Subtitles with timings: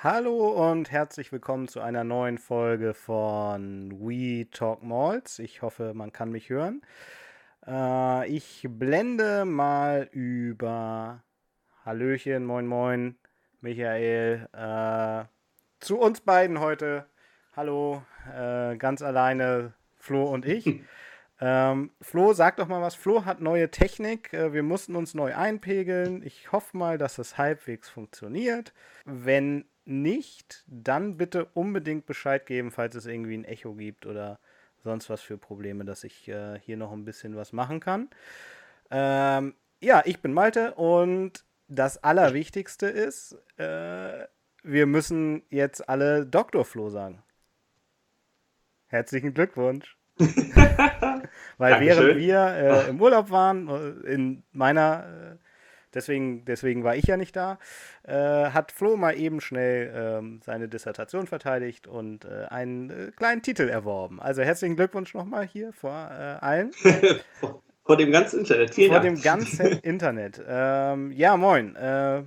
[0.00, 5.40] Hallo und herzlich willkommen zu einer neuen Folge von We Talk Malls.
[5.40, 6.82] Ich hoffe, man kann mich hören.
[7.66, 11.24] Äh, ich blende mal über
[11.84, 13.16] Hallöchen, moin moin,
[13.60, 15.24] Michael, äh,
[15.80, 17.06] zu uns beiden heute.
[17.56, 20.80] Hallo, äh, ganz alleine Flo und ich.
[21.40, 22.96] Ähm, Flo, sag doch mal was.
[22.96, 24.32] Flo hat neue Technik.
[24.32, 26.20] Äh, wir mussten uns neu einpegeln.
[26.24, 28.72] Ich hoffe mal, dass es halbwegs funktioniert.
[29.04, 34.38] Wenn nicht, dann bitte unbedingt Bescheid geben, falls es irgendwie ein Echo gibt oder
[34.84, 38.08] sonst was für Probleme, dass ich äh, hier noch ein bisschen was machen kann.
[38.90, 44.26] Ähm, ja, ich bin Malte und das Allerwichtigste ist, äh,
[44.62, 46.64] wir müssen jetzt alle Dr.
[46.64, 47.22] Flo sagen.
[48.88, 49.96] Herzlichen Glückwunsch.
[50.18, 51.80] Weil Dankeschön.
[51.80, 55.47] während wir äh, im Urlaub waren, äh, in meiner äh,
[55.98, 57.58] deswegen, deswegen war ich ja nicht da,
[58.04, 58.14] äh,
[58.50, 63.68] hat Flo mal eben schnell ähm, seine Dissertation verteidigt und äh, einen äh, kleinen Titel
[63.68, 64.20] erworben.
[64.20, 66.72] Also herzlichen Glückwunsch nochmal hier vor äh, allen.
[67.84, 68.74] vor dem ganzen Internet.
[68.74, 69.16] Vielen vor Dank.
[69.16, 70.40] dem ganzen Internet.
[70.46, 71.74] Ähm, ja, moin.
[71.74, 72.22] Äh,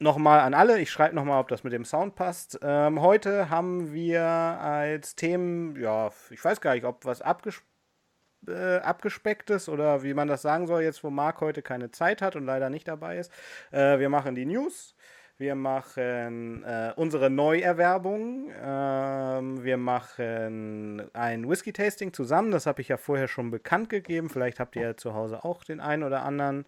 [0.00, 2.58] nochmal an alle, ich schreibe nochmal, ob das mit dem Sound passt.
[2.60, 7.75] Ähm, heute haben wir als Themen, ja, ich weiß gar nicht, ob was abgesprochen
[8.48, 12.36] äh, abgespecktes oder wie man das sagen soll, jetzt wo Marc heute keine Zeit hat
[12.36, 13.32] und leider nicht dabei ist.
[13.70, 14.94] Äh, wir machen die News.
[15.38, 18.50] Wir machen äh, unsere Neuerwerbung.
[18.58, 22.50] Ähm, wir machen ein Whisky-Tasting zusammen.
[22.50, 24.30] Das habe ich ja vorher schon bekannt gegeben.
[24.30, 26.64] Vielleicht habt ihr ja zu Hause auch den einen oder anderen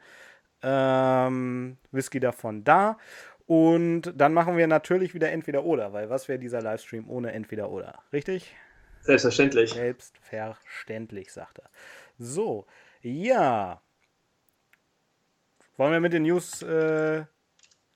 [0.62, 2.98] ähm, Whisky davon da.
[3.46, 7.70] Und dann machen wir natürlich wieder entweder oder, weil was wäre dieser Livestream ohne entweder
[7.70, 8.00] oder?
[8.12, 8.54] Richtig?
[9.08, 9.72] Selbstverständlich.
[9.72, 11.70] Selbstverständlich, sagt er.
[12.18, 12.66] So,
[13.00, 13.80] ja.
[15.78, 17.24] Wollen wir mit den News äh,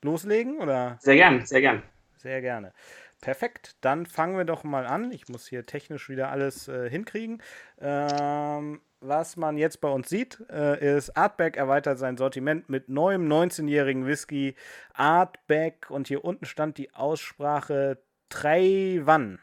[0.01, 0.59] loslegen?
[0.59, 0.97] Oder?
[0.99, 1.83] Sehr gern, sehr gern.
[2.17, 2.73] Sehr gerne.
[3.21, 5.11] Perfekt, dann fangen wir doch mal an.
[5.11, 7.43] Ich muss hier technisch wieder alles äh, hinkriegen.
[7.79, 13.31] Ähm, was man jetzt bei uns sieht, äh, ist Artback erweitert sein Sortiment mit neuem
[13.31, 14.55] 19-jährigen Whisky.
[14.95, 19.37] Artback und hier unten stand die Aussprache Treiwan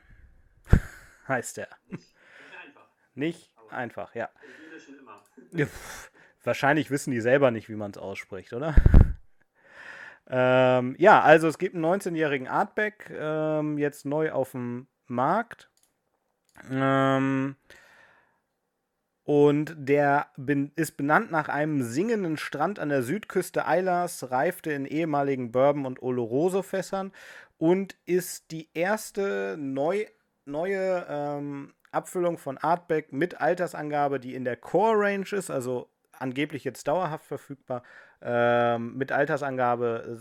[1.30, 1.68] heißt er.
[1.88, 2.14] Nicht,
[2.62, 2.86] einfach.
[3.14, 4.28] Nicht einfach, ja.
[5.52, 5.66] ja
[6.44, 8.74] wahrscheinlich wissen die selber nicht, wie man es ausspricht, oder?
[10.28, 15.70] ähm, ja, also es gibt einen 19-jährigen Artback, ähm, jetzt neu auf dem Markt.
[16.70, 17.56] Ähm,
[19.24, 24.86] und der bin, ist benannt nach einem singenden Strand an der Südküste Eilers, reifte in
[24.86, 27.12] ehemaligen Bourbon- und Oloroso-Fässern
[27.56, 30.06] und ist die erste neu
[30.44, 36.64] neue ähm, Abfüllung von Artback mit Altersangabe, die in der Core Range ist, also angeblich
[36.64, 37.82] jetzt dauerhaft verfügbar,
[38.22, 40.18] ähm, mit Altersangabe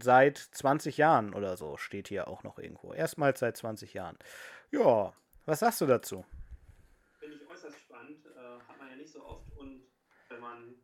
[0.00, 2.92] seit 20 Jahren oder so, steht hier auch noch irgendwo.
[2.92, 4.18] Erstmals seit 20 Jahren.
[4.70, 5.12] Ja,
[5.44, 6.24] was sagst du dazu?
[7.18, 9.82] Finde ich äußerst spannend, äh, hat man ja nicht so oft und
[10.28, 10.74] wenn man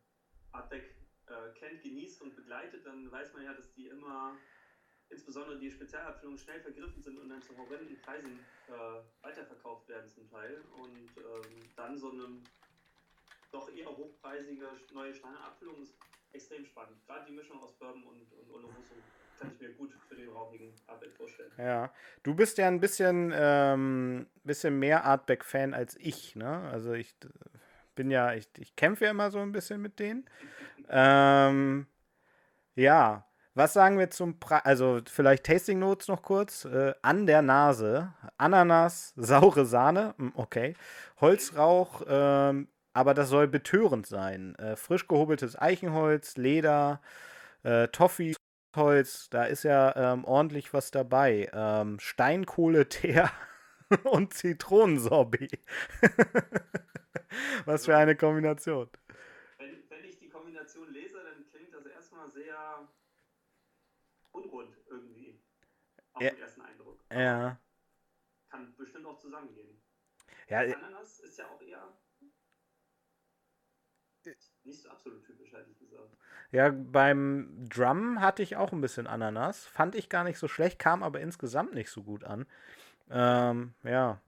[0.53, 0.95] Artback
[1.29, 4.37] äh, kennt, genießt und begleitet, dann weiß man ja, dass die immer
[5.11, 10.29] insbesondere die Spezialabfüllungen schnell vergriffen sind und dann zu horrenden Preisen äh, weiterverkauft werden zum
[10.31, 12.27] Teil und ähm, dann so eine
[13.53, 15.95] doch eher hochpreisige neue Standardabfüllung ist
[16.33, 16.97] extrem spannend.
[17.07, 18.95] Gerade die Mischung aus Bourbon und, und Oloroso
[19.39, 21.51] kann ich mir gut für den rauchigen Artback vorstellen.
[21.57, 21.93] Ja,
[22.23, 26.69] du bist ja ein bisschen, ähm, bisschen mehr Artback-Fan als ich, ne?
[26.71, 27.15] Also ich
[27.95, 30.29] bin ja, ich, ich kämpfe ja immer so ein bisschen mit denen.
[30.91, 31.87] ähm,
[32.75, 34.65] ja, was sagen wir zum Preis?
[34.65, 36.67] Also vielleicht Tasting Notes noch kurz.
[36.67, 38.13] Äh, an der Nase.
[38.37, 40.15] Ananas, saure Sahne.
[40.19, 40.75] Hm, okay.
[41.23, 44.55] Holzrauch, ähm, aber das soll betörend sein.
[44.57, 47.01] Äh, frisch gehobeltes Eichenholz, Leder,
[47.63, 48.35] äh, Toffee.
[48.77, 51.51] Holz, da ist ja ähm, ordentlich was dabei.
[51.55, 53.31] Ähm, Steinkohle, Teer
[54.05, 55.59] und Zitronensorbet.
[57.65, 58.91] was für eine Kombination.
[59.57, 62.87] Wenn, wenn ich die Kombination lese, dann klingt das erstmal sehr
[64.37, 65.41] unrund irgendwie.
[66.13, 66.31] Auf ja.
[66.31, 67.01] den ersten Eindruck.
[67.11, 67.59] Ja.
[68.51, 69.81] Kann bestimmt auch zusammengehen.
[70.49, 71.97] Ja, Ananas ist ja auch eher
[74.67, 76.17] nicht so absolut typisch, hätte ich gesagt.
[76.51, 79.65] Ja, beim Drum hatte ich auch ein bisschen Ananas.
[79.67, 82.47] Fand ich gar nicht so schlecht, kam aber insgesamt nicht so gut an.
[83.11, 84.21] Ähm, ja.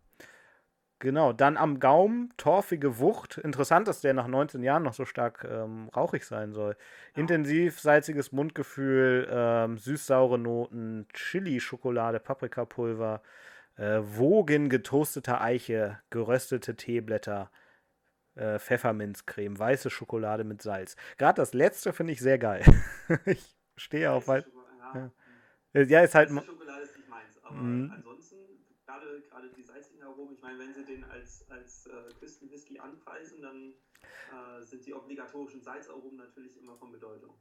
[1.00, 3.38] Genau, dann am Gaumen, torfige Wucht.
[3.38, 6.76] Interessant, dass der nach 19 Jahren noch so stark ähm, rauchig sein soll.
[7.14, 7.20] Ja.
[7.20, 13.22] Intensiv salziges Mundgefühl, ähm, süß-saure Noten, Chili-Schokolade, Paprikapulver,
[13.76, 17.50] äh, Wogen getoasteter Eiche, geröstete Teeblätter,
[18.34, 20.96] äh, Pfefferminzcreme, weiße Schokolade mit Salz.
[21.16, 22.64] Gerade das letzte finde ich sehr geil.
[23.24, 24.44] ich stehe auf weiß.
[24.94, 25.10] Ja.
[25.74, 25.82] ja.
[25.82, 26.30] ja, ist halt.
[26.30, 27.92] Schokolade ist nicht meins, aber mhm.
[27.94, 28.37] ansonsten,
[29.08, 33.42] gerade, gerade die salzigen Aromen, ich meine, wenn sie den als, als äh, Küstenwhisky anpreisen,
[33.42, 33.74] dann
[34.32, 37.34] äh, sind die obligatorischen Salzaromen natürlich immer von Bedeutung.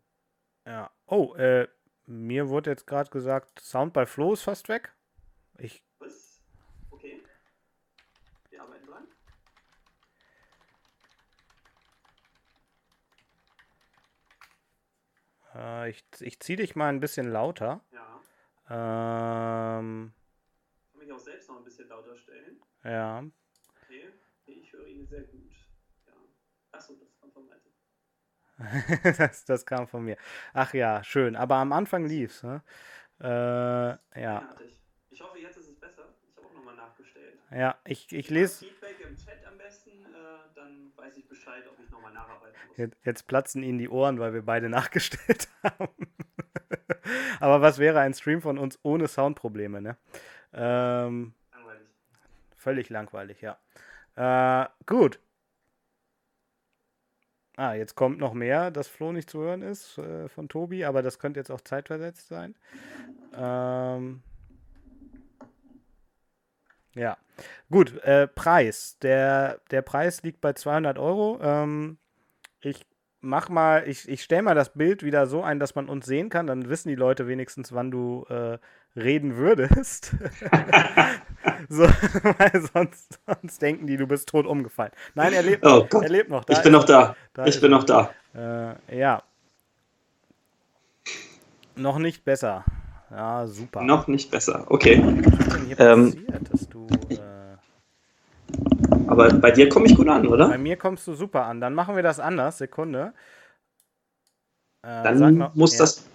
[0.66, 0.92] Ja.
[1.06, 1.68] Oh, äh,
[2.06, 4.94] mir wurde jetzt gerade gesagt, Sound bei Flo ist fast weg.
[5.58, 5.84] Ich.
[6.00, 6.42] Was?
[6.90, 7.24] Okay.
[8.50, 9.08] Wir arbeiten dran.
[15.56, 17.82] Äh, ich ich ziehe dich mal ein bisschen lauter.
[18.70, 19.80] Ja.
[19.80, 20.14] Ähm.
[21.08, 22.60] Mich auch selbst noch ein bisschen lauter stellen.
[22.84, 23.24] Ja.
[23.82, 24.10] Okay.
[24.46, 25.54] Ich höre ihn sehr gut.
[26.06, 26.12] Ja.
[26.74, 27.08] Achso, das
[29.18, 30.18] das, das kam von mir.
[30.54, 31.38] Ach ja, schön.
[31.38, 32.44] Aber am Anfang lief's.
[32.44, 32.62] Ne?
[33.22, 33.26] Äh,
[34.22, 34.54] ja.
[35.10, 36.14] Ich hoffe, jetzt ist es besser.
[36.30, 37.40] Ich habe auch nochmal nachgestellt.
[37.52, 38.66] Ja, ich, ich lese.
[38.66, 42.78] Feedback im Chat am besten, äh, dann weiß ich Bescheid, ob ich nochmal nacharbeiten muss.
[42.78, 45.88] Jetzt, jetzt, platzen Ihnen die Ohren, weil wir beide nachgestellt haben.
[47.40, 49.98] Aber was wäre ein Stream von uns ohne Soundprobleme, ne?
[50.54, 51.88] Ähm, langweilig.
[52.56, 53.58] Völlig langweilig, ja.
[54.16, 55.20] Äh, gut,
[57.60, 61.02] Ah, jetzt kommt noch mehr, dass Flo nicht zu hören ist äh, von Tobi, aber
[61.02, 62.54] das könnte jetzt auch zeitversetzt sein.
[63.36, 64.22] Ähm,
[66.94, 67.18] ja,
[67.72, 69.00] gut, äh, Preis.
[69.00, 71.40] Der, der Preis liegt bei 200 Euro.
[71.42, 71.98] Ähm,
[72.62, 72.86] ich
[73.22, 76.30] mach mal, ich, ich stelle mal das Bild wieder so ein, dass man uns sehen
[76.30, 78.60] kann, dann wissen die Leute wenigstens, wann du äh,
[78.98, 80.12] reden würdest.
[81.70, 81.84] so,
[82.38, 84.92] weil sonst, sonst, denken die, du bist tot umgefallen.
[85.16, 86.44] Nein, er lebt, oh er lebt noch.
[86.44, 87.16] Da ich bin noch da.
[87.34, 88.12] da ich bin noch da.
[88.36, 89.24] Äh, ja.
[91.76, 92.66] Noch nicht besser.
[93.12, 93.84] Ja, super.
[93.84, 94.66] Noch nicht besser.
[94.68, 95.02] Okay.
[95.02, 96.88] Was ist denn hier ähm, passiert, dass du.
[97.10, 97.18] Äh,
[99.08, 100.50] aber bei dir komme ich gut an, oder?
[100.50, 101.62] Bei mir kommst du super an.
[101.62, 102.58] Dann machen wir das anders.
[102.58, 103.14] Sekunde.
[104.82, 105.80] Äh, dann mal, muss ja.
[105.80, 106.06] das.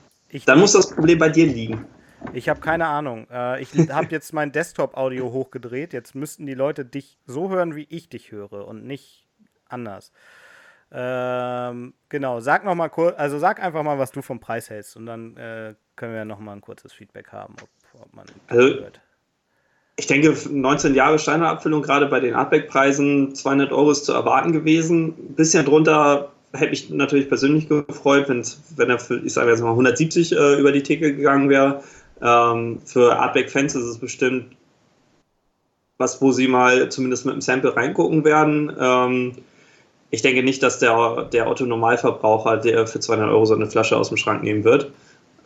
[0.46, 1.86] Dann muss das Problem bei dir liegen.
[2.34, 3.26] Ich habe keine Ahnung.
[3.30, 5.92] Äh, ich habe jetzt mein Desktop-Audio hochgedreht.
[5.92, 9.26] Jetzt müssten die Leute dich so hören, wie ich dich höre und nicht
[9.68, 10.12] anders.
[10.94, 14.94] Ähm, genau, sag noch mal kurz, also sag einfach mal, was du vom Preis hältst
[14.94, 18.62] und dann äh, können wir noch mal ein kurzes Feedback haben, ob, ob man also,
[18.62, 19.00] hört.
[19.96, 25.14] Ich denke, 19 Jahre Steinerabfüllung, gerade bei den Artback-Preisen, 200 Euro ist zu erwarten gewesen.
[25.18, 29.70] Ein bisschen drunter hätte mich natürlich persönlich gefreut, wenn er für, ich sage jetzt mal,
[29.70, 31.82] 170 äh, über die Theke gegangen wäre.
[32.22, 34.54] Ähm, für Artback-Fans ist es bestimmt
[35.98, 38.74] was, wo sie mal zumindest mit dem Sample reingucken werden.
[38.78, 39.32] Ähm,
[40.10, 44.08] ich denke nicht, dass der, der Otto-Normalverbraucher, der für 200 Euro so eine Flasche aus
[44.08, 44.90] dem Schrank nehmen wird.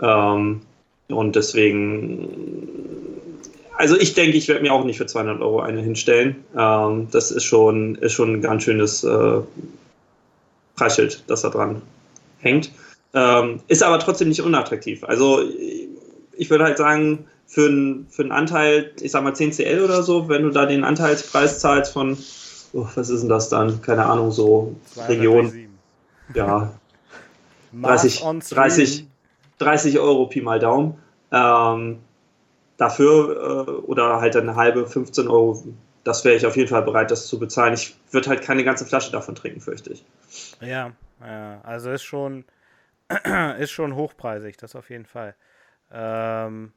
[0.01, 0.63] Ähm,
[1.09, 2.29] und deswegen,
[3.77, 6.45] also ich denke, ich werde mir auch nicht für 200 Euro eine hinstellen.
[6.59, 9.41] Ähm, das ist schon, ist schon ein ganz schönes äh,
[10.75, 11.81] Preisschild, das da dran
[12.41, 12.73] hängt.
[13.15, 15.05] Ähm, ist aber trotzdem nicht unattraktiv.
[15.05, 15.43] Also
[16.37, 20.03] ich würde halt sagen, für, ein, für einen Anteil, ich sag mal 10 CL oder
[20.03, 22.19] so, wenn du da den Anteilspreis zahlst von,
[22.73, 23.81] oh, was ist denn das dann?
[23.83, 24.75] Keine Ahnung, so
[25.09, 25.69] Region.
[26.35, 26.73] Ja.
[27.73, 29.07] 30, 30,
[29.59, 30.99] 30 Euro Pi mal Daumen.
[31.31, 31.99] Ähm,
[32.77, 35.63] dafür äh, oder halt eine halbe 15 Euro,
[36.05, 37.75] das wäre ich auf jeden Fall bereit, das zu bezahlen.
[37.75, 40.05] Ich würde halt keine ganze Flasche davon trinken, fürchte ich.
[40.61, 42.45] Ja, ja also ist schon,
[43.59, 45.35] ist schon hochpreisig, das auf jeden Fall.
[45.91, 46.73] Ähm,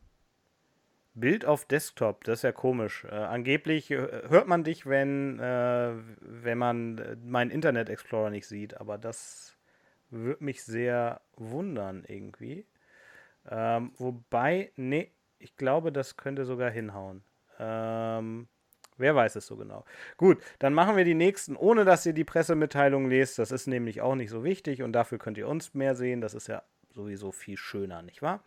[1.15, 3.05] Bild auf Desktop, das ist ja komisch.
[3.05, 8.79] Äh, angeblich hört man dich, wenn, äh, wenn man äh, meinen Internet Explorer nicht sieht,
[8.79, 9.57] aber das
[10.09, 12.65] würde mich sehr wundern irgendwie.
[13.49, 17.23] Ähm, wobei, nee, ich glaube, das könnte sogar hinhauen.
[17.59, 18.47] Ähm,
[18.97, 19.85] wer weiß es so genau.
[20.17, 23.39] Gut, dann machen wir die nächsten, ohne dass ihr die Pressemitteilung lest.
[23.39, 26.21] Das ist nämlich auch nicht so wichtig und dafür könnt ihr uns mehr sehen.
[26.21, 26.63] Das ist ja
[26.93, 28.43] sowieso viel schöner, nicht wahr?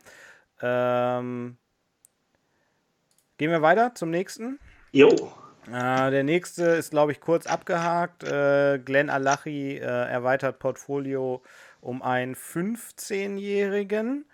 [0.62, 1.56] Ähm,
[3.36, 4.58] gehen wir weiter zum nächsten.
[4.92, 5.08] Jo.
[5.66, 8.24] Äh, der nächste ist, glaube ich, kurz abgehakt.
[8.24, 11.42] Äh, Glenn Alachi äh, erweitert Portfolio
[11.80, 14.24] um einen 15-Jährigen.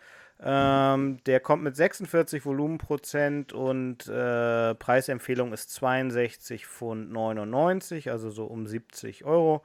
[0.40, 8.44] Ähm, der kommt mit 46 Volumenprozent und äh, Preisempfehlung ist 62 Pfund 99, also so
[8.44, 9.64] um 70 Euro.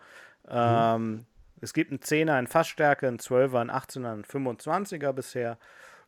[0.50, 1.26] Ähm, mhm.
[1.62, 5.60] Es gibt einen 10er in Fassstärke, einen 12er, einen 18er, einen 25er bisher.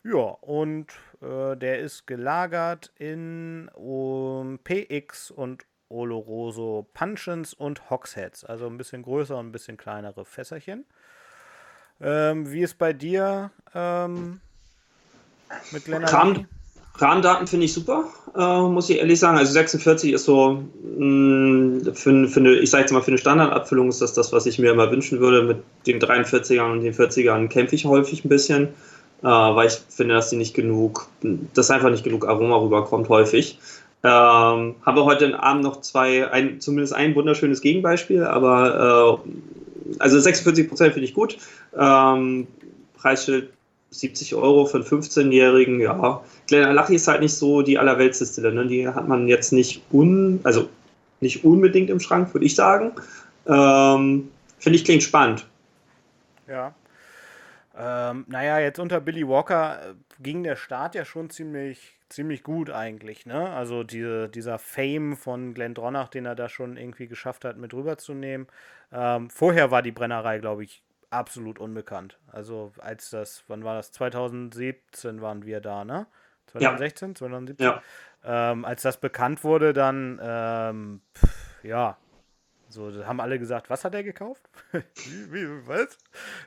[0.05, 0.85] Ja, und
[1.21, 8.45] äh, der ist gelagert in um, PX und Oloroso Puncheons und Hogsheads.
[8.45, 10.85] Also ein bisschen größer und ein bisschen kleinere Fässerchen.
[11.99, 14.41] Ähm, wie ist bei dir ähm,
[15.71, 16.45] mit Glenn kam,
[16.97, 19.37] Rahmendaten finde ich super, äh, muss ich ehrlich sagen.
[19.37, 23.17] Also 46 ist so, mh, mm, für, für eine, ich sage jetzt mal, für eine
[23.17, 25.43] Standardabfüllung ist das das, was ich mir immer wünschen würde.
[25.43, 25.57] Mit
[25.87, 28.69] den 43ern und den 40ern kämpfe ich häufig ein bisschen,
[29.29, 31.07] weil ich finde, dass die nicht genug,
[31.53, 33.57] dass einfach nicht genug Aroma rüberkommt häufig.
[34.03, 40.69] Ähm, haben heute Abend noch zwei, ein, zumindest ein wunderschönes Gegenbeispiel, aber äh, also 46
[40.69, 41.37] Prozent finde ich gut.
[41.75, 42.45] Ähm,
[42.97, 43.49] Preisschild
[43.89, 46.21] 70 Euro für einen 15-Jährigen, ja.
[46.47, 48.67] Glenallachie ist halt nicht so die Allerweltsdistille, ne?
[48.67, 50.69] Die hat man jetzt nicht un, also
[51.21, 52.91] nicht unbedingt im Schrank, würde ich sagen.
[53.47, 54.29] Ähm,
[54.59, 55.45] Finde ich klingt spannend.
[56.47, 56.73] Ja.
[57.77, 62.69] Ähm, naja, jetzt unter Billy Walker äh, ging der Start ja schon ziemlich, ziemlich gut
[62.69, 63.49] eigentlich, ne?
[63.49, 67.73] Also diese, dieser Fame von Glenn Dronach, den er da schon irgendwie geschafft hat, mit
[67.73, 68.47] rüberzunehmen.
[68.93, 72.17] Ähm, vorher war die Brennerei, glaube ich, absolut unbekannt.
[72.31, 73.91] Also als das, wann war das?
[73.91, 76.07] 2017 waren wir da, ne?
[76.47, 77.15] 2016, ja.
[77.15, 77.65] 2017?
[77.65, 77.81] Ja.
[78.23, 81.97] Ähm, als das bekannt wurde, dann, ähm, pff, ja,
[82.75, 84.47] so haben alle gesagt, was hat er gekauft?
[84.71, 85.97] wie, wie, was?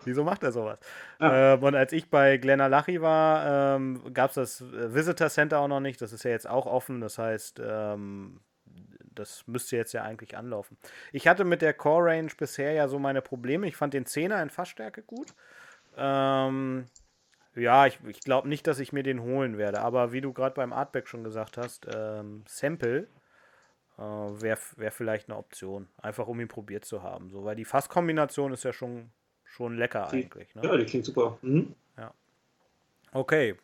[0.05, 0.79] Wieso macht er sowas?
[1.21, 1.55] Ja.
[1.55, 5.81] Ähm, und als ich bei Glenalachi war, ähm, gab es das Visitor Center auch noch
[5.81, 6.01] nicht.
[6.01, 7.01] Das ist ja jetzt auch offen.
[7.01, 8.41] Das heißt, ähm,
[9.19, 10.77] das müsste jetzt ja eigentlich anlaufen.
[11.13, 13.67] Ich hatte mit der Core Range bisher ja so meine Probleme.
[13.67, 15.35] Ich fand den 10er in Fassstärke gut.
[15.97, 16.87] Ähm,
[17.57, 19.81] ja, ich, ich glaube nicht, dass ich mir den holen werde.
[19.81, 23.09] Aber wie du gerade beim Artback schon gesagt hast, ähm, Sample
[23.99, 25.89] äh, wäre wär vielleicht eine Option.
[26.01, 27.31] Einfach um ihn probiert zu haben.
[27.31, 29.11] So, weil die Fasskombination ist ja schon,
[29.45, 30.55] schon lecker die, eigentlich.
[30.55, 30.63] Ne?
[30.65, 31.39] Ja, die klingt super.
[31.43, 31.75] Mhm.
[31.97, 32.15] Ja.
[33.13, 33.57] Okay.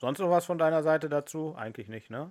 [0.00, 1.54] Sonst noch was von deiner Seite dazu?
[1.58, 2.30] Eigentlich nicht, ne?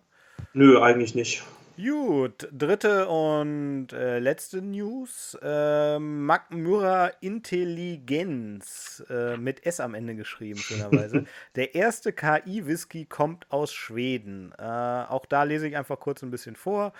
[0.54, 1.44] Nö, eigentlich nicht.
[1.82, 5.38] Gut, dritte und äh, letzte News.
[5.42, 11.24] Ähm, Magmura Intelligenz äh, mit S am Ende geschrieben, schönerweise.
[11.56, 14.52] Der erste KI-Whisky kommt aus Schweden.
[14.58, 16.92] Äh, auch da lese ich einfach kurz ein bisschen vor.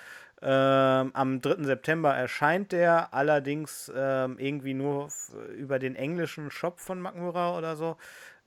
[0.42, 1.66] Ähm, am 3.
[1.66, 5.10] September erscheint der, allerdings ähm, irgendwie nur
[5.58, 7.98] über den englischen Shop von Magmura oder so.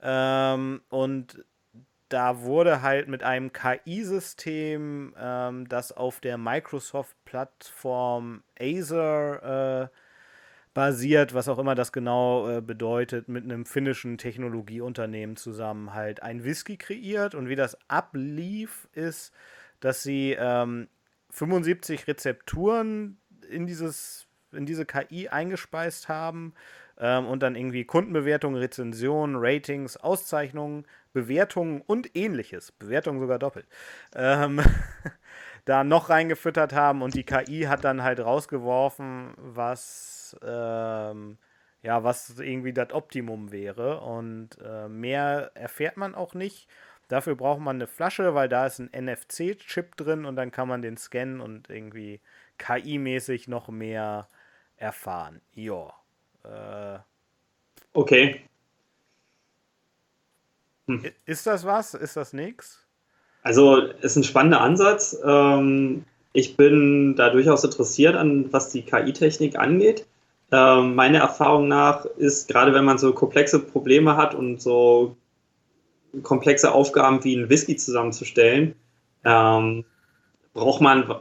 [0.01, 1.45] Ähm, und
[2.13, 9.87] da wurde halt mit einem KI-System, ähm, das auf der Microsoft-Plattform Acer äh,
[10.75, 16.43] basiert, was auch immer das genau äh, bedeutet, mit einem finnischen Technologieunternehmen zusammen halt ein
[16.43, 17.33] Whisky kreiert.
[17.33, 19.33] Und wie das ablief, ist,
[19.79, 20.89] dass sie ähm,
[21.31, 23.17] 75 Rezepturen
[23.49, 26.53] in, dieses, in diese KI eingespeist haben
[27.03, 33.67] ähm, und dann irgendwie Kundenbewertungen, Rezensionen, Ratings, Auszeichnungen Bewertungen und ähnliches, Bewertungen sogar doppelt,
[34.15, 34.59] ähm,
[35.65, 41.37] da noch reingefüttert haben und die KI hat dann halt rausgeworfen, was, ähm,
[41.83, 46.67] ja, was irgendwie das Optimum wäre und äh, mehr erfährt man auch nicht.
[47.09, 50.81] Dafür braucht man eine Flasche, weil da ist ein NFC-Chip drin und dann kann man
[50.81, 52.21] den scannen und irgendwie
[52.57, 54.27] KI-mäßig noch mehr
[54.77, 55.41] erfahren.
[55.51, 55.93] Ja.
[56.43, 56.99] Äh,
[57.93, 58.41] okay.
[60.87, 61.03] Hm.
[61.25, 61.93] Ist das was?
[61.93, 62.85] Ist das nichts?
[63.41, 65.17] Also ist ein spannender Ansatz.
[65.23, 70.05] Ähm, ich bin da durchaus interessiert an, was die KI-Technik angeht.
[70.51, 75.15] Ähm, meiner Erfahrung nach ist, gerade wenn man so komplexe Probleme hat und so
[76.21, 78.75] komplexe Aufgaben wie ein Whisky zusammenzustellen,
[79.25, 79.85] ähm,
[80.53, 81.11] braucht man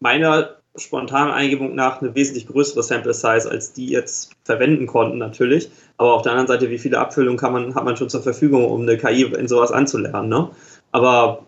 [0.00, 5.70] meiner spontanen Eingebung nach eine wesentlich größere Sample Size, als die jetzt verwenden konnten natürlich.
[5.96, 8.66] Aber auf der anderen Seite, wie viele Abfüllungen kann man, hat man schon zur Verfügung,
[8.66, 10.28] um eine KI in sowas anzulernen.
[10.28, 10.50] Ne?
[10.90, 11.46] Aber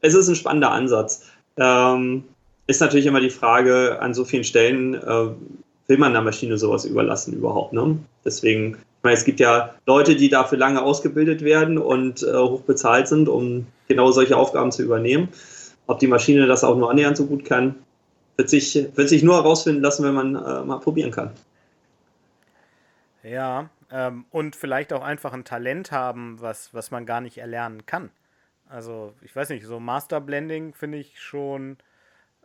[0.00, 1.26] es ist ein spannender Ansatz.
[1.58, 2.24] Ähm,
[2.66, 5.26] ist natürlich immer die Frage, an so vielen Stellen äh,
[5.88, 7.74] will man der Maschine sowas überlassen überhaupt.
[7.74, 7.98] Ne?
[8.24, 12.62] Deswegen, ich meine, es gibt ja Leute, die dafür lange ausgebildet werden und äh, hoch
[12.62, 15.28] bezahlt sind, um genau solche Aufgaben zu übernehmen.
[15.86, 17.74] Ob die Maschine das auch nur annähernd so gut kann,
[18.36, 21.32] wird sich, wird sich nur herausfinden lassen, wenn man äh, mal probieren kann.
[23.22, 27.86] Ja, ähm, und vielleicht auch einfach ein Talent haben, was, was man gar nicht erlernen
[27.86, 28.10] kann.
[28.68, 31.76] Also, ich weiß nicht, so Masterblending finde ich schon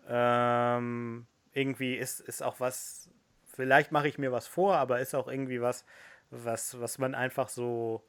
[0.08, 3.10] ähm, irgendwie ist, ist auch was,
[3.46, 5.86] vielleicht mache ich mir was vor, aber ist auch irgendwie was,
[6.29, 8.03] was, was man einfach so,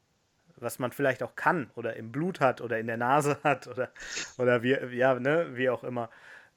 [0.56, 3.90] was man vielleicht auch kann oder im Blut hat oder in der Nase hat oder,
[4.36, 6.10] oder wie, ja, ne, wie auch immer.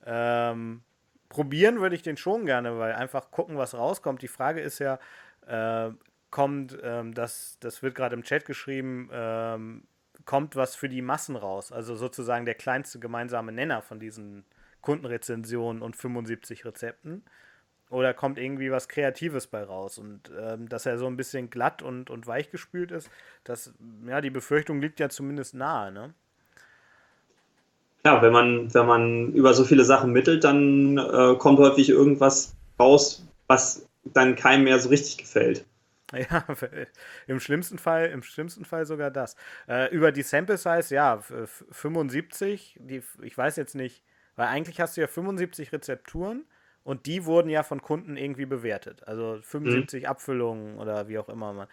[0.06, 0.82] Ähm,
[1.32, 4.22] probieren würde ich den schon gerne, weil einfach gucken, was rauskommt.
[4.22, 5.00] Die Frage ist ja,
[5.48, 5.92] äh,
[6.30, 9.84] kommt, ähm, das, das wird gerade im Chat geschrieben, ähm,
[10.26, 11.72] kommt was für die Massen raus.
[11.72, 14.44] Also sozusagen der kleinste gemeinsame Nenner von diesen
[14.82, 17.24] Kundenrezensionen und 75 Rezepten.
[17.90, 19.98] Oder kommt irgendwie was Kreatives bei raus?
[19.98, 23.10] Und ähm, dass er so ein bisschen glatt und, und weich gespült ist,
[23.46, 23.74] das,
[24.06, 26.14] ja, die Befürchtung liegt ja zumindest nahe, ne?
[28.06, 32.56] Ja, wenn man, wenn man über so viele Sachen mittelt, dann äh, kommt häufig irgendwas
[32.80, 35.66] raus, was dann keinem mehr so richtig gefällt.
[36.14, 36.46] Ja,
[37.28, 39.38] im schlimmsten Fall, im schlimmsten Fall sogar das.
[39.70, 41.22] Äh, über die Sample Size, ja,
[41.72, 44.04] 75, die, ich weiß jetzt nicht,
[44.36, 46.44] weil eigentlich hast du ja 75 Rezepturen
[46.84, 49.08] und die wurden ja von Kunden irgendwie bewertet.
[49.08, 50.10] Also 75 mhm.
[50.10, 51.70] Abfüllungen oder wie auch immer.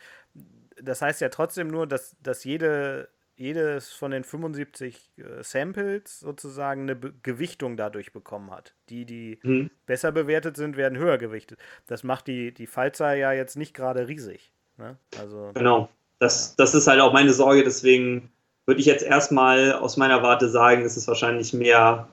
[0.80, 3.08] Das heißt ja trotzdem nur, dass, dass jede
[3.38, 8.74] jedes von den 75 äh, Samples sozusagen eine Be Gewichtung dadurch bekommen hat.
[8.88, 9.70] Die, die mhm.
[9.86, 11.58] besser bewertet sind, werden höher gewichtet.
[11.86, 14.50] Das macht die, die Fallzahl ja jetzt nicht gerade riesig.
[14.76, 14.96] Ne?
[15.20, 15.88] Also, genau.
[16.18, 18.28] Das, das ist halt auch meine Sorge, deswegen
[18.66, 22.08] würde ich jetzt erstmal aus meiner Warte sagen, es ist wahrscheinlich mehr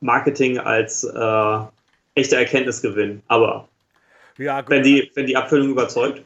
[0.00, 1.58] Marketing als äh,
[2.14, 3.22] echter Erkenntnisgewinn.
[3.28, 3.68] Aber
[4.38, 6.22] ja, wenn, die, wenn die Abfüllung überzeugt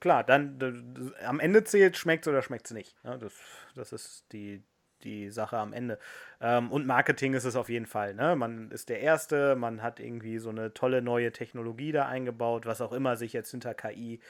[0.00, 2.96] klar, dann am Ende zählt, schmeckt es oder schmeckt es nicht.
[3.04, 3.32] Ja, das,
[3.74, 4.62] das ist die,
[5.04, 5.98] die Sache am Ende.
[6.40, 8.14] Ähm, und Marketing ist es auf jeden Fall.
[8.14, 8.36] Ne?
[8.36, 12.80] Man ist der Erste, man hat irgendwie so eine tolle neue Technologie da eingebaut, was
[12.80, 14.20] auch immer sich jetzt hinter KI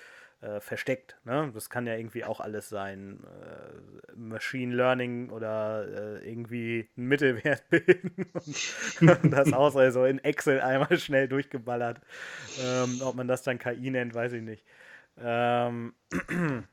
[0.40, 1.16] äh, versteckt.
[1.24, 1.50] Ne?
[1.54, 3.20] Das kann ja irgendwie auch alles sein.
[3.24, 10.18] Äh, Machine Learning oder äh, irgendwie einen Mittelwert bilden und, und das aus, also in
[10.18, 12.00] Excel einmal schnell durchgeballert.
[12.62, 14.64] Ähm, ob man das dann KI nennt, weiß ich nicht.
[15.18, 15.94] Ähm,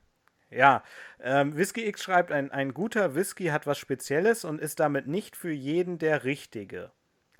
[0.49, 0.83] ja,
[1.19, 5.35] ähm, Whisky X schreibt, ein, ein guter Whisky hat was Spezielles und ist damit nicht
[5.35, 6.91] für jeden der richtige.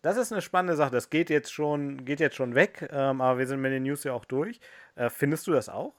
[0.01, 0.91] Das ist eine spannende Sache.
[0.91, 4.03] Das geht jetzt schon, geht jetzt schon weg, ähm, aber wir sind mit den News
[4.03, 4.59] ja auch durch.
[4.95, 5.93] Äh, findest du das auch?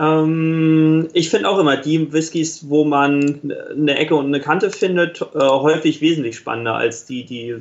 [0.00, 5.20] Ähm, ich finde auch immer die Whiskys, wo man eine Ecke und eine Kante findet,
[5.20, 7.60] äh, häufig wesentlich spannender als die, die äh,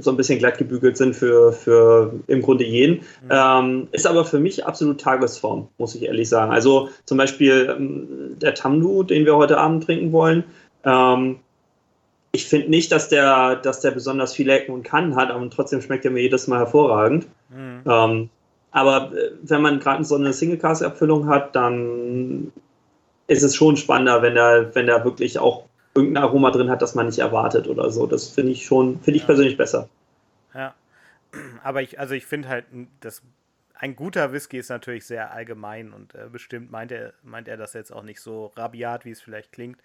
[0.00, 2.96] so ein bisschen glatt gebügelt sind für, für im Grunde jeden.
[2.96, 3.30] Mhm.
[3.30, 6.50] Ähm, ist aber für mich absolut Tagesform, muss ich ehrlich sagen.
[6.50, 10.42] Also zum Beispiel ähm, der Tamdu, den wir heute Abend trinken wollen.
[10.84, 11.36] Ähm,
[12.32, 15.80] ich finde nicht, dass der, dass der besonders viele Ecken und Kanten hat, aber trotzdem
[15.80, 17.28] schmeckt er mir jedes Mal hervorragend.
[17.50, 18.28] Mhm.
[18.72, 22.52] Aber äh, wenn man gerade so eine Single-Cast-Abfüllung hat, dann
[23.28, 25.64] ist es schon spannender, wenn da, wenn da wirklich auch
[25.94, 28.06] irgendein Aroma drin hat, das man nicht erwartet oder so.
[28.06, 29.26] Das finde ich schon, finde ich ja.
[29.26, 29.88] persönlich besser.
[30.54, 30.74] Ja.
[31.62, 32.64] Aber ich, also ich finde halt,
[33.00, 33.22] dass
[33.74, 37.72] ein guter Whisky ist natürlich sehr allgemein und äh, bestimmt meint er, meint er das
[37.74, 39.78] jetzt auch nicht so rabiat, wie es vielleicht klingt.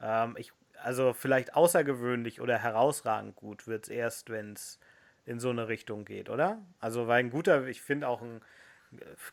[0.00, 0.52] Ähm, ich,
[0.82, 4.80] also vielleicht außergewöhnlich oder herausragend gut wird es erst, wenn es
[5.24, 6.58] in so eine Richtung geht, oder?
[6.80, 8.40] Also, weil ein guter, ich finde auch ein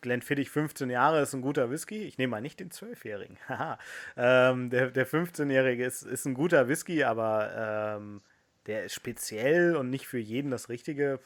[0.02, 2.04] Glenfiddich 15 Jahre ist ein guter Whisky.
[2.04, 3.38] Ich nehme mal nicht den 12-Jährigen.
[4.17, 8.21] ähm, der der 15-Jährige ist, ist ein guter Whisky, aber ähm,
[8.67, 11.19] der ist speziell und nicht für jeden das Richtige.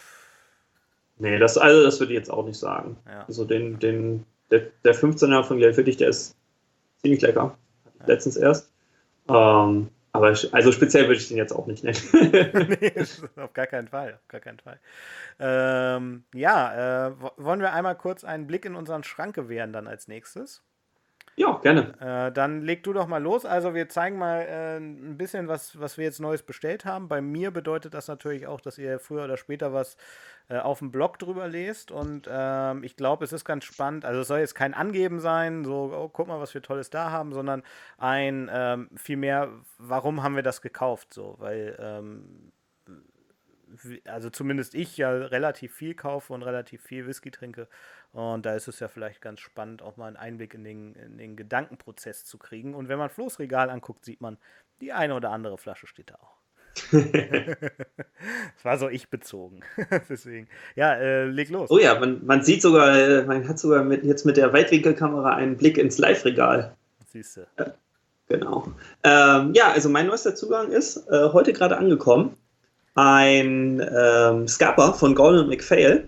[1.18, 2.98] Nee, das, also das würde ich jetzt auch nicht sagen.
[3.08, 3.26] Ja.
[3.28, 6.36] Also den, den, der, der 15er von Glenfiddich, der ist
[7.02, 7.58] ziemlich lecker.
[8.00, 8.06] Ja.
[8.08, 8.72] Letztens erst.
[9.30, 11.98] Ähm, aber also speziell würde ich den jetzt auch nicht nennen.
[12.80, 12.94] nee,
[13.36, 14.80] auf gar keinen Fall, auf gar keinen Fall.
[15.40, 20.08] Ähm, ja, äh, wollen wir einmal kurz einen Blick in unseren Schrank gewähren dann als
[20.08, 20.62] nächstes?
[21.36, 21.94] Ja, gerne.
[22.00, 23.44] Äh, dann leg du doch mal los.
[23.44, 27.08] Also wir zeigen mal äh, ein bisschen, was, was wir jetzt Neues bestellt haben.
[27.08, 29.98] Bei mir bedeutet das natürlich auch, dass ihr früher oder später was
[30.48, 31.92] äh, auf dem Blog drüber lest.
[31.92, 34.06] Und ähm, ich glaube, es ist ganz spannend.
[34.06, 37.10] Also es soll jetzt kein Angeben sein, so, oh, guck mal, was wir Tolles da
[37.10, 37.64] haben, sondern
[37.98, 41.16] ein ähm, vielmehr, warum haben wir das gekauft?
[41.16, 42.52] So, weil ähm,
[44.06, 47.68] also zumindest ich ja relativ viel kaufe und relativ viel Whisky trinke.
[48.14, 51.18] Und da ist es ja vielleicht ganz spannend, auch mal einen Einblick in den, in
[51.18, 52.76] den Gedankenprozess zu kriegen.
[52.76, 54.38] Und wenn man Flo's Regal anguckt, sieht man,
[54.82, 56.38] die eine oder andere Flasche steht da auch.
[56.92, 59.62] das war so ich bezogen.
[60.10, 60.48] Deswegen.
[60.76, 61.72] Ja, äh, leg los.
[61.72, 65.36] Oh ja, man, man sieht sogar, äh, man hat sogar mit, jetzt mit der Weitwinkelkamera
[65.36, 66.76] einen Blick ins Live-Regal.
[67.08, 67.48] Siehst du.
[67.58, 67.74] Ja,
[68.28, 68.68] genau.
[69.04, 72.38] Ähm, ja, also mein neuester Zugang ist äh, heute gerade angekommen
[72.96, 76.08] ein ähm, Scapper von Gordon MacPhail,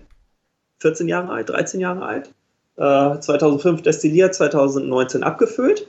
[0.86, 2.30] 14 Jahre alt, 13 Jahre alt,
[2.78, 5.88] äh, 2005 destilliert, 2019 abgefüllt.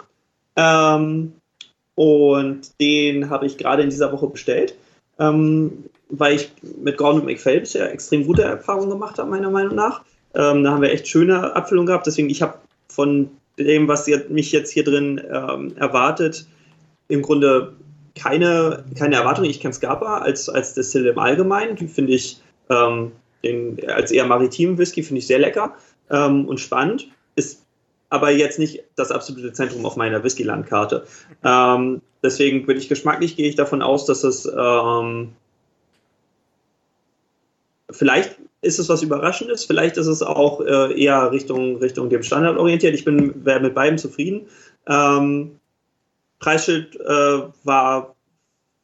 [0.57, 1.35] Ähm,
[1.95, 4.75] und den habe ich gerade in dieser Woche bestellt,
[5.19, 6.51] ähm, weil ich
[6.83, 10.01] mit Gordon MacPhail bisher extrem gute Erfahrungen gemacht habe, meiner Meinung nach.
[10.35, 12.55] Ähm, da haben wir echt schöne Abfüllungen gehabt, deswegen ich habe
[12.89, 13.29] von
[13.59, 16.47] dem, was mich jetzt hier drin ähm, erwartet,
[17.09, 17.75] im Grunde
[18.15, 19.45] keine, keine Erwartung.
[19.45, 21.77] Ich kenne Scapa als, als Destill im Allgemeinen.
[21.77, 23.13] Die finde ich ähm,
[23.47, 25.77] den, als eher maritimen Whisky finde ich sehr lecker
[26.11, 27.09] ähm, und spannend.
[27.35, 27.63] Ist
[28.09, 31.07] aber jetzt nicht das absolute Zentrum auf meiner Whisky-Landkarte.
[31.45, 35.33] Ähm, deswegen bin ich geschmacklich, gehe ich davon aus, dass es ähm,
[37.91, 42.59] vielleicht ist es was Überraschendes, vielleicht ist es auch äh, eher Richtung, Richtung dem Standard
[42.59, 42.95] orientiert.
[42.95, 44.47] Ich bin mit beidem zufrieden.
[44.87, 45.59] Ähm,
[46.39, 48.15] Preisschild äh, war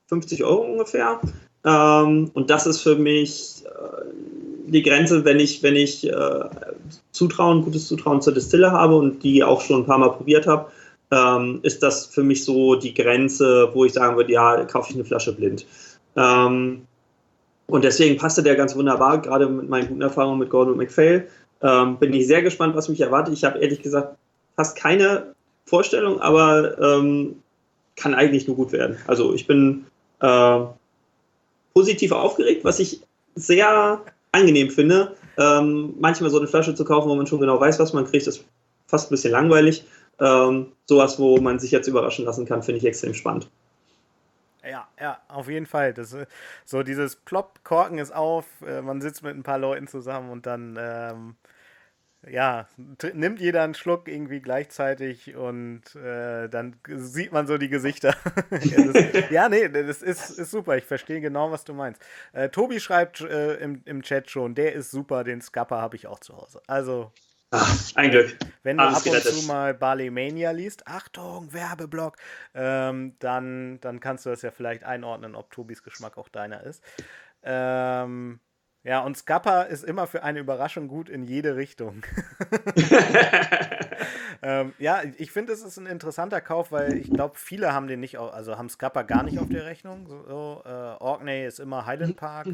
[0.06, 1.20] 50 Euro ungefähr.
[1.64, 6.44] Ähm, und das ist für mich äh, die Grenze, wenn ich, wenn ich äh,
[7.10, 10.70] Zutrauen, gutes Zutrauen zur Distille habe und die auch schon ein paar Mal probiert habe,
[11.10, 14.96] ähm, ist das für mich so die Grenze, wo ich sagen würde, ja, kaufe ich
[14.96, 15.66] eine Flasche blind.
[16.16, 16.82] Ähm,
[17.66, 21.28] und deswegen passte der ganz wunderbar, gerade mit meinen guten Erfahrungen mit Gordon McPhail.
[21.62, 23.34] Ähm, bin ich sehr gespannt, was mich erwartet.
[23.34, 24.16] Ich habe ehrlich gesagt
[24.56, 27.36] fast keine Vorstellung, aber ähm,
[27.96, 28.96] kann eigentlich nur gut werden.
[29.06, 29.86] Also ich bin
[30.20, 30.60] äh,
[31.74, 33.00] positiv aufgeregt, was ich
[33.34, 34.00] sehr
[34.32, 35.16] angenehm finde.
[35.38, 38.26] Ähm, manchmal so eine Flasche zu kaufen, wo man schon genau weiß, was man kriegt,
[38.26, 38.44] ist
[38.86, 39.84] fast ein bisschen langweilig.
[40.20, 43.48] Ähm, sowas, wo man sich jetzt überraschen lassen kann, finde ich extrem spannend.
[44.64, 45.92] Ja, ja, auf jeden Fall.
[45.92, 46.26] Das, äh,
[46.64, 50.46] so dieses Plop, Korken ist auf, äh, man sitzt mit ein paar Leuten zusammen und
[50.46, 51.36] dann ähm,
[52.30, 52.68] ja,
[53.14, 58.14] nimmt jeder einen Schluck irgendwie gleichzeitig und äh, dann sieht man so die Gesichter.
[58.50, 60.76] ja, das, ja, nee, das ist, ist super.
[60.76, 62.00] Ich verstehe genau, was du meinst.
[62.32, 66.06] Äh, Tobi schreibt äh, im, im Chat schon, der ist super, den Scupper habe ich
[66.06, 66.62] auch zu Hause.
[66.66, 67.12] Also.
[67.54, 68.34] Ach, ein Glück.
[68.62, 69.34] Wenn du Alles ab und gerettet.
[69.34, 72.16] zu mal Barley Mania liest, Achtung, Werbeblock,
[72.54, 76.82] ähm, dann, dann kannst du das ja vielleicht einordnen, ob Tobis Geschmack auch deiner ist.
[77.42, 78.40] Ähm,
[78.84, 82.02] ja, und Scappa ist immer für eine Überraschung gut in jede Richtung.
[84.42, 88.00] ähm, ja, ich finde, es ist ein interessanter Kauf, weil ich glaube, viele haben den
[88.00, 90.06] nicht, also haben Scappa gar nicht auf der Rechnung.
[90.08, 92.48] So, äh, Orkney ist immer Highland Park.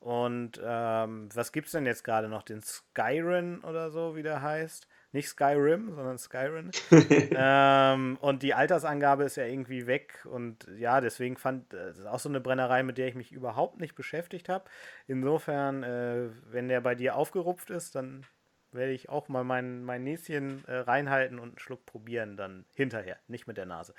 [0.00, 2.42] Und ähm, was es denn jetzt gerade noch?
[2.42, 4.86] Den Skyrim oder so, wie der heißt
[5.18, 6.70] nicht Skyrim, sondern Skyrim.
[7.36, 10.24] ähm, und die Altersangabe ist ja irgendwie weg.
[10.24, 13.80] Und ja, deswegen fand das ist auch so eine Brennerei, mit der ich mich überhaupt
[13.80, 14.64] nicht beschäftigt habe.
[15.06, 18.24] Insofern, äh, wenn der bei dir aufgerupft ist, dann
[18.70, 23.18] werde ich auch mal mein, mein Näschen äh, reinhalten und einen Schluck probieren, dann hinterher,
[23.26, 23.94] nicht mit der Nase.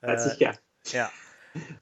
[0.00, 0.56] Äh, gern.
[0.86, 1.10] Ja.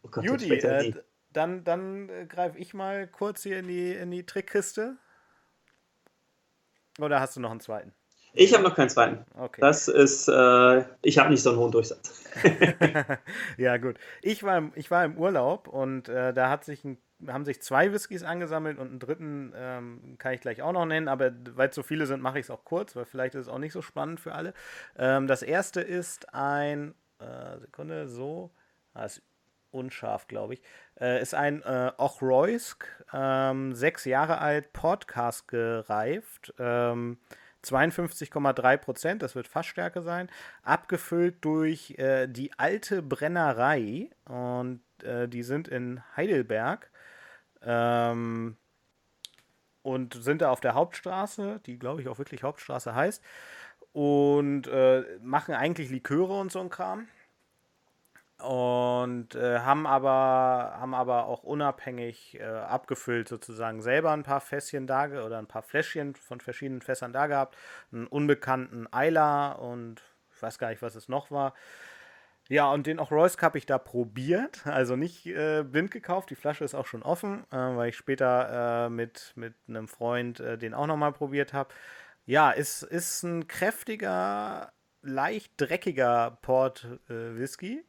[0.03, 0.93] Oh Gott, Judy, äh,
[1.33, 4.97] dann, dann äh, greife ich mal kurz hier in die, in die Trickkiste.
[6.99, 7.95] Oder hast du noch einen zweiten?
[8.33, 9.25] Ich habe noch keinen zweiten.
[9.37, 9.61] Okay.
[9.61, 12.25] Das ist, äh, ich habe nicht so einen hohen Durchsatz.
[13.57, 13.97] ja, gut.
[14.23, 17.61] Ich war im, ich war im Urlaub und äh, da hat sich ein, haben sich
[17.61, 21.69] zwei Whiskys angesammelt und einen dritten ähm, kann ich gleich auch noch nennen, aber weil
[21.69, 23.73] es so viele sind, mache ich es auch kurz, weil vielleicht ist es auch nicht
[23.73, 24.55] so spannend für alle.
[24.97, 28.51] Ähm, das erste ist ein, äh, Sekunde, so,
[28.95, 29.23] ah, ist
[29.71, 30.63] unscharf, glaube ich,
[31.01, 36.55] äh, ist ein äh, Ochroysk, ähm, sechs Jahre alt, Podcast gereift.
[36.59, 37.19] Ähm,
[37.65, 40.29] 52,3 Prozent, das wird Fassstärke sein,
[40.63, 46.91] abgefüllt durch äh, die alte Brennerei und äh, die sind in Heidelberg
[47.63, 48.57] ähm,
[49.83, 53.23] und sind da auf der Hauptstraße, die glaube ich auch wirklich Hauptstraße heißt
[53.93, 57.09] und äh, machen eigentlich Liköre und so ein Kram
[58.43, 64.87] und äh, haben aber haben aber auch unabhängig äh, abgefüllt sozusagen selber ein paar Fässchen
[64.87, 67.57] da oder ein paar Fläschchen von verschiedenen Fässern da gehabt,
[67.93, 70.03] einen unbekannten Eiler und
[70.35, 71.55] ich weiß gar nicht, was es noch war.
[72.51, 76.31] Ja, und den auch Royce habe ich da probiert, also nicht äh, blind gekauft.
[76.31, 80.41] Die Flasche ist auch schon offen, äh, weil ich später äh, mit, mit einem Freund
[80.41, 81.73] äh, den auch nochmal probiert habe.
[82.27, 84.73] Ja, es ist ein kräftiger,
[85.03, 87.85] leicht dreckiger Port Whisky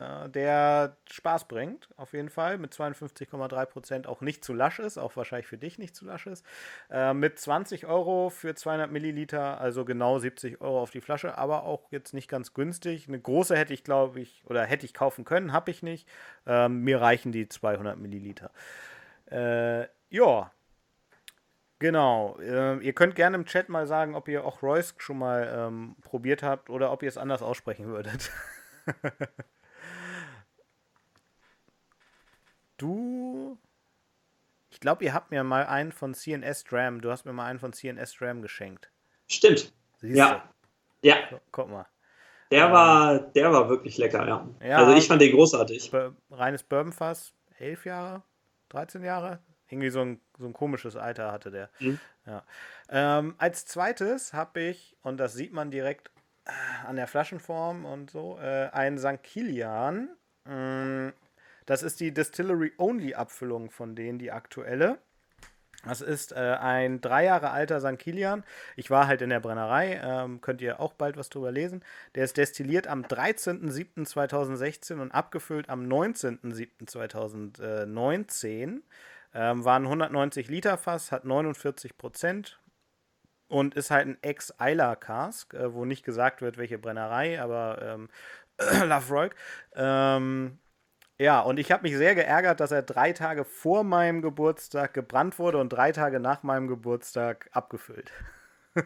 [0.00, 2.58] der Spaß bringt, auf jeden Fall.
[2.58, 6.44] Mit 52,3% auch nicht zu lasch ist, auch wahrscheinlich für dich nicht zu lasch ist.
[6.90, 11.64] Äh, mit 20 Euro für 200 Milliliter, also genau 70 Euro auf die Flasche, aber
[11.64, 13.06] auch jetzt nicht ganz günstig.
[13.06, 16.08] Eine große hätte ich, glaube ich, oder hätte ich kaufen können, habe ich nicht.
[16.46, 18.50] Ähm, mir reichen die 200 Milliliter.
[19.30, 20.50] Äh, ja,
[21.78, 22.38] Genau.
[22.38, 25.96] Äh, ihr könnt gerne im Chat mal sagen, ob ihr auch Royce schon mal ähm,
[26.02, 28.30] probiert habt oder ob ihr es anders aussprechen würdet.
[32.76, 33.58] du.
[34.70, 37.00] Ich glaube, ihr habt mir mal einen von CNS Dram.
[37.00, 38.90] Du hast mir mal einen von CNS Dram geschenkt.
[39.28, 39.72] Stimmt.
[39.98, 40.48] Siehst ja.
[41.02, 41.08] Du?
[41.08, 41.16] Ja.
[41.50, 41.86] Guck mal.
[42.52, 44.46] Der ähm, war, der war wirklich lecker, ja.
[44.62, 45.90] ja also ich fand den großartig.
[46.30, 48.22] Reines Bourbonfass, elf Jahre,
[48.68, 49.38] 13 Jahre.
[49.68, 51.70] Irgendwie so ein, so ein komisches Alter hatte der.
[51.80, 51.98] Mhm.
[52.26, 52.44] Ja.
[52.90, 56.10] Ähm, als zweites habe ich, und das sieht man direkt
[56.44, 56.50] äh,
[56.86, 59.22] an der Flaschenform und so, äh, ein St.
[59.22, 60.10] Kilian.
[60.44, 61.08] Mm,
[61.66, 64.98] das ist die Distillery-Only-Abfüllung von denen, die aktuelle.
[65.84, 67.98] Das ist äh, ein drei Jahre alter St.
[67.98, 68.44] Kilian.
[68.76, 71.82] Ich war halt in der Brennerei, ähm, könnt ihr auch bald was drüber lesen.
[72.14, 78.82] Der ist destilliert am 13.07.2016 und abgefüllt am 19.07.2019.
[79.34, 82.60] Ähm, waren 190 Liter Fass, hat 49 Prozent
[83.48, 88.08] und ist halt ein Ex-Eiler-Cask, äh, wo nicht gesagt wird, welche Brennerei, aber ähm,
[88.86, 89.34] Lafroig.
[89.74, 90.58] Ähm,
[91.22, 95.38] Ja, und ich habe mich sehr geärgert, dass er drei Tage vor meinem Geburtstag gebrannt
[95.38, 98.10] wurde und drei Tage nach meinem Geburtstag abgefüllt.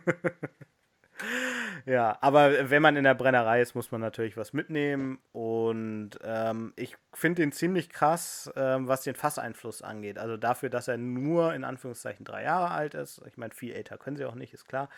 [1.87, 5.19] ja, aber wenn man in der Brennerei ist, muss man natürlich was mitnehmen.
[5.33, 10.19] Und ähm, ich finde den ziemlich krass, ähm, was den Fasseinfluss angeht.
[10.19, 13.23] Also dafür, dass er nur in Anführungszeichen drei Jahre alt ist.
[13.27, 14.91] Ich meine, viel älter können sie auch nicht, ist klar.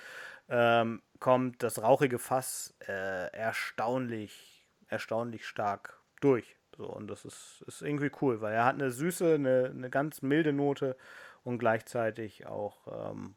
[0.49, 6.58] Ähm, kommt das rauchige Fass äh, erstaunlich, erstaunlich stark durch.
[6.79, 10.23] So, und das ist, ist irgendwie cool, weil er hat eine süße, eine, eine ganz
[10.23, 10.97] milde Note
[11.43, 13.35] und gleichzeitig auch ähm,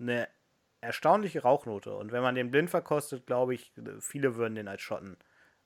[0.00, 0.26] eine
[0.80, 1.94] erstaunliche Rauchnote.
[1.94, 5.16] Und wenn man den blind verkostet, glaube ich, viele würden den als Schotten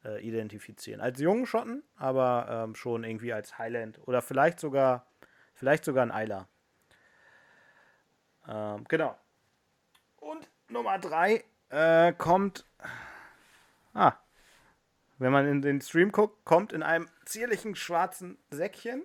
[0.05, 1.01] äh, identifizieren.
[1.01, 5.07] Als jungen Schotten, aber ähm, schon irgendwie als Highland oder vielleicht sogar,
[5.55, 6.49] vielleicht sogar ein Eiler.
[8.47, 9.17] Ähm, genau.
[10.17, 12.67] Und Nummer drei äh, kommt.
[13.95, 14.19] Ah.
[15.19, 19.05] Wenn man in den Stream guckt, kommt in einem zierlichen schwarzen Säckchen.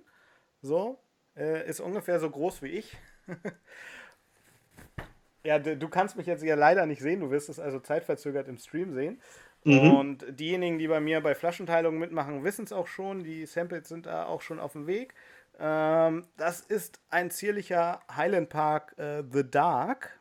[0.62, 1.00] So.
[1.36, 2.98] Äh, ist ungefähr so groß wie ich.
[5.44, 8.58] Ja, du kannst mich jetzt ja leider nicht sehen, du wirst es also zeitverzögert im
[8.58, 9.22] Stream sehen.
[9.64, 9.94] Mhm.
[9.94, 13.24] Und diejenigen, die bei mir bei Flaschenteilungen mitmachen, wissen es auch schon.
[13.24, 15.14] Die Samples sind da auch schon auf dem Weg.
[15.60, 20.20] Ähm, das ist ein zierlicher Highland Park äh, The Dark.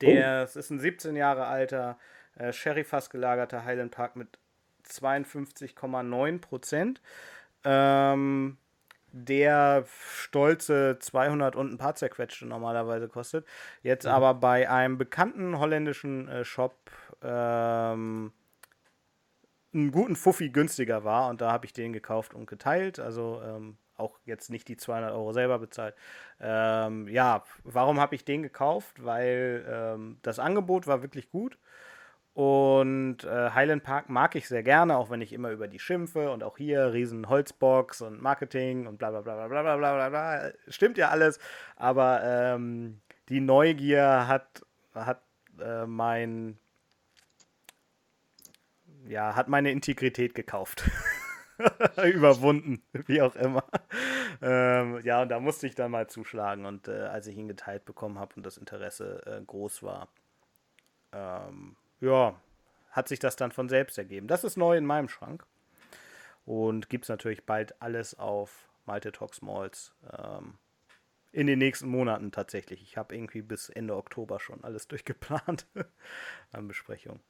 [0.00, 0.58] Der oh.
[0.58, 1.98] ist ein 17 Jahre alter
[2.36, 4.38] äh, Sherry-Fass gelagerter Highland Park mit
[4.90, 7.00] 52,9 Prozent.
[7.64, 8.58] Ähm,
[9.12, 13.46] der stolze 200 und ein paar zerquetschte normalerweise kostet.
[13.82, 14.12] Jetzt mhm.
[14.12, 16.76] aber bei einem bekannten holländischen äh, Shop
[17.22, 18.32] ähm,
[19.72, 23.00] einen guten Fuffi günstiger war und da habe ich den gekauft und geteilt.
[23.00, 25.94] Also ähm, auch jetzt nicht die 200 Euro selber bezahlt.
[26.40, 29.04] Ähm, ja, warum habe ich den gekauft?
[29.04, 31.58] Weil ähm, das Angebot war wirklich gut.
[32.32, 36.30] Und äh, Highland Park mag ich sehr gerne, auch wenn ich immer über die schimpfe
[36.30, 40.08] und auch hier riesen Holzbox und Marketing und bla bla bla bla bla bla bla
[40.08, 40.52] bla.
[40.68, 41.38] Stimmt ja alles,
[41.76, 44.64] aber ähm, die Neugier hat,
[44.94, 45.22] hat
[45.60, 46.58] äh, mein
[49.06, 50.88] ja, hat meine Integrität gekauft.
[52.04, 53.64] Überwunden, wie auch immer.
[54.40, 56.64] Ähm, ja, und da musste ich dann mal zuschlagen.
[56.64, 60.08] Und äh, als ich ihn geteilt bekommen habe und das Interesse äh, groß war,
[61.12, 62.40] ähm, ja,
[62.90, 64.26] hat sich das dann von selbst ergeben.
[64.26, 65.46] Das ist neu in meinem Schrank.
[66.44, 69.92] Und gibt es natürlich bald alles auf Malte Malls.
[70.12, 70.58] Ähm,
[71.32, 72.82] in den nächsten Monaten tatsächlich.
[72.82, 75.66] Ich habe irgendwie bis Ende Oktober schon alles durchgeplant
[76.50, 77.20] an Besprechungen.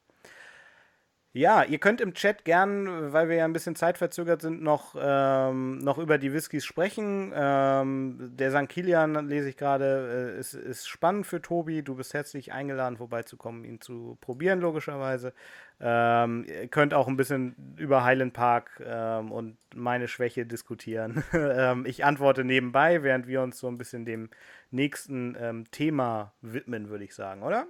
[1.33, 5.77] Ja, ihr könnt im Chat gern, weil wir ja ein bisschen zeitverzögert sind, noch, ähm,
[5.77, 7.31] noch über die Whiskys sprechen.
[7.33, 8.67] Ähm, der St.
[8.67, 11.83] Kilian, lese ich gerade, äh, ist, ist spannend für Tobi.
[11.83, 15.33] Du bist herzlich eingeladen, vorbeizukommen, ihn zu probieren, logischerweise.
[15.79, 21.23] Ähm, ihr könnt auch ein bisschen über Highland Park ähm, und meine Schwäche diskutieren.
[21.33, 24.29] Ähm, ich antworte nebenbei, während wir uns so ein bisschen dem
[24.69, 27.65] nächsten ähm, Thema widmen, würde ich sagen, oder?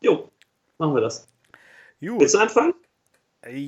[0.00, 0.30] Jo,
[0.78, 1.28] machen wir das.
[2.00, 2.20] Gut.
[2.20, 2.74] Willst du anfangen?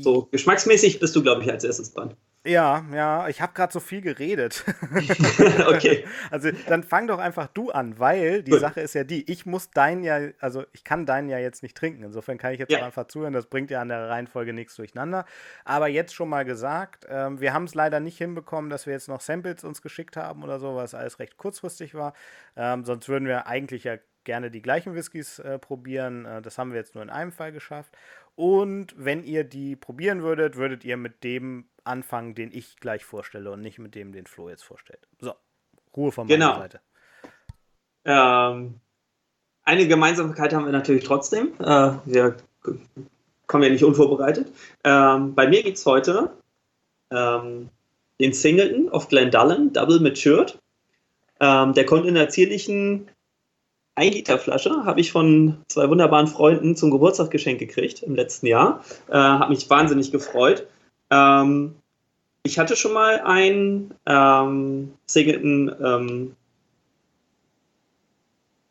[0.02, 2.14] So, geschmacksmäßig bist du, glaube ich, als erstes dran.
[2.46, 4.64] Ja, ja, ich habe gerade so viel geredet.
[5.66, 6.04] okay.
[6.30, 8.60] Also dann fang doch einfach du an, weil die Gut.
[8.60, 11.74] Sache ist ja die, ich muss deinen ja, also ich kann deinen ja jetzt nicht
[11.74, 12.02] trinken.
[12.02, 12.84] Insofern kann ich jetzt ja.
[12.84, 15.24] einfach zuhören, das bringt ja an der Reihenfolge nichts durcheinander.
[15.64, 19.08] Aber jetzt schon mal gesagt, ähm, wir haben es leider nicht hinbekommen, dass wir jetzt
[19.08, 22.12] noch Samples uns geschickt haben oder so, was alles recht kurzfristig war.
[22.56, 26.24] Ähm, sonst würden wir eigentlich ja gerne die gleichen Whiskys äh, probieren.
[26.24, 27.96] Äh, das haben wir jetzt nur in einem Fall geschafft.
[28.36, 33.50] Und wenn ihr die probieren würdet, würdet ihr mit dem anfangen, den ich gleich vorstelle
[33.50, 35.06] und nicht mit dem, den Flo jetzt vorstellt.
[35.20, 35.34] So,
[35.96, 36.58] Ruhe von meiner genau.
[36.58, 36.80] Seite.
[38.04, 38.80] Ähm,
[39.62, 41.52] eine Gemeinsamkeit haben wir natürlich trotzdem.
[41.60, 42.36] Äh, wir
[43.46, 44.52] kommen ja nicht unvorbereitet.
[44.82, 46.32] Ähm, bei mir gibt es heute
[47.10, 47.70] ähm,
[48.20, 50.58] den Singleton of Glendullen, Double Matured.
[51.40, 53.08] Ähm, der kommt in der zierlichen
[53.96, 58.46] 1 Liter Flasche habe ich von zwei wunderbaren Freunden zum Geburtstag geschenkt gekriegt im letzten
[58.46, 58.84] Jahr.
[59.08, 60.66] Äh, habe mich wahnsinnig gefreut.
[61.10, 61.76] Ähm,
[62.42, 66.36] ich hatte schon mal einen ähm, Singleton, ähm,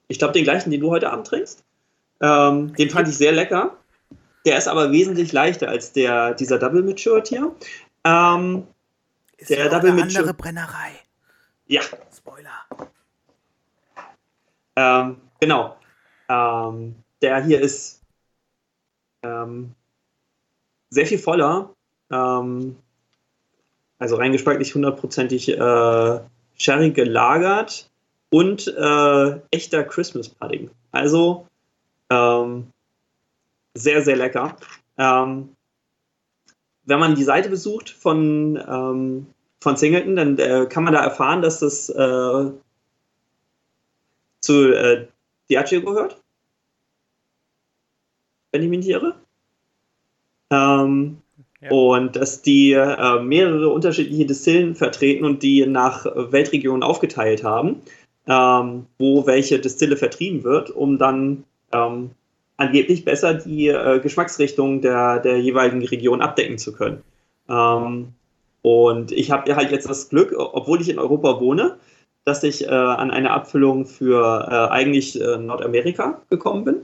[0.10, 1.64] ich glaube den gleichen, den du heute Abend trinkst.
[2.22, 3.78] Ähm, den fand ich sehr lecker.
[4.46, 7.56] Der ist aber wesentlich leichter als der, dieser Double Matured hier.
[8.04, 8.68] Ähm,
[9.38, 10.18] ist der ja Double eine Matured.
[10.18, 10.92] andere Brennerei.
[11.68, 11.82] Ja.
[12.16, 12.90] Spoiler.
[14.76, 15.78] Ähm, genau.
[16.30, 18.02] Ähm, der hier ist
[19.24, 19.74] ähm,
[20.90, 21.70] sehr viel voller.
[22.12, 22.76] Ähm,
[24.00, 26.20] also reingespeichert nicht hundertprozentig äh,
[26.56, 27.90] Sherry gelagert
[28.30, 30.70] und äh, echter Christmas Pudding.
[30.92, 31.48] Also
[32.10, 32.68] ähm,
[33.76, 34.56] sehr, sehr lecker.
[34.98, 35.56] Ähm,
[36.86, 39.26] wenn man die Seite besucht von,
[39.62, 42.52] von Singleton, dann äh, kann man da erfahren, dass das äh,
[44.44, 45.08] zu äh,
[45.50, 46.22] Diageo gehört.
[48.52, 49.16] Wenn ich mich nicht irre.
[50.52, 51.18] Ähm,
[51.62, 51.72] ja.
[51.72, 57.82] Und dass die äh, mehrere unterschiedliche Distillen vertreten und die nach Weltregionen aufgeteilt haben,
[58.28, 62.12] ähm, wo welche Distille vertrieben wird, um dann ähm,
[62.58, 67.02] angeblich besser die äh, Geschmacksrichtung der, der jeweiligen Region abdecken zu können.
[67.50, 68.10] Ähm,
[68.62, 71.78] und ich habe halt jetzt das Glück, obwohl ich in Europa wohne,
[72.26, 76.76] dass ich äh, an eine Abfüllung für äh, eigentlich äh, Nordamerika gekommen bin.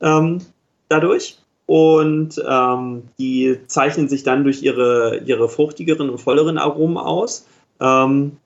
[0.00, 0.40] Ähm,
[0.88, 1.38] dadurch.
[1.66, 7.46] Und ähm, die zeichnen sich dann durch ihre, ihre fruchtigeren und volleren Aromen aus.
[7.80, 8.36] Ähm,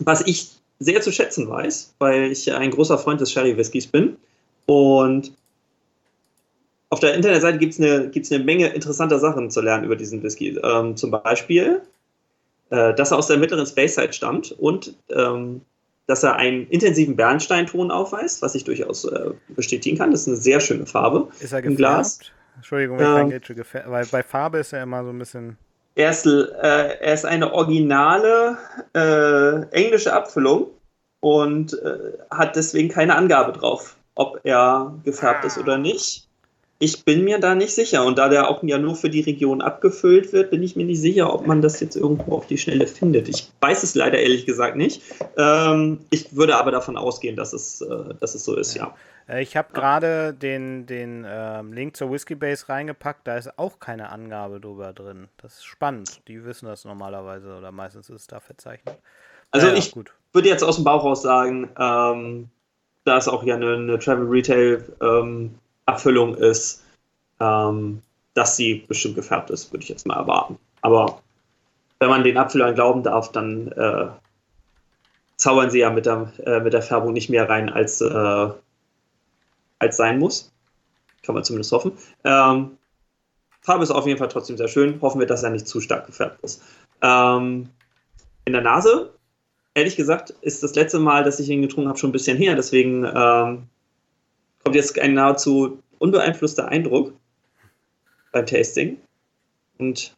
[0.00, 4.16] was ich sehr zu schätzen weiß, weil ich ein großer Freund des Sherry Whiskys bin.
[4.66, 5.32] Und
[6.90, 10.58] auf der Internetseite gibt es eine, eine Menge interessanter Sachen zu lernen über diesen Whisky.
[10.62, 11.80] Ähm, zum Beispiel,
[12.70, 15.62] äh, dass er aus der mittleren Speyside stammt und ähm,
[16.06, 20.10] dass er einen intensiven Bernsteinton aufweist, was ich durchaus äh, bestätigen kann.
[20.10, 21.28] Das ist eine sehr schöne Farbe.
[21.40, 21.78] Ist er gefärbt?
[21.78, 22.18] Glas.
[22.56, 25.56] Entschuldigung, wenn ich ähm, gefärbt, weil bei Farbe ist er immer so ein bisschen.
[25.96, 28.58] Er ist, äh, er ist eine originale
[28.94, 30.68] äh, englische Abfüllung
[31.20, 36.23] und äh, hat deswegen keine Angabe drauf, ob er gefärbt ist oder nicht.
[36.78, 38.04] Ich bin mir da nicht sicher.
[38.04, 41.00] Und da der auch ja nur für die Region abgefüllt wird, bin ich mir nicht
[41.00, 43.28] sicher, ob man das jetzt irgendwo auf die Schnelle findet.
[43.28, 45.02] Ich weiß es leider ehrlich gesagt nicht.
[45.36, 48.86] Ähm, ich würde aber davon ausgehen, dass es, äh, dass es so ist, ja.
[48.86, 48.94] ja.
[49.28, 53.78] Äh, ich habe gerade den, den ähm, Link zur Whiskey Base reingepackt, da ist auch
[53.78, 55.28] keine Angabe drüber drin.
[55.38, 56.20] Das ist spannend.
[56.28, 58.96] Die wissen das normalerweise oder meistens ist es da verzeichnet.
[59.50, 60.12] Also naja, ich gut.
[60.32, 62.48] würde jetzt aus dem Bauch raus sagen, ähm,
[63.04, 65.54] da ist auch ja eine, eine Travel Retail ähm,
[65.86, 66.84] Abfüllung ist,
[67.40, 68.02] ähm,
[68.34, 70.58] dass sie bestimmt gefärbt ist, würde ich jetzt mal erwarten.
[70.82, 71.20] Aber
[72.00, 74.08] wenn man den Abfüllern glauben darf, dann äh,
[75.36, 78.48] zaubern sie ja mit der, äh, mit der Färbung nicht mehr rein, als, äh,
[79.78, 80.52] als sein muss.
[81.22, 81.92] Kann man zumindest hoffen.
[82.24, 82.76] Ähm,
[83.62, 85.00] Farbe ist auf jeden Fall trotzdem sehr schön.
[85.00, 86.62] Hoffen wir, dass er nicht zu stark gefärbt ist.
[87.00, 87.70] Ähm,
[88.44, 89.10] in der Nase,
[89.72, 92.54] ehrlich gesagt, ist das letzte Mal, dass ich ihn getrunken habe, schon ein bisschen her.
[92.56, 93.68] Deswegen ähm,
[94.64, 97.12] kommt jetzt ein nahezu unbeeinflusster Eindruck
[98.32, 98.96] beim Tasting
[99.78, 100.16] und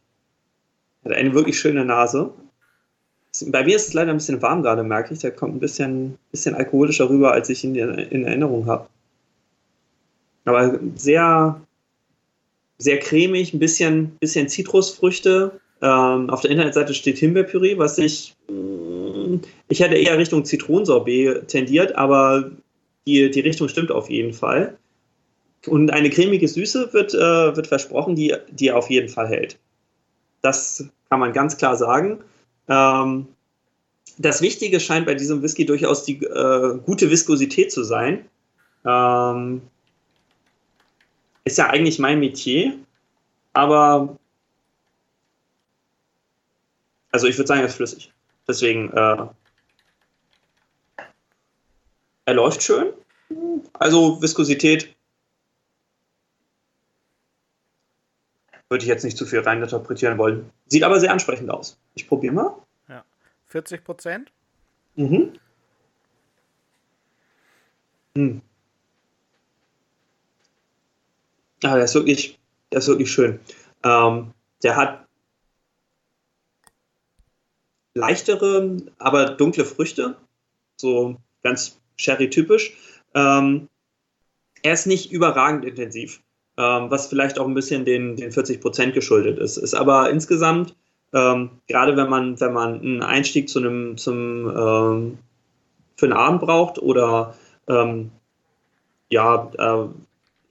[1.05, 2.33] hat eine wirklich schöne Nase.
[3.49, 5.21] Bei mir ist es leider ein bisschen warm gerade, merke ich.
[5.21, 8.89] Der kommt ein bisschen, bisschen alkoholischer rüber, als ich ihn in Erinnerung habe.
[10.47, 11.61] Aber sehr,
[12.79, 15.61] sehr cremig, ein bisschen, bisschen Zitrusfrüchte.
[15.83, 18.35] Ähm, auf der Internetseite steht Himbeerpüree, was ich.
[18.49, 19.37] Mm,
[19.69, 22.53] ich hätte eher Richtung Zitronensorbet tendiert, aber
[23.07, 24.77] die, die Richtung stimmt auf jeden Fall.
[25.67, 29.59] Und eine cremige Süße wird, äh, wird versprochen, die, die auf jeden Fall hält.
[30.43, 32.23] Das kann man ganz klar sagen.
[32.69, 33.27] Ähm,
[34.19, 38.27] das Wichtige scheint bei diesem Whisky durchaus die äh, gute Viskosität zu sein.
[38.85, 39.63] Ähm,
[41.45, 42.77] ist ja eigentlich mein Metier,
[43.53, 44.19] aber
[47.13, 48.13] also ich würde sagen, er ist flüssig.
[48.49, 49.27] Deswegen äh,
[52.27, 52.93] er läuft schön.
[53.73, 54.95] Also Viskosität
[58.69, 60.51] würde ich jetzt nicht zu viel reininterpretieren wollen.
[60.67, 61.79] Sieht aber sehr ansprechend aus.
[61.95, 62.57] Ich probiere mal.
[62.89, 63.05] Ja.
[63.47, 64.33] 40 Prozent?
[64.97, 65.39] Mhm.
[68.17, 68.41] Hm.
[71.63, 72.39] Ah, der ist wirklich,
[72.73, 73.41] der ist wirklich schön.
[73.85, 75.07] Ähm, der hat
[77.95, 80.17] leichtere, aber dunkle Früchte.
[80.77, 82.77] So ganz Sherry-typisch.
[83.17, 83.69] Ähm,
[84.63, 86.21] er ist nicht überragend intensiv,
[86.59, 89.57] ähm, was vielleicht auch ein bisschen den, den 40 Prozent geschuldet ist.
[89.57, 90.77] Ist aber insgesamt,
[91.13, 95.19] ähm, gerade wenn man, wenn man einen Einstieg zu einem, zum, ähm,
[95.97, 97.35] für einen Abend braucht oder
[97.69, 98.11] ähm,
[99.09, 99.89] ja, äh,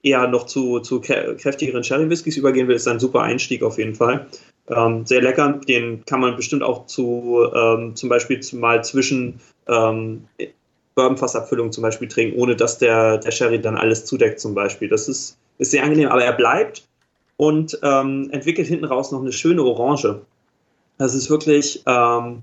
[0.02, 4.26] eher noch zu, zu kräftigeren Sherry-Whiskys übergehen will, ist ein super Einstieg auf jeden Fall.
[4.68, 5.60] Ähm, sehr lecker.
[5.68, 10.24] Den kann man bestimmt auch zu ähm, zum Beispiel mal zwischen ähm,
[10.96, 14.88] Bourbonfassabfüllung zum Beispiel trinken, ohne dass der, der Sherry dann alles zudeckt zum Beispiel.
[14.88, 16.88] Das ist, ist sehr angenehm, aber er bleibt
[17.36, 20.22] und ähm, entwickelt hinten raus noch eine schöne Orange.
[20.98, 22.42] Das ist wirklich, ähm,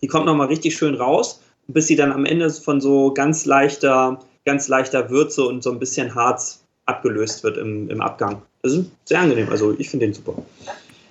[0.00, 4.20] die kommt nochmal richtig schön raus, bis sie dann am Ende von so ganz leichter,
[4.44, 8.42] ganz leichter Würze und so ein bisschen Harz abgelöst wird im, im Abgang.
[8.62, 10.34] Das ist sehr angenehm, also ich finde den super.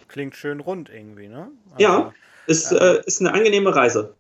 [0.08, 1.50] Klingt schön rund irgendwie, ne?
[1.72, 2.14] Also, ja,
[2.48, 2.94] ist, ja.
[2.94, 4.14] Äh, ist eine angenehme Reise.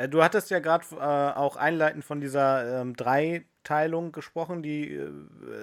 [0.00, 4.94] Äh, du hattest ja gerade äh, auch einleitend von dieser ähm, drei Aufteilung gesprochen, die
[4.94, 5.10] äh,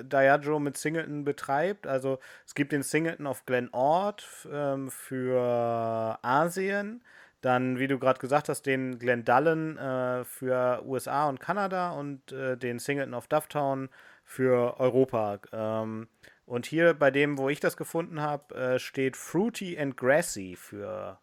[0.04, 1.88] Diageo mit Singleton betreibt.
[1.88, 7.04] Also es gibt den Singleton auf Glen Ord ähm, für Asien.
[7.42, 12.56] Dann, wie du gerade gesagt hast, den Glendallen äh, für USA und Kanada und äh,
[12.56, 13.90] den Singleton of Dufftown
[14.24, 15.40] für Europa.
[15.52, 16.08] Ähm,
[16.46, 21.20] und hier bei dem, wo ich das gefunden habe, äh, steht Fruity and Grassy für,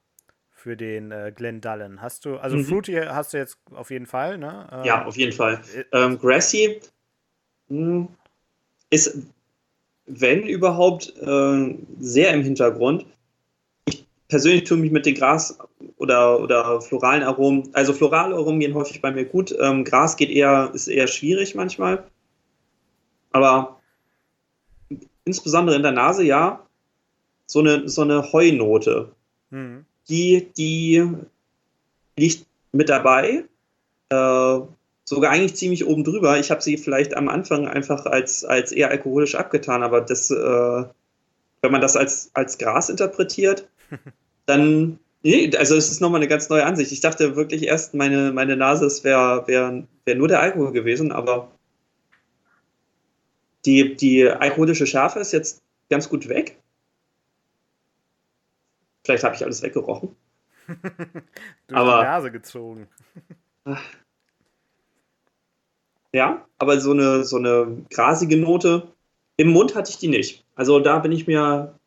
[0.65, 2.01] für den äh, Glendallen.
[2.01, 2.65] Hast du, also mhm.
[2.65, 4.67] Fruity hast du jetzt auf jeden Fall, ne?
[4.73, 5.61] Ähm, ja, auf jeden Fall.
[5.77, 6.81] Äh, ähm, Grassy
[7.69, 8.09] mh, hm,
[8.89, 9.19] ist,
[10.07, 13.05] wenn überhaupt, äh, sehr im Hintergrund
[14.29, 15.59] persönlich tue mich mit den Gras-
[15.99, 19.55] oder, oder floralen Aromen, also florale Aromen gehen häufig bei mir gut.
[19.61, 22.05] Ähm, Gras geht eher, ist eher schwierig manchmal.
[23.33, 23.83] Aber
[25.27, 26.67] insbesondere in der Nase, ja,
[27.45, 29.13] so eine, so eine Heunote.
[29.51, 29.85] Mhm.
[30.09, 31.03] Die, die
[32.17, 33.45] liegt mit dabei.
[34.11, 34.61] Äh,
[35.05, 36.39] sogar eigentlich ziemlich oben drüber.
[36.39, 40.85] Ich habe sie vielleicht am Anfang einfach als, als eher alkoholisch abgetan, aber das, äh,
[41.63, 43.69] wenn man das als, als Gras interpretiert,
[44.47, 46.93] dann, nee, also es ist nochmal eine ganz neue Ansicht.
[46.93, 51.13] Ich dachte wirklich erst, meine, meine Nase, es wäre wär, wär nur der Alkohol gewesen,
[51.13, 51.51] aber
[53.67, 56.57] die, die alkoholische Schärfe ist jetzt ganz gut weg.
[59.05, 60.17] Vielleicht habe ich alles weggerochen.
[60.67, 62.89] Durch aber, die Nase gezogen.
[66.13, 68.89] ja, aber so eine, so eine grasige Note
[69.37, 70.45] im Mund hatte ich die nicht.
[70.55, 71.79] Also da bin ich mir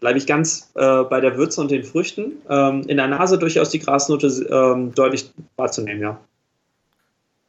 [0.00, 2.42] bleibe ich ganz äh, bei der Würze und den Früchten.
[2.48, 6.20] Ähm, in der Nase durchaus die Grasnote ähm, deutlich wahrzunehmen, ja.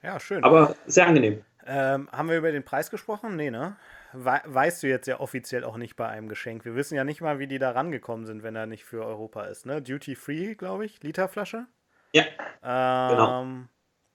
[0.03, 0.43] Ja, schön.
[0.43, 1.41] Aber sehr angenehm.
[1.65, 3.35] Ähm, haben wir über den Preis gesprochen?
[3.35, 3.75] Nee, ne?
[4.13, 6.65] We weißt du jetzt ja offiziell auch nicht bei einem Geschenk.
[6.65, 9.43] Wir wissen ja nicht mal, wie die da rangekommen sind, wenn er nicht für Europa
[9.43, 9.81] ist, ne?
[9.81, 11.65] Duty Free, glaube ich, Literflasche.
[12.13, 12.23] Ja.
[12.61, 13.45] genau.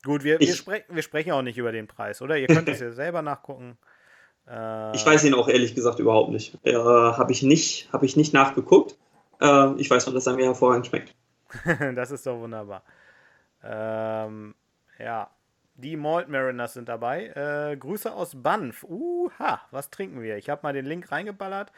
[0.05, 2.36] Gut, wir, wir, spre wir sprechen auch nicht über den Preis, oder?
[2.38, 3.78] Ihr könnt es ja selber nachgucken.
[4.49, 6.57] Äh, ich weiß ihn auch ehrlich gesagt überhaupt nicht.
[6.64, 8.97] Äh, Habe ich, nicht, hab ich nicht nachgeguckt.
[9.40, 11.14] Äh, ich weiß nur, dass er mir hervorragend schmeckt.
[11.94, 12.82] das ist doch wunderbar.
[13.64, 14.55] Ähm,
[14.99, 15.30] ja,
[15.77, 17.27] die Malt Mariners sind dabei.
[17.29, 18.85] Äh, Grüße aus Banff.
[18.85, 20.37] Uha, was trinken wir?
[20.37, 21.72] Ich habe mal den Link reingeballert.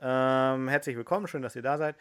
[0.00, 1.96] Ähm, herzlich willkommen, schön, dass ihr da seid.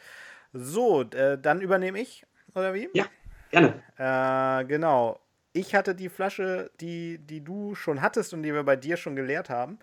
[0.53, 2.25] So, äh, dann übernehme ich,
[2.55, 2.89] oder wie?
[2.93, 3.05] Ja,
[3.51, 3.81] gerne.
[3.97, 5.19] Äh, genau.
[5.51, 9.15] Ich hatte die Flasche, die, die du schon hattest und die wir bei dir schon
[9.15, 9.79] geleert haben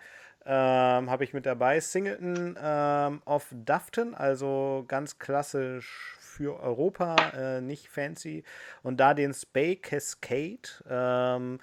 [0.47, 1.81] ähm, habe ich mit dabei.
[1.81, 8.45] Singleton ähm, of Dufton, also ganz klassisch für Europa, äh, nicht fancy.
[8.83, 10.69] Und da den Spay Cascade.
[10.89, 11.59] Ähm,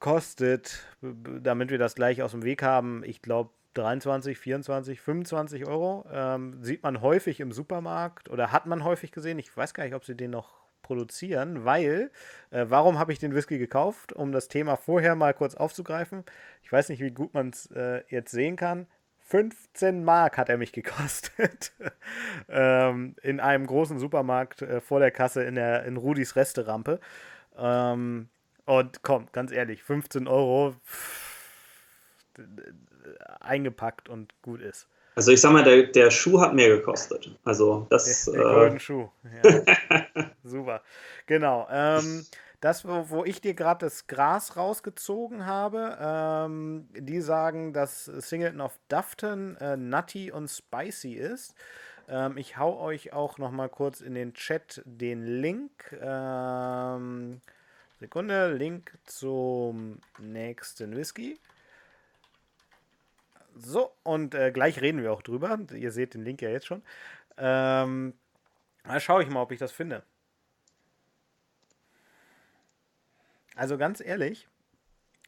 [0.00, 6.04] kostet, damit wir das gleich aus dem Weg haben, ich glaube 23, 24, 25 Euro.
[6.12, 9.38] Ähm, sieht man häufig im Supermarkt oder hat man häufig gesehen.
[9.38, 12.10] Ich weiß gar nicht, ob sie den noch produzieren, weil,
[12.50, 14.12] äh, warum habe ich den Whisky gekauft?
[14.12, 16.24] Um das Thema vorher mal kurz aufzugreifen.
[16.62, 18.88] Ich weiß nicht, wie gut man es äh, jetzt sehen kann.
[19.30, 21.72] 15 Mark hat er mich gekostet.
[22.48, 26.98] ähm, in einem großen Supermarkt äh, vor der Kasse in, der, in Rudis Resterampe.
[27.56, 28.28] Ähm,
[28.64, 32.26] und komm, ganz ehrlich, 15 Euro pff,
[33.40, 34.88] eingepackt und gut ist.
[35.14, 37.38] Also ich sag mal, der, der Schuh hat mehr gekostet.
[37.44, 38.24] Also das.
[38.24, 39.10] Der, der äh, Schuh.
[39.44, 40.30] Ja.
[40.44, 40.82] Super.
[41.26, 41.68] Genau.
[41.70, 42.24] Ähm,
[42.60, 48.60] das, wo, wo ich dir gerade das Gras rausgezogen habe, ähm, die sagen, dass Singleton
[48.60, 51.54] of Dufton äh, nutty und spicy ist.
[52.08, 55.96] Ähm, ich hau euch auch noch mal kurz in den Chat den Link.
[56.00, 57.40] Ähm,
[57.98, 61.38] Sekunde, Link zum nächsten Whisky.
[63.56, 65.58] So, und äh, gleich reden wir auch drüber.
[65.74, 66.82] Ihr seht den Link ja jetzt schon.
[67.36, 68.14] Ähm,
[68.84, 70.02] da schaue ich mal, ob ich das finde.
[73.60, 74.48] Also ganz ehrlich,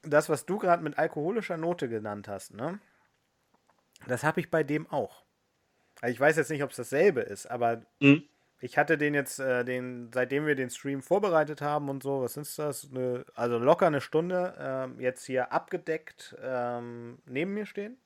[0.01, 2.81] das, was du gerade mit alkoholischer Note genannt hast, ne?
[4.07, 5.27] Das habe ich bei dem auch.
[6.01, 8.23] Also ich weiß jetzt nicht, ob es dasselbe ist, aber mhm.
[8.59, 12.39] ich hatte den jetzt, äh, den, seitdem wir den Stream vorbereitet haben und so, was
[12.39, 12.89] ist das?
[12.91, 17.99] Eine, also locker eine Stunde, ähm, jetzt hier abgedeckt ähm, neben mir stehen.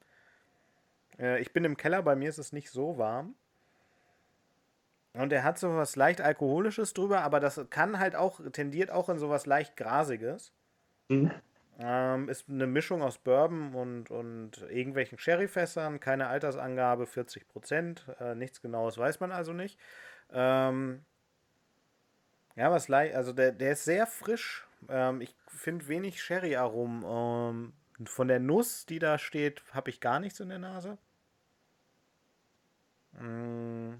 [1.20, 3.37] Äh, ich bin im Keller, bei mir ist es nicht so warm.
[5.17, 9.09] Und er hat so was leicht Alkoholisches drüber, aber das kann halt auch, tendiert auch
[9.09, 10.53] in sowas leicht Grasiges.
[11.09, 11.31] Mhm.
[11.79, 18.35] Ähm, ist eine Mischung aus Bourbon und, und irgendwelchen Sherryfässern, keine Altersangabe, 40 Prozent, äh,
[18.35, 19.79] nichts Genaues weiß man also nicht.
[20.33, 21.05] Ähm,
[22.55, 24.67] ja, was leicht, also der, der ist sehr frisch.
[24.89, 27.05] Ähm, ich finde wenig Sherry-Aromen.
[27.05, 30.99] Ähm, von der Nuss, die da steht, habe ich gar nichts in der Nase.
[33.12, 33.95] Mm.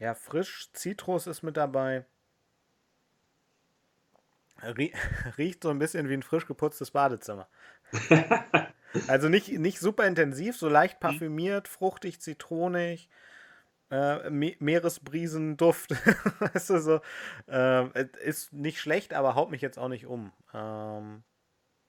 [0.00, 2.04] Ja, frisch, Zitrus ist mit dabei.
[5.38, 7.48] Riecht so ein bisschen wie ein frisch geputztes Badezimmer.
[9.08, 11.00] also nicht, nicht super intensiv, so leicht mhm.
[11.00, 13.08] parfümiert, fruchtig, zitronig,
[13.90, 15.90] äh, Me Meeresbrisenduft.
[16.40, 17.00] weißt du, so,
[17.48, 20.32] äh, ist nicht schlecht, aber haut mich jetzt auch nicht um.
[20.52, 21.22] Ähm,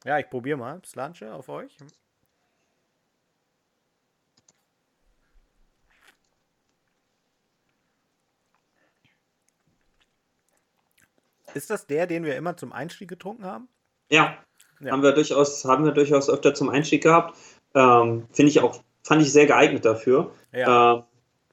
[0.05, 0.81] ja, ich probiere mal.
[0.85, 1.77] Slanche auf euch.
[11.53, 13.67] Ist das der, den wir immer zum Einstieg getrunken haben?
[14.11, 14.37] Ja,
[14.79, 14.91] ja.
[14.91, 17.37] haben wir durchaus, haben wir durchaus öfter zum Einstieg gehabt.
[17.75, 20.31] Ähm, Finde ich auch, fand ich sehr geeignet dafür.
[20.53, 20.93] Ja.
[20.93, 21.03] Äh,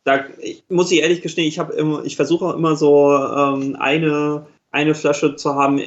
[0.05, 4.47] da ich, muss ich ehrlich gestehen, ich habe immer, ich versuche immer so ähm, eine,
[4.71, 5.81] eine Flasche zu haben.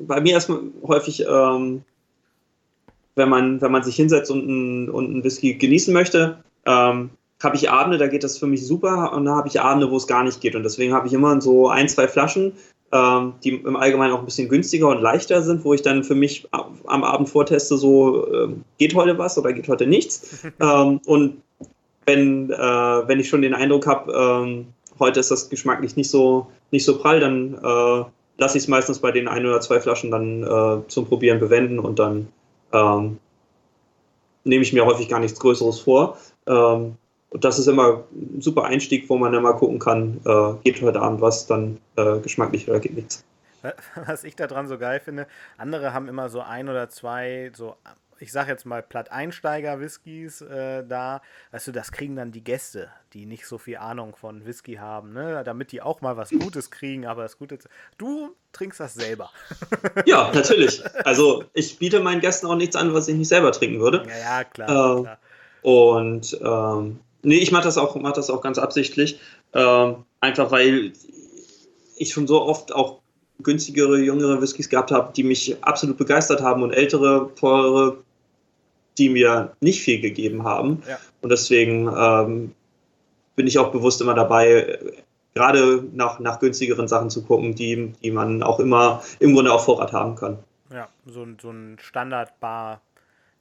[0.00, 1.82] Bei mir erstmal häufig, ähm,
[3.16, 7.10] wenn man, wenn man sich hinsetzt und einen, und Whisky genießen möchte, ähm,
[7.42, 9.96] habe ich Abende, da geht das für mich super und da habe ich Abende, wo
[9.96, 10.54] es gar nicht geht.
[10.54, 12.52] Und deswegen habe ich immer so ein, zwei Flaschen,
[12.92, 16.14] ähm, die im Allgemeinen auch ein bisschen günstiger und leichter sind, wo ich dann für
[16.14, 20.44] mich am Abend vorteste, so äh, geht heute was oder geht heute nichts.
[20.60, 21.42] ähm, und
[22.06, 24.66] wenn, äh, wenn ich schon den Eindruck habe, ähm,
[24.98, 28.04] heute ist das geschmacklich nicht so, nicht so prall, dann äh,
[28.38, 31.78] lasse ich es meistens bei den ein oder zwei Flaschen dann äh, zum Probieren bewenden
[31.78, 32.28] und dann
[32.72, 33.18] ähm,
[34.44, 36.16] nehme ich mir häufig gar nichts Größeres vor.
[36.46, 36.96] Ähm,
[37.30, 40.80] und das ist immer ein super Einstieg, wo man dann mal gucken kann, äh, geht
[40.80, 43.24] heute Abend was, dann äh, geschmacklich oder geht nichts.
[44.06, 45.26] Was ich daran so geil finde,
[45.56, 47.74] andere haben immer so ein oder zwei, so,
[48.20, 51.20] ich sag jetzt mal Platt-Einsteiger-Whiskys äh, da.
[51.50, 55.12] Weißt du, das kriegen dann die Gäste, die nicht so viel Ahnung von Whisky haben,
[55.12, 55.42] ne?
[55.44, 57.06] damit die auch mal was Gutes kriegen.
[57.06, 57.68] Aber das Gute ist,
[57.98, 59.30] du trinkst das selber.
[60.06, 60.82] Ja, natürlich.
[61.04, 64.04] Also ich biete meinen Gästen auch nichts an, was ich nicht selber trinken würde.
[64.08, 64.68] Ja, ja klar.
[64.68, 65.18] Äh, klar.
[65.62, 69.18] Und ähm, Nee, ich mache das auch, mach das auch ganz absichtlich.
[69.52, 70.92] Ähm, einfach weil
[71.96, 73.00] ich schon so oft auch
[73.40, 77.98] günstigere, jüngere Whiskys gehabt habe, die mich absolut begeistert haben und ältere, teure,
[78.98, 80.82] die mir nicht viel gegeben haben.
[80.88, 80.98] Ja.
[81.22, 82.54] Und deswegen ähm,
[83.36, 84.78] bin ich auch bewusst immer dabei,
[85.34, 89.64] gerade nach, nach günstigeren Sachen zu gucken, die, die man auch immer im Grunde auf
[89.64, 90.38] Vorrat haben kann.
[90.72, 92.80] Ja, so, so ein Standard-Bar,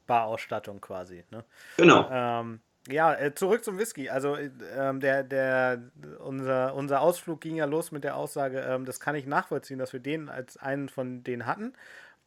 [0.06, 1.24] Bar-Ausstattung quasi.
[1.32, 1.44] Ne?
[1.78, 2.08] Genau.
[2.12, 2.60] Ähm,
[2.90, 4.10] ja, äh, zurück zum Whisky.
[4.10, 5.82] Also äh, ähm, der, der,
[6.20, 9.94] unser, unser Ausflug ging ja los mit der Aussage, ähm, das kann ich nachvollziehen, dass
[9.94, 11.74] wir den als einen von denen hatten,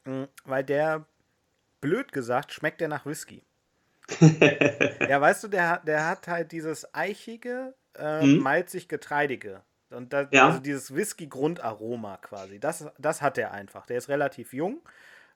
[0.07, 1.05] äh, weil der,
[1.81, 3.43] blöd gesagt, schmeckt der nach Whisky.
[4.21, 8.39] ja, weißt du, der, der hat halt dieses eichige, äh, mhm.
[8.39, 9.63] malzig-getreidige.
[9.91, 10.47] Und das, ja.
[10.47, 12.61] also dieses Whisky-Grundaroma quasi.
[12.61, 13.87] Das, das hat er einfach.
[13.87, 14.81] Der ist relativ jung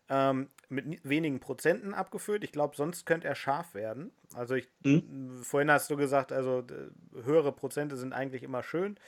[0.08, 2.44] ähm, mit wenigen Prozenten abgefüllt.
[2.44, 4.12] Ich glaube, sonst könnte er scharf werden.
[4.34, 5.42] Also ich, mhm.
[5.42, 6.64] vorhin hast du gesagt, also
[7.22, 8.98] höhere Prozente sind eigentlich immer schön.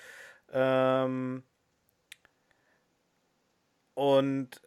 [0.52, 1.42] Ähm,
[3.94, 4.60] und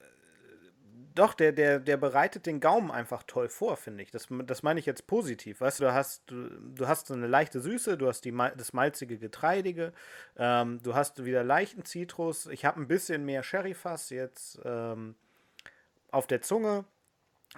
[1.16, 4.12] doch, der, der, der bereitet den Gaumen einfach toll vor, finde ich.
[4.12, 5.60] Das, das meine ich jetzt positiv.
[5.62, 8.74] Weißt du, du hast, du, du hast so eine leichte Süße, du hast die, das
[8.74, 9.92] malzige Getreidige,
[10.38, 12.46] ähm, du hast wieder leichten Zitrus.
[12.48, 14.60] Ich habe ein bisschen mehr Sherryfass jetzt.
[14.64, 15.16] Ähm,
[16.12, 16.86] auf der Zunge.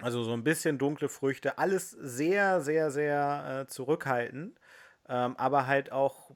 [0.00, 1.58] Also so ein bisschen dunkle Früchte.
[1.58, 4.58] Alles sehr, sehr, sehr äh, zurückhaltend.
[5.08, 6.30] Ähm, aber halt auch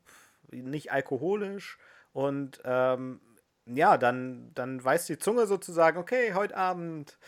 [0.50, 1.78] nicht alkoholisch.
[2.12, 3.20] Und ähm,
[3.66, 7.18] ja, dann, dann weiß die Zunge sozusagen, okay, heute Abend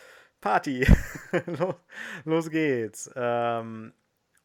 [0.40, 0.86] Party.
[1.46, 1.74] los,
[2.24, 3.10] los, geht's.
[3.16, 3.92] Ähm,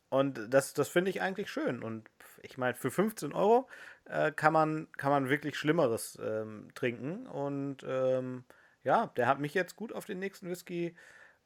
[0.10, 1.84] und das, das finde ich eigentlich schön.
[1.84, 2.10] Und
[2.42, 3.68] ich meine, für 15 Euro
[4.06, 7.28] äh, kann, man, kann man wirklich Schlimmeres ähm, trinken.
[7.28, 8.44] Und ähm,
[8.84, 10.96] ja, der hat mich jetzt gut auf den nächsten Whisky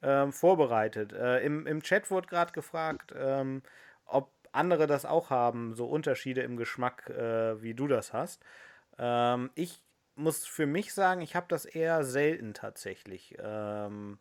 [0.01, 1.13] ähm, vorbereitet.
[1.13, 3.61] Äh, im, Im Chat wurde gerade gefragt, ähm,
[4.05, 8.43] ob andere das auch haben, so Unterschiede im Geschmack, äh, wie du das hast.
[8.97, 9.81] Ähm, ich
[10.15, 13.35] muss für mich sagen, ich habe das eher selten tatsächlich.
[13.39, 14.17] Ähm,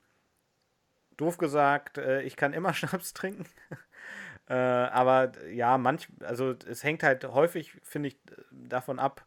[1.16, 3.46] doof gesagt, äh, ich kann immer Schnaps trinken.
[4.48, 8.18] äh, aber ja, manch, also es hängt halt häufig, finde ich,
[8.50, 9.24] davon ab,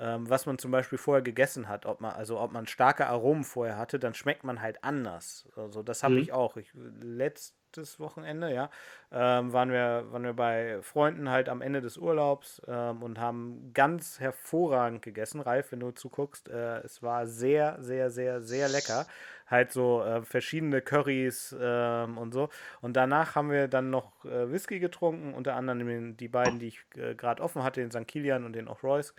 [0.00, 3.42] ähm, was man zum Beispiel vorher gegessen hat, ob man, also ob man starke Aromen
[3.42, 5.48] vorher hatte, dann schmeckt man halt anders.
[5.56, 6.20] Also das habe mhm.
[6.20, 6.56] ich auch.
[6.56, 6.70] Ich,
[7.00, 8.70] letztes Wochenende, ja,
[9.10, 13.72] ähm, waren, wir, waren wir bei Freunden halt am Ende des Urlaubs ähm, und haben
[13.74, 15.40] ganz hervorragend gegessen.
[15.40, 19.04] Ralf, wenn du zuguckst, äh, es war sehr, sehr, sehr, sehr lecker.
[19.48, 22.50] Halt so äh, verschiedene Currys ähm, und so.
[22.82, 26.84] Und danach haben wir dann noch äh, Whisky getrunken, unter anderem die beiden, die ich
[26.94, 28.06] äh, gerade offen hatte, den St.
[28.06, 29.12] Kilian und den O'Royce.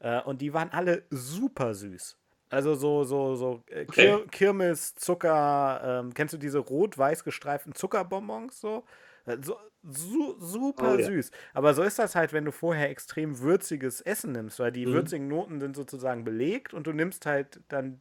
[0.00, 2.16] Äh, und die waren alle super süß.
[2.48, 4.28] Also so, so, so äh, Kir okay.
[4.30, 8.84] Kirmes, Zucker, ähm, kennst du diese rot-weiß gestreiften Zuckerbonbons so?
[9.24, 11.30] Äh, so, su super oh, süß.
[11.30, 11.36] Ja.
[11.54, 14.92] Aber so ist das halt, wenn du vorher extrem würziges Essen nimmst, weil die mhm.
[14.92, 18.00] würzigen Noten sind sozusagen belegt und du nimmst halt dann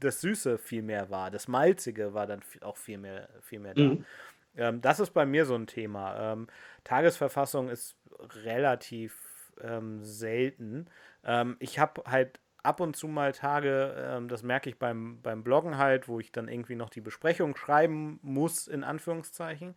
[0.00, 1.30] das Süße viel mehr war.
[1.30, 3.82] Das Malzige war dann auch viel mehr, viel mehr da.
[3.82, 4.04] Mhm.
[4.56, 6.32] Ähm, das ist bei mir so ein Thema.
[6.32, 6.48] Ähm,
[6.84, 7.96] Tagesverfassung ist
[8.44, 9.16] relativ
[9.62, 10.86] ähm, selten.
[11.24, 15.42] Ähm, ich habe halt ab und zu mal Tage, ähm, das merke ich beim, beim
[15.42, 19.74] Bloggen halt, wo ich dann irgendwie noch die Besprechung schreiben muss, in Anführungszeichen.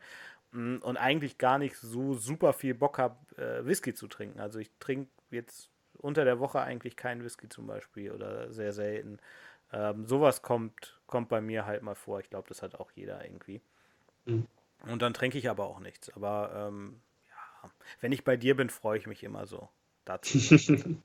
[0.51, 4.39] Mm, und eigentlich gar nicht so super viel Bock habe, äh, Whisky zu trinken.
[4.39, 9.19] Also ich trinke jetzt unter der Woche eigentlich keinen Whisky zum Beispiel oder sehr selten.
[9.71, 12.19] Ähm, sowas kommt, kommt bei mir halt mal vor.
[12.19, 13.61] Ich glaube, das hat auch jeder irgendwie.
[14.25, 14.47] Mhm.
[14.87, 16.09] Und dann trinke ich aber auch nichts.
[16.15, 17.71] Aber ähm, ja,
[18.01, 19.69] wenn ich bei dir bin, freue ich mich immer so
[20.03, 20.37] dazu.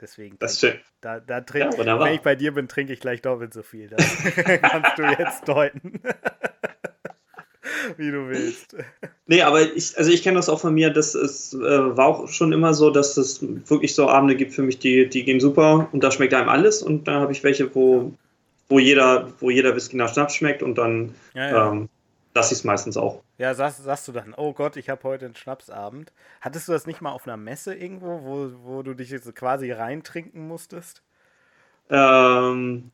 [0.00, 0.36] Deswegen.
[0.38, 0.76] Das ist.
[1.00, 3.88] Da, da trink, ja, wenn ich bei dir bin, trinke ich gleich doppelt so viel.
[3.88, 4.04] Das
[4.62, 6.00] kannst du jetzt deuten.
[7.96, 8.76] Wie du willst.
[9.26, 12.28] Nee, aber ich, also ich kenne das auch von mir, dass es äh, war auch
[12.28, 15.88] schon immer so, dass es wirklich so Abende gibt für mich, die, die gehen super
[15.92, 18.12] und da schmeckt einem alles und dann habe ich welche, wo,
[18.68, 21.72] wo jeder, wo jeder Whisky nach Schnaps schmeckt und dann ja, ja.
[21.72, 21.88] Ähm,
[22.36, 23.22] lasse ich es meistens auch.
[23.38, 26.12] Ja, sagst, sagst du dann, oh Gott, ich habe heute einen Schnapsabend.
[26.40, 29.72] Hattest du das nicht mal auf einer Messe irgendwo, wo, wo du dich jetzt quasi
[29.72, 31.02] reintrinken musstest?
[31.90, 32.92] Ähm,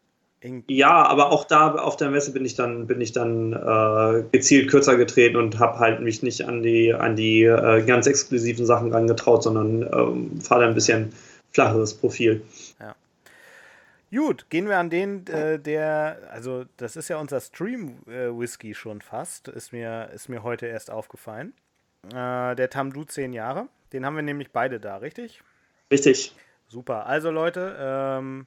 [0.69, 4.71] ja, aber auch da auf der Messe bin ich dann, bin ich dann äh, gezielt
[4.71, 8.93] kürzer getreten und habe halt mich nicht an die, an die äh, ganz exklusiven Sachen
[8.93, 11.13] rangetraut, sondern ähm, fahre ein bisschen
[11.51, 12.43] flacheres Profil.
[12.81, 12.95] Ja.
[14.15, 19.49] Gut, gehen wir an den, äh, der, also das ist ja unser Stream-Whisky schon fast,
[19.49, 21.55] ist mir, ist mir heute erst aufgefallen.
[22.09, 25.43] Äh, der Tamdu 10 Jahre, den haben wir nämlich beide da, richtig?
[25.91, 26.37] Richtig.
[26.69, 28.47] Super, also Leute, ähm,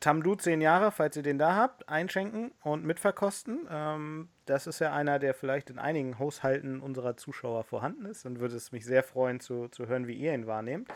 [0.00, 3.68] Tamdu 10 Jahre, falls ihr den da habt, einschenken und mitverkosten.
[3.70, 8.40] Ähm, das ist ja einer, der vielleicht in einigen Haushalten unserer Zuschauer vorhanden ist und
[8.40, 10.88] würde es mich sehr freuen zu, zu hören, wie ihr ihn wahrnehmt.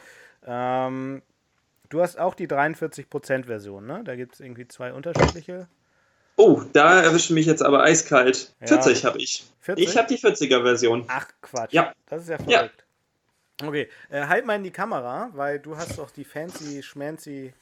[0.44, 1.22] Ähm,
[1.88, 4.02] Du hast auch die 43%-Version, ne?
[4.04, 5.68] Da gibt es irgendwie zwei unterschiedliche.
[6.36, 8.54] Oh, da erwische mich jetzt aber eiskalt.
[8.60, 8.66] Ja.
[8.66, 9.44] 40 habe ich.
[9.60, 9.88] 40?
[9.88, 11.04] Ich habe die 40er-Version.
[11.08, 11.72] Ach, Quatsch.
[11.72, 11.92] Ja.
[12.06, 12.50] Das ist ja verrückt.
[13.60, 13.68] Ja.
[13.68, 17.54] Okay, äh, halt mal in die Kamera, weil du hast doch die fancy, schmancy.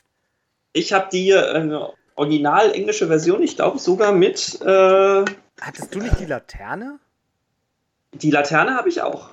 [0.72, 4.60] Ich habe die äh, original englische Version, ich glaube sogar mit.
[4.60, 5.24] Äh,
[5.60, 6.98] Hattest du nicht die Laterne?
[8.12, 9.30] Die Laterne habe ich auch.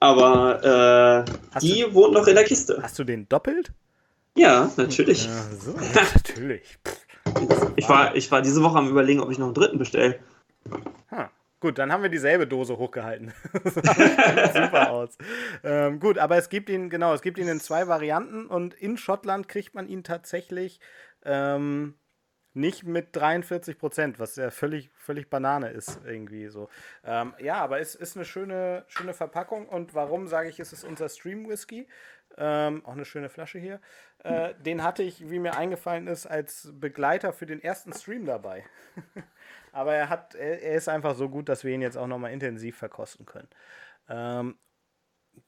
[0.00, 2.78] Aber äh, die du, wohnt noch in der Kiste.
[2.82, 3.72] Hast du den doppelt?
[4.38, 5.26] Ja, natürlich.
[5.26, 5.72] Ja, so,
[6.14, 6.78] natürlich.
[7.76, 10.20] ich, war, ich war diese Woche am überlegen, ob ich noch einen dritten bestelle.
[11.08, 11.28] Hm.
[11.60, 13.32] Gut, dann haben wir dieselbe Dose hochgehalten.
[13.64, 15.18] super aus.
[15.64, 18.96] Ähm, gut, aber es gibt ihn, genau, es gibt ihn in zwei Varianten und in
[18.96, 20.78] Schottland kriegt man ihn tatsächlich
[21.24, 21.94] ähm,
[22.54, 26.68] nicht mit 43 Prozent, was ja völlig, völlig Banane ist, irgendwie so.
[27.04, 30.84] Ähm, ja, aber es ist eine schöne, schöne Verpackung und warum sage ich, es ist
[30.84, 31.88] unser Stream Whisky?
[32.40, 33.80] Ähm, auch eine schöne Flasche hier.
[34.22, 38.64] Äh, den hatte ich, wie mir eingefallen ist, als Begleiter für den ersten Stream dabei.
[39.72, 42.32] Aber er, hat, er, er, ist einfach so gut, dass wir ihn jetzt auch nochmal
[42.32, 43.48] intensiv verkosten können.
[44.08, 44.56] Ähm,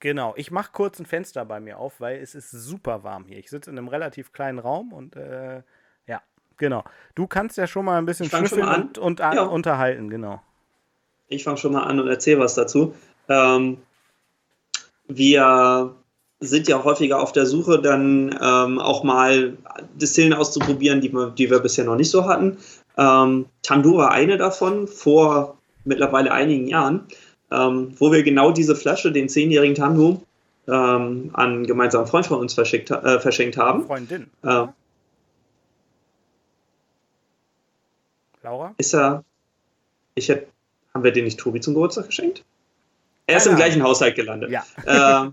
[0.00, 3.38] genau, ich mache kurz ein Fenster bei mir auf, weil es ist super warm hier.
[3.38, 5.62] Ich sitze in einem relativ kleinen Raum und äh,
[6.06, 6.22] ja,
[6.56, 6.82] genau.
[7.14, 9.42] Du kannst ja schon mal ein bisschen schnüffeln und, und ja.
[9.42, 10.42] unterhalten, genau.
[11.28, 12.96] Ich fange schon mal an und erzähle was dazu.
[13.28, 13.78] Ähm,
[15.06, 15.94] wir
[16.40, 19.56] sind ja häufiger auf der Suche, dann ähm, auch mal
[19.94, 22.56] Distillen auszuprobieren, die wir, die wir bisher noch nicht so hatten.
[22.96, 27.06] Ähm, Tandu war eine davon vor mittlerweile einigen Jahren,
[27.50, 30.22] ähm, wo wir genau diese Flasche, den zehnjährigen Tandu,
[30.66, 33.84] ähm, an einen gemeinsamen Freund von uns verschickt, äh, verschenkt haben.
[33.86, 34.30] Freundin.
[34.42, 34.66] Äh,
[38.42, 38.74] Laura?
[38.78, 39.24] Ist er.
[40.14, 40.46] Ich hätte.
[40.92, 42.44] Haben wir den nicht Tobi zum Geburtstag geschenkt?
[43.26, 44.50] Er ist im gleichen Haushalt gelandet.
[44.50, 44.64] Ja.
[45.26, 45.30] Äh,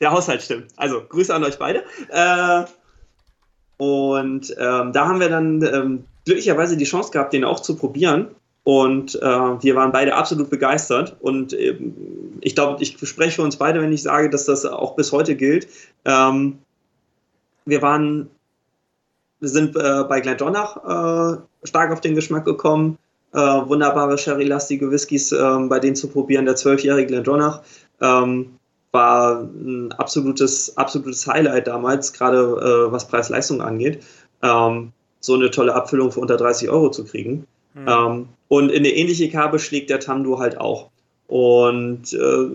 [0.00, 0.68] der Haushalt stimmt.
[0.76, 1.84] Also Grüße an euch beide.
[2.08, 2.64] Äh,
[3.76, 8.28] und ähm, da haben wir dann ähm, glücklicherweise die Chance gehabt, den auch zu probieren.
[8.62, 11.16] Und äh, wir waren beide absolut begeistert.
[11.20, 11.94] Und ähm,
[12.40, 15.34] ich glaube, ich spreche für uns beide, wenn ich sage, dass das auch bis heute
[15.34, 15.68] gilt.
[16.04, 16.58] Ähm,
[17.64, 18.30] wir waren,
[19.40, 22.98] wir sind äh, bei Glendonach äh, stark auf den Geschmack gekommen.
[23.32, 26.44] Äh, wunderbare sherry-lastige Whiskys ähm, bei denen zu probieren.
[26.44, 27.62] Der zwölfjährige Glendonach.
[28.00, 28.58] Ähm,
[28.92, 34.02] war ein absolutes, absolutes Highlight damals, gerade äh, was Preis-Leistung angeht,
[34.42, 37.46] ähm, so eine tolle Abfüllung für unter 30 Euro zu kriegen.
[37.74, 37.88] Mhm.
[37.88, 40.90] Ähm, und in eine ähnliche Kerbe schlägt der Tamdu halt auch.
[41.28, 42.50] Und äh,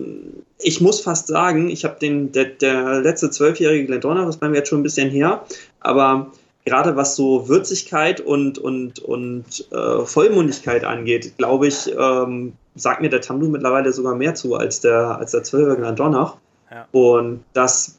[0.58, 4.58] ich muss fast sagen, ich habe den, der, der letzte zwölfjährige Glendronach ist bei mir
[4.58, 5.44] jetzt schon ein bisschen her,
[5.80, 6.32] aber
[6.66, 13.08] gerade was so Würzigkeit und, und, und äh, Vollmundigkeit angeht, glaube ich, ähm, sagt mir
[13.08, 16.36] der Tamdu mittlerweile sogar mehr zu als der, als der 12er Glandonach.
[16.70, 16.86] Ja.
[16.90, 17.98] Und das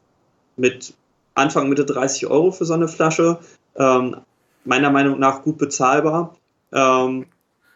[0.56, 0.92] mit
[1.34, 3.38] Anfang Mitte 30 Euro für so eine Flasche.
[3.74, 4.16] Ähm,
[4.64, 6.36] meiner Meinung nach gut bezahlbar.
[6.72, 7.26] Ähm,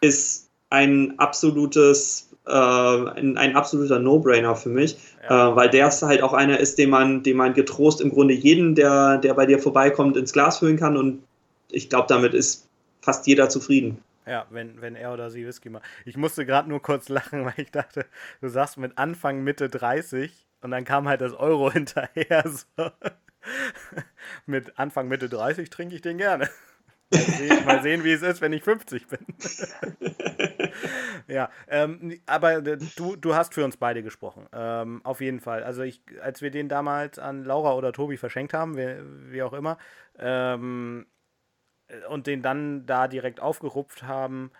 [0.01, 4.97] ist ein absolutes, äh, ein, ein, absoluter No-Brainer für mich,
[5.29, 5.51] ja.
[5.51, 8.75] äh, weil der halt auch einer ist, den man, den man getrost im Grunde jeden,
[8.75, 11.23] der, der bei dir vorbeikommt, ins Glas füllen kann und
[11.69, 12.67] ich glaube, damit ist
[13.01, 13.97] fast jeder zufrieden.
[14.25, 15.83] Ja, wenn, wenn er oder sie Whisky macht.
[16.05, 18.05] Ich musste gerade nur kurz lachen, weil ich dachte,
[18.41, 20.31] du sagst mit Anfang, Mitte 30
[20.61, 22.43] und dann kam halt das Euro hinterher.
[22.45, 22.89] So.
[24.45, 26.49] mit Anfang, Mitte 30 trinke ich den gerne.
[27.65, 29.19] Mal sehen, wie es ist, wenn ich 50 bin.
[31.27, 34.47] ja, ähm, aber du, du hast für uns beide gesprochen.
[34.53, 35.63] Ähm, auf jeden Fall.
[35.63, 39.53] Also ich, als wir den damals an Laura oder Tobi verschenkt haben, wie, wie auch
[39.53, 39.77] immer,
[40.17, 41.05] ähm,
[42.09, 44.51] und den dann da direkt aufgerupft haben,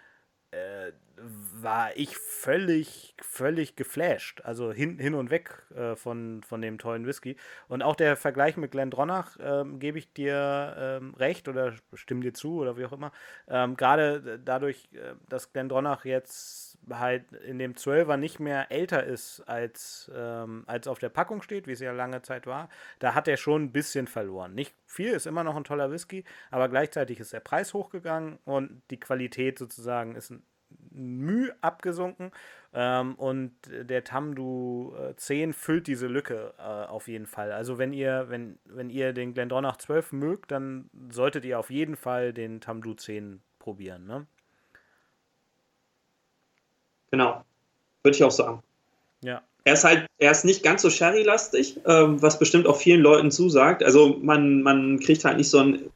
[0.51, 0.91] äh,
[1.23, 4.41] war ich völlig, völlig geflasht.
[4.43, 7.37] Also hin, hin und weg äh, von, von dem tollen Whisky.
[7.67, 12.33] Und auch der Vergleich mit Glendronach äh, gebe ich dir ähm, recht oder stimme dir
[12.33, 13.11] zu oder wie auch immer.
[13.47, 19.41] Ähm, Gerade dadurch, äh, dass Glendronach jetzt halt in dem 12er nicht mehr älter ist,
[19.41, 22.69] als, ähm, als auf der Packung steht, wie es ja lange Zeit war,
[22.99, 24.53] da hat er schon ein bisschen verloren.
[24.53, 28.81] Nicht viel, ist immer noch ein toller Whisky, aber gleichzeitig ist der Preis hochgegangen und
[28.89, 30.43] die Qualität sozusagen ist ein
[30.93, 32.31] Müh abgesunken.
[32.73, 37.51] Ähm, und der Tamdu äh, 10 füllt diese Lücke äh, auf jeden Fall.
[37.51, 41.95] Also wenn ihr, wenn, wenn ihr den Glendronach 12 mögt, dann solltet ihr auf jeden
[41.95, 44.05] Fall den Tamdu 10 probieren.
[44.07, 44.25] Ne?
[47.11, 47.43] Genau.
[48.01, 48.63] Würde ich auch sagen.
[49.21, 49.43] Ja.
[49.65, 53.31] Er ist halt, er ist nicht ganz so Sherry-lastig, ähm, was bestimmt auch vielen Leuten
[53.31, 53.83] zusagt.
[53.83, 55.91] Also man, man kriegt halt nicht so ein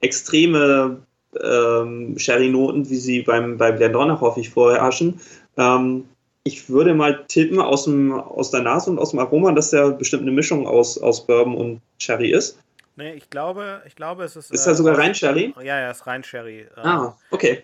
[0.00, 1.02] extreme
[1.42, 5.20] ähm, Sherry-Noten, wie sie beim, beim Glendronach häufig vorherrschen.
[5.56, 6.04] Ähm,
[6.44, 9.90] ich würde mal tippen aus, dem, aus der Nase und aus dem Aroma, dass der
[9.90, 12.58] bestimmt eine Mischung aus, aus Bourbon und Sherry ist.
[12.96, 14.50] Nee, ich glaube, ich glaube, es ist.
[14.50, 15.54] Ist äh, er sogar rein Sherry?
[15.58, 16.66] Ja, ja, ist rein Sherry.
[16.74, 17.62] Ah, okay.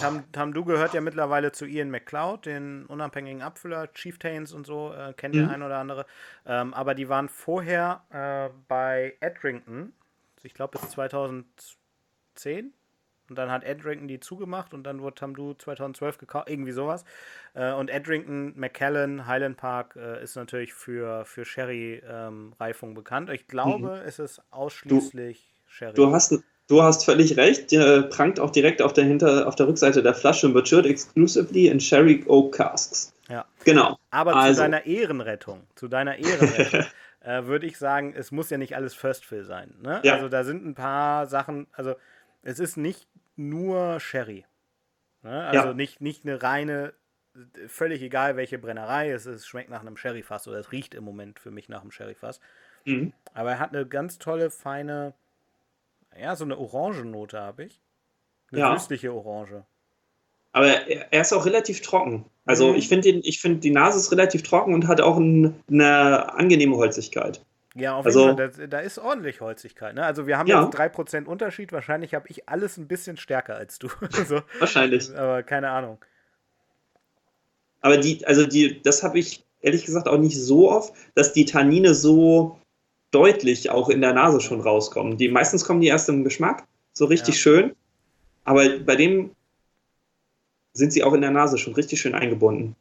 [0.00, 5.12] Tam, Tamdu gehört ja mittlerweile zu Ian McCloud, den unabhängigen Abfüller, Chieftains und so, äh,
[5.14, 5.38] kennt mhm.
[5.40, 6.06] der ein oder andere.
[6.46, 9.92] Ähm, aber die waren vorher äh, bei Edrington,
[10.42, 12.72] ich glaube bis 2010,
[13.28, 17.04] und dann hat Edrington die zugemacht und dann wurde Tamdu 2012 gekauft, irgendwie sowas.
[17.54, 23.30] Äh, und Edrington, McKellen, Highland Park äh, ist natürlich für, für Sherry-Reifung ähm, bekannt.
[23.30, 24.06] Ich glaube, mhm.
[24.06, 25.94] es ist ausschließlich du, Sherry.
[25.94, 27.72] Du hast, du hast völlig recht.
[27.72, 30.48] Der prangt auch direkt auf der, Hinter-, auf der Rückseite der Flasche.
[30.48, 33.12] Matured exclusively in Sherry Oak Casks.
[33.28, 33.44] Ja.
[33.64, 33.98] Genau.
[34.10, 34.56] Aber also.
[34.56, 36.84] zu deiner Ehrenrettung, zu deiner Ehrenrettung.
[37.24, 39.74] äh, würde ich sagen, es muss ja nicht alles First Fill sein.
[39.82, 40.00] Ne?
[40.04, 40.14] Ja.
[40.14, 41.94] Also da sind ein paar Sachen, also
[42.42, 44.44] es ist nicht nur Sherry.
[45.22, 45.44] Ne?
[45.46, 45.74] Also ja.
[45.74, 46.92] nicht, nicht eine reine,
[47.66, 51.38] völlig egal welche Brennerei es ist, schmeckt nach einem Sherryfass oder es riecht im Moment
[51.38, 52.40] für mich nach einem Sherryfass.
[52.84, 53.12] Mhm.
[53.32, 55.14] Aber er hat eine ganz tolle, feine,
[56.18, 57.80] ja, so eine Orangennote habe ich.
[58.52, 58.78] Eine ja.
[58.78, 59.64] süßliche Orange.
[60.52, 62.26] Aber er, er ist auch relativ trocken.
[62.44, 62.76] Also mhm.
[62.76, 67.44] ich finde, find, die Nase ist relativ trocken und hat auch ein, eine angenehme Holzigkeit.
[67.74, 68.50] Ja, auf also, jeden Fall.
[68.50, 69.94] Da, da, ist ordentlich Holzigkeit.
[69.94, 70.04] Ne?
[70.04, 70.64] Also wir haben ja.
[70.64, 71.72] jetzt 3% Unterschied.
[71.72, 73.88] Wahrscheinlich habe ich alles ein bisschen stärker als du.
[74.26, 74.42] so.
[74.60, 75.14] Wahrscheinlich.
[75.16, 75.98] Aber keine Ahnung.
[77.80, 81.44] Aber die, also die, das habe ich ehrlich gesagt auch nicht so oft, dass die
[81.44, 82.58] Tannine so
[83.10, 85.18] deutlich auch in der Nase schon rauskommen.
[85.18, 87.40] Die, meistens kommen die erst im Geschmack, so richtig ja.
[87.40, 87.76] schön.
[88.44, 89.30] Aber bei dem
[90.74, 92.76] sind sie auch in der Nase schon richtig schön eingebunden.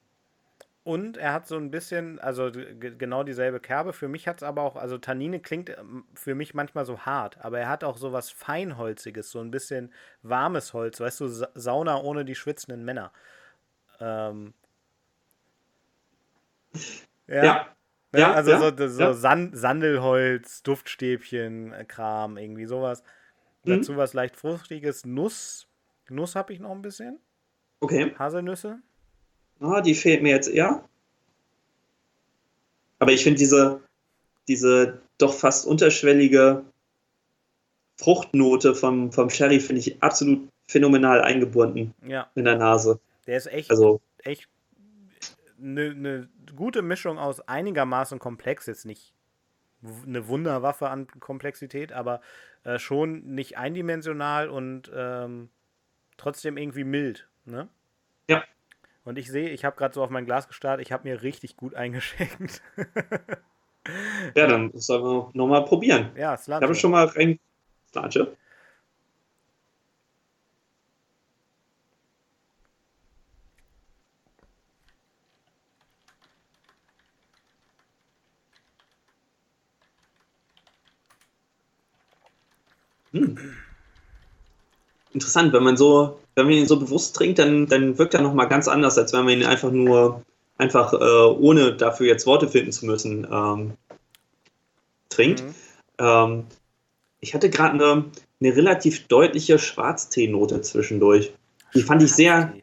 [0.84, 3.94] Und er hat so ein bisschen, also genau dieselbe Kerbe.
[3.94, 7.38] Für mich hat es aber auch, also Tannine klingt ähm, für mich manchmal so hart,
[7.44, 12.02] aber er hat auch so was Feinholziges, so ein bisschen warmes Holz, weißt du, Sauna
[12.02, 13.14] ohne die schwitzenden Männer.
[14.02, 14.54] Ähm,
[17.28, 17.44] ja.
[17.44, 17.68] ja.
[18.12, 19.14] Ne, ja, also ja, so, so ja.
[19.14, 23.04] Sand, Sandelholz, Duftstäbchen, äh, Kram, irgendwie sowas.
[23.64, 23.78] Mhm.
[23.78, 25.06] Dazu was leicht Fruchtiges.
[25.06, 25.68] Nuss.
[26.10, 27.20] Nuss habe ich noch ein bisschen.
[27.80, 28.14] Okay.
[28.20, 28.80] Haselnüsse.
[29.64, 30.84] Ah, die fehlt mir jetzt eher.
[33.00, 33.82] Aber ich finde diese,
[34.48, 36.66] diese doch fast unterschwellige
[37.98, 42.30] Fruchtnote vom, vom Sherry finde ich absolut phänomenal eingebunden ja.
[42.36, 43.00] in der Nase.
[43.26, 44.50] Der ist echt, also, echt
[45.62, 49.14] eine ne gute Mischung aus einigermaßen komplex, jetzt nicht
[50.06, 52.22] eine Wunderwaffe an Komplexität, aber
[52.64, 55.50] äh, schon nicht eindimensional und ähm,
[56.18, 57.28] trotzdem irgendwie mild.
[57.46, 57.70] Ne?
[58.30, 58.44] Ja.
[59.06, 61.58] Und ich sehe, ich habe gerade so auf mein Glas gestartet, ich habe mir richtig
[61.58, 62.62] gut eingeschenkt.
[64.36, 66.12] ja, dann sollen wir nochmal probieren.
[66.16, 66.64] Ja, Slanche.
[66.64, 67.40] Ich habe schon mal rein.
[67.92, 68.36] Slanche.
[83.12, 83.53] Hm.
[85.14, 88.48] Interessant, wenn man so, wenn man ihn so bewusst trinkt, dann, dann wirkt er nochmal
[88.48, 90.24] ganz anders, als wenn man ihn einfach nur,
[90.58, 93.74] einfach äh, ohne dafür jetzt Worte finden zu müssen, ähm,
[95.10, 95.44] trinkt.
[95.44, 95.54] Mhm.
[96.00, 96.44] Ähm,
[97.20, 98.06] ich hatte gerade eine,
[98.42, 101.34] eine relativ deutliche Schwarztee-Note zwischendurch.
[101.74, 102.54] Die fand ich sehr,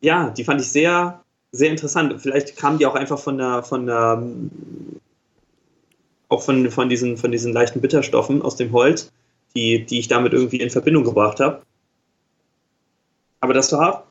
[0.00, 1.22] ja, die fand ich sehr,
[1.52, 2.20] sehr interessant.
[2.20, 4.22] Vielleicht kam die auch einfach von der, von der,
[6.28, 9.12] auch von, von, diesen, von diesen leichten Bitterstoffen aus dem Holz,
[9.54, 11.62] die, die ich damit irgendwie in Verbindung gebracht habe.
[13.40, 14.10] Aber das war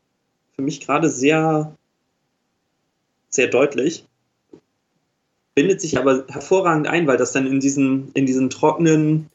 [0.54, 1.76] für mich gerade sehr,
[3.28, 4.06] sehr deutlich.
[5.54, 9.28] Bindet sich aber hervorragend ein, weil das dann in diesen, in diesen trockenen,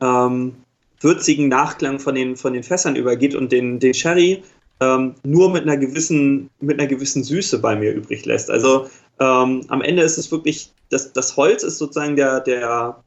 [0.00, 0.54] ähm,
[1.00, 4.42] würzigen Nachklang von den, von den Fässern übergeht und den, den Sherry
[4.80, 8.50] ähm, nur mit einer, gewissen, mit einer gewissen Süße bei mir übrig lässt.
[8.50, 8.88] Also
[9.20, 13.02] ähm, am Ende ist es wirklich, das, das Holz ist sozusagen der, der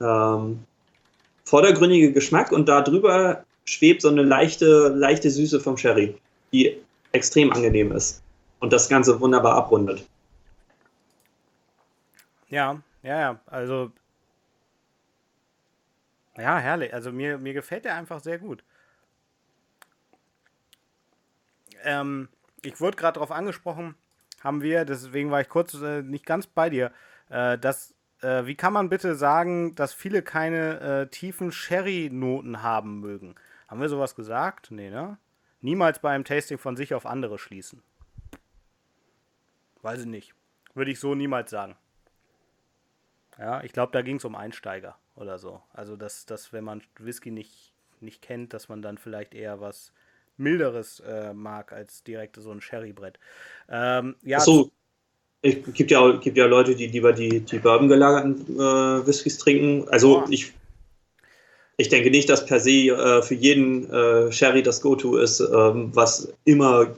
[0.00, 0.60] ähm,
[1.44, 6.16] vordergründige Geschmack und darüber schwebt so eine leichte, leichte Süße vom Sherry,
[6.52, 6.76] die
[7.12, 8.22] extrem angenehm ist
[8.60, 10.06] und das Ganze wunderbar abrundet.
[12.48, 13.90] Ja, ja, ja, also
[16.36, 16.92] ja, herrlich.
[16.92, 18.62] Also mir, mir gefällt der einfach sehr gut.
[21.82, 22.28] Ähm,
[22.62, 23.94] ich wurde gerade darauf angesprochen,
[24.42, 26.92] haben wir, deswegen war ich kurz äh, nicht ganz bei dir,
[27.30, 33.00] äh, dass, äh, wie kann man bitte sagen, dass viele keine äh, tiefen Sherry-Noten haben
[33.00, 33.34] mögen?
[33.68, 34.70] Haben wir sowas gesagt?
[34.70, 35.18] Nee, ne?
[35.60, 37.82] Niemals bei einem Tasting von sich auf andere schließen.
[39.82, 40.34] Weiß ich nicht.
[40.74, 41.76] Würde ich so niemals sagen.
[43.38, 45.60] Ja, ich glaube, da ging es um Einsteiger oder so.
[45.72, 49.92] Also, dass, dass wenn man Whisky nicht, nicht kennt, dass man dann vielleicht eher was
[50.36, 53.18] milderes äh, mag als direkt so ein Sherrybrett.
[53.68, 54.70] Ähm, ja, so,
[55.42, 59.88] es gibt ja, gibt ja Leute, die lieber die, die Bourbon gelagerten äh, Whiskys trinken.
[59.88, 60.26] Also, oh.
[60.30, 60.52] ich
[61.76, 65.90] ich denke nicht, dass per se äh, für jeden äh, Sherry das Go-To ist, ähm,
[65.94, 66.94] was immer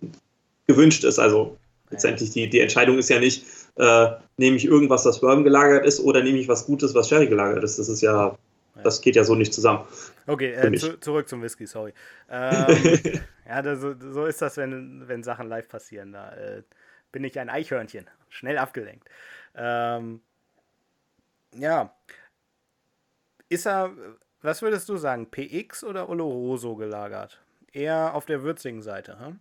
[0.66, 1.18] gewünscht ist.
[1.18, 1.56] Also
[1.90, 3.44] letztendlich die, die Entscheidung ist ja nicht,
[3.76, 7.26] äh, nehme ich irgendwas, das Bourbon gelagert ist, oder nehme ich was Gutes, was Sherry
[7.26, 7.78] gelagert ist.
[7.78, 8.36] Das ist ja,
[8.84, 9.84] das geht ja so nicht zusammen.
[10.26, 11.92] Okay, äh, zu, zurück zum Whisky, sorry.
[12.30, 16.12] Ähm, ja, das, so ist das, wenn, wenn Sachen live passieren.
[16.12, 16.62] Da äh,
[17.10, 19.08] bin ich ein Eichhörnchen, schnell abgelenkt.
[19.56, 20.20] Ähm,
[21.56, 21.94] ja.
[23.48, 23.90] Ist er,
[24.42, 27.40] was würdest du sagen, PX oder Oloroso gelagert?
[27.72, 29.38] Eher auf der würzigen Seite, hm?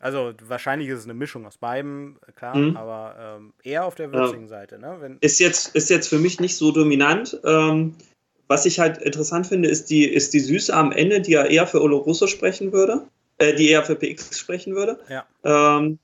[0.00, 2.76] Also wahrscheinlich ist es eine Mischung aus beiden, klar, mhm.
[2.76, 4.48] aber ähm, eher auf der würzigen ja.
[4.48, 4.78] Seite.
[4.78, 4.96] Ne?
[5.00, 7.38] Wenn ist, jetzt, ist jetzt für mich nicht so dominant.
[7.44, 7.96] Ähm,
[8.46, 11.66] was ich halt interessant finde, ist die, ist die Süße am Ende, die ja eher
[11.66, 13.08] für Oloroso sprechen würde,
[13.38, 15.00] äh, die eher für PX sprechen würde.
[15.08, 15.26] Ja.
[15.42, 15.98] Ähm,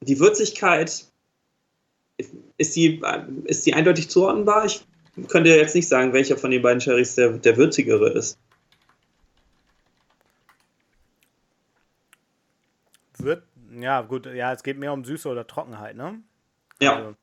[0.00, 1.06] die Würzigkeit,
[2.58, 3.00] ist die,
[3.44, 4.64] ist die eindeutig zuordnenbar?
[4.64, 4.84] Ich
[5.28, 8.38] könnte jetzt nicht sagen, welcher von den beiden Sherrys der, der würzigere ist.
[13.18, 13.42] Wird,
[13.72, 16.20] ja, gut, ja, es geht mehr um Süße oder Trockenheit, ne?
[16.80, 16.96] Ja.
[16.96, 17.16] Also,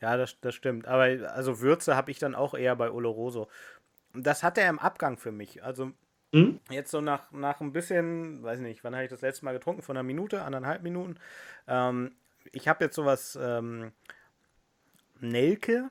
[0.00, 0.86] ja, das, das stimmt.
[0.86, 3.48] Aber also Würze habe ich dann auch eher bei Oloroso.
[4.14, 5.62] Das hat er im Abgang für mich.
[5.62, 5.92] Also
[6.32, 6.60] hm?
[6.70, 9.82] jetzt so nach, nach ein bisschen, weiß nicht, wann habe ich das letzte Mal getrunken?
[9.82, 11.16] Von einer Minute, anderthalb Minuten.
[11.68, 12.12] Ähm,
[12.50, 13.92] ich habe jetzt sowas ähm,
[15.20, 15.90] Nelke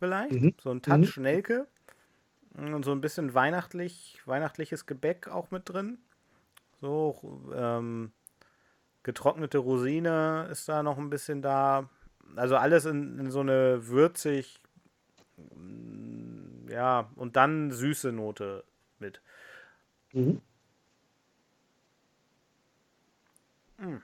[0.00, 0.32] vielleicht.
[0.32, 0.54] Mhm.
[0.60, 2.74] So ein Touch mhm.
[2.74, 5.98] Und so ein bisschen weihnachtlich, weihnachtliches Gebäck auch mit drin.
[6.80, 8.10] So, ähm,
[9.04, 11.88] getrocknete Rosine ist da noch ein bisschen da.
[12.34, 14.60] Also alles in, in so eine würzig,
[15.36, 18.64] mm, ja, und dann süße Note
[18.98, 19.20] mit.
[20.12, 20.40] Mhm.
[23.78, 23.96] Mm.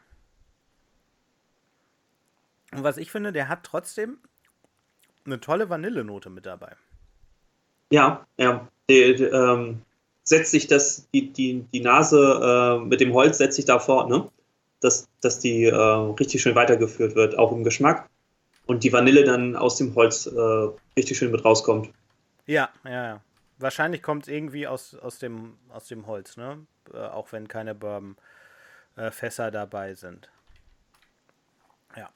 [2.72, 4.18] Und was ich finde, der hat trotzdem
[5.26, 6.72] eine tolle Vanillenote mit dabei.
[7.90, 8.68] Ja, ja.
[8.88, 9.82] Die, die, ähm,
[10.22, 14.08] setzt sich das, die, die, die Nase äh, mit dem Holz setzt sich da fort,
[14.08, 14.28] ne?
[14.80, 18.08] Dass, dass die äh, richtig schön weitergeführt wird, auch im Geschmack.
[18.66, 21.90] Und die Vanille dann aus dem Holz äh, richtig schön mit rauskommt.
[22.46, 23.20] Ja, ja, ja.
[23.58, 26.66] Wahrscheinlich kommt es irgendwie aus, aus, dem, aus dem Holz, ne?
[26.92, 30.28] Äh, auch wenn keine Bourbon-Fässer äh, dabei sind.
[31.96, 32.10] Ja.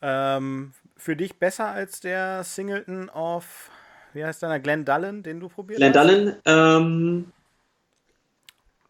[0.00, 3.70] Ähm, für dich besser als der Singleton of,
[4.12, 6.06] wie heißt deiner, Glenn Dullen, den du probiert Glenn hast?
[6.06, 7.32] Glenn Dullen, ähm,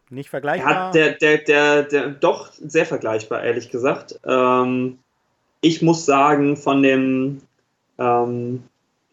[0.09, 0.71] nicht vergleichbar?
[0.71, 4.19] Ja, der, der, der, der, doch sehr vergleichbar, ehrlich gesagt.
[4.25, 4.99] Ähm,
[5.61, 7.41] ich muss sagen, von dem,
[7.97, 8.63] ähm,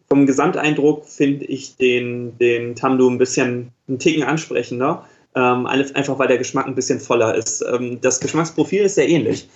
[0.07, 5.07] vom Gesamteindruck finde ich den, den Tamdu ein bisschen einen Ticken ansprechender.
[5.33, 7.61] Ähm, einfach weil der Geschmack ein bisschen voller ist.
[7.61, 9.47] Ähm, das Geschmacksprofil ist sehr ähnlich.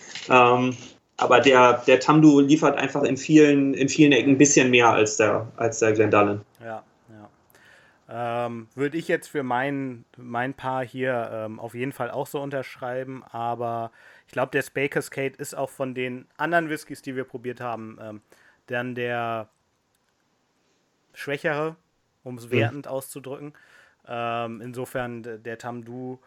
[1.18, 5.18] Aber der, der Tamdu liefert einfach in vielen, in vielen Ecken ein bisschen mehr als
[5.18, 6.42] der, als der Glendalen.
[6.62, 6.84] Ja,
[8.48, 12.42] Ähm, Würde ich jetzt für mein, mein Paar hier ähm, auf jeden Fall auch so
[12.42, 13.92] unterschreiben, aber
[14.28, 17.98] ich glaube, der Spay Cascade ist auch von den anderen Whiskys, die wir probiert haben,
[18.02, 18.22] ähm,
[18.68, 19.48] dann der
[21.14, 21.78] schwächere,
[22.24, 22.52] um es mhm.
[22.52, 23.54] wertend auszudrücken.
[24.08, 26.20] Ähm, insofern der Tamdu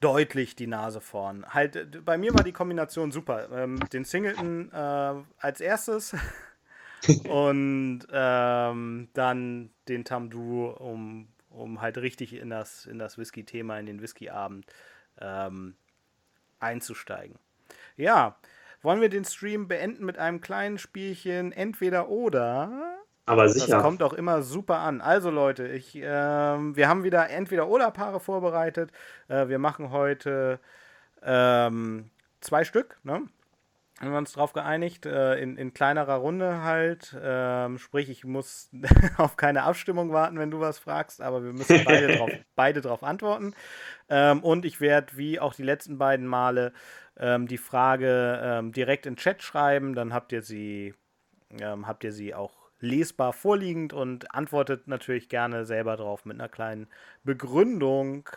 [0.00, 1.46] deutlich die Nase vorn.
[1.48, 3.48] Halt, bei mir war die Kombination super.
[3.52, 6.14] Ähm, den Singleton äh, als erstes
[7.28, 13.86] und ähm, dann den Tamdu, um, um halt richtig in das, in das Whisky-Thema, in
[13.86, 14.66] den Whisky-Abend
[15.20, 15.76] ähm,
[16.60, 17.38] einzusteigen.
[17.96, 18.36] Ja,
[18.82, 22.95] wollen wir den Stream beenden mit einem kleinen Spielchen entweder oder?
[23.26, 23.66] Aber sicher.
[23.66, 25.00] Das kommt auch immer super an.
[25.00, 28.90] Also Leute, ich, äh, wir haben wieder entweder oder Paare vorbereitet.
[29.28, 30.60] Äh, wir machen heute
[31.22, 32.10] ähm,
[32.40, 33.22] zwei Stück, ne?
[34.00, 37.16] haben wir uns darauf geeinigt, äh, in, in kleinerer Runde halt.
[37.20, 38.68] Ähm, sprich, ich muss
[39.16, 43.02] auf keine Abstimmung warten, wenn du was fragst, aber wir müssen beide drauf, beide drauf
[43.02, 43.54] antworten.
[44.10, 46.72] Ähm, und ich werde, wie auch die letzten beiden Male,
[47.18, 49.94] ähm, die Frage ähm, direkt in Chat schreiben.
[49.94, 50.94] Dann habt ihr sie,
[51.58, 56.48] ähm, habt ihr sie auch lesbar vorliegend und antwortet natürlich gerne selber drauf mit einer
[56.48, 56.88] kleinen
[57.24, 58.28] Begründung.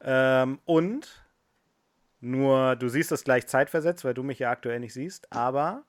[0.00, 1.24] Ähm, und
[2.20, 5.32] nur du siehst das gleich zeitversetzt, weil du mich ja aktuell nicht siehst.
[5.32, 5.84] Aber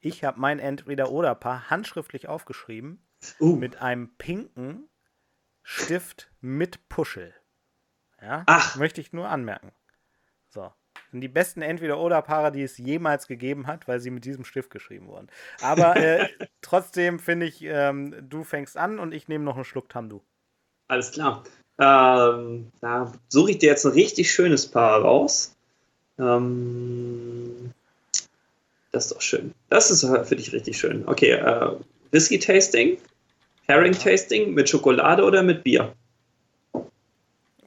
[0.00, 3.02] ich habe mein Entweder-Oder-Paar handschriftlich aufgeschrieben
[3.40, 3.56] uh.
[3.56, 4.88] mit einem pinken
[5.62, 7.34] Stift mit Puschel.
[8.22, 8.76] Ja, Ach.
[8.76, 9.72] möchte ich nur anmerken.
[10.48, 10.72] So.
[11.10, 15.08] Sind die besten Entweder-Oder-Paare, die es jemals gegeben hat, weil sie mit diesem Stift geschrieben
[15.08, 15.28] wurden.
[15.62, 16.28] Aber äh,
[16.62, 20.20] trotzdem finde ich, ähm, du fängst an und ich nehme noch einen Schluck Tamdu.
[20.88, 21.44] Alles klar.
[21.78, 25.54] Ähm, da suche ich dir jetzt ein richtig schönes Paar raus.
[26.18, 27.72] Ähm,
[28.90, 29.54] das ist doch schön.
[29.68, 31.06] Das ist für dich richtig schön.
[31.06, 31.70] Okay, äh,
[32.10, 32.98] Whisky-Tasting,
[33.66, 35.92] Herring-Tasting mit Schokolade oder mit Bier?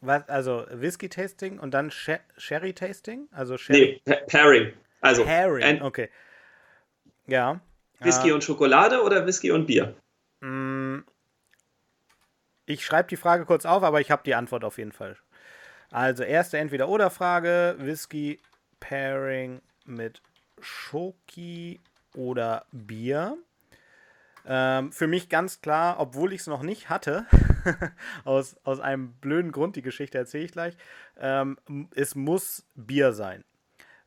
[0.02, 3.30] Was, also Whisky-Tasting und dann Sherry-Tasting?
[3.32, 4.02] Also Sherry?
[4.06, 4.74] Nee, Pairing.
[5.00, 6.10] Also Pairing, okay.
[7.28, 7.62] Ja.
[8.00, 9.96] Whisky äh, und Schokolade oder Whisky und Bier?
[10.42, 11.00] Mm,
[12.66, 15.18] ich schreibe die Frage kurz auf, aber ich habe die Antwort auf jeden Fall.
[15.92, 18.40] Also erste Entweder-Oder-Frage, Whisky
[18.80, 20.22] Pairing mit
[20.60, 21.80] Schoki
[22.16, 23.38] oder Bier.
[24.46, 27.26] Ähm, für mich ganz klar, obwohl ich es noch nicht hatte,
[28.26, 30.78] aus, aus einem blöden Grund, die Geschichte erzähle ich gleich,
[31.20, 31.58] ähm,
[31.96, 33.44] es muss Bier sein.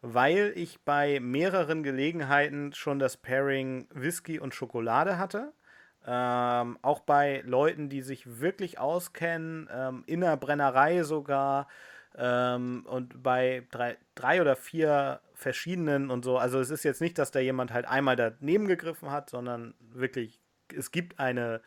[0.02, 5.52] Weil ich bei mehreren Gelegenheiten schon das Pairing Whisky und Schokolade hatte
[6.06, 11.66] ähm, auch bei Leuten, die sich wirklich auskennen, ähm, in der Brennerei sogar
[12.16, 16.36] ähm, und bei drei, drei oder vier verschiedenen und so.
[16.36, 20.40] Also es ist jetzt nicht, dass da jemand halt einmal daneben gegriffen hat, sondern wirklich,
[20.76, 21.62] es gibt eine,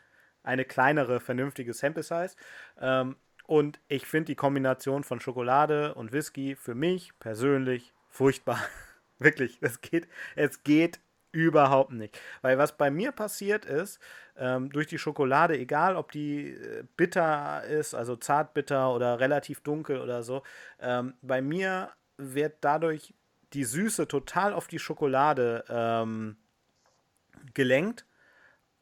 [0.48, 2.36] eine kleinere, vernünftige Sample Size.
[2.80, 8.60] Ähm, und ich finde die Kombination von Schokolade und Whisky für mich persönlich furchtbar.
[9.20, 11.00] wirklich, es geht, es geht
[11.32, 12.20] überhaupt nicht.
[12.42, 14.00] Weil was bei mir passiert ist,
[14.38, 20.00] ähm, durch die Schokolade, egal ob die äh, bitter ist, also zartbitter oder relativ dunkel
[20.00, 20.44] oder so,
[20.80, 23.14] ähm, bei mir wird dadurch
[23.54, 26.38] die Süße total auf die Schokolade ähm,
[27.54, 28.06] gelenkt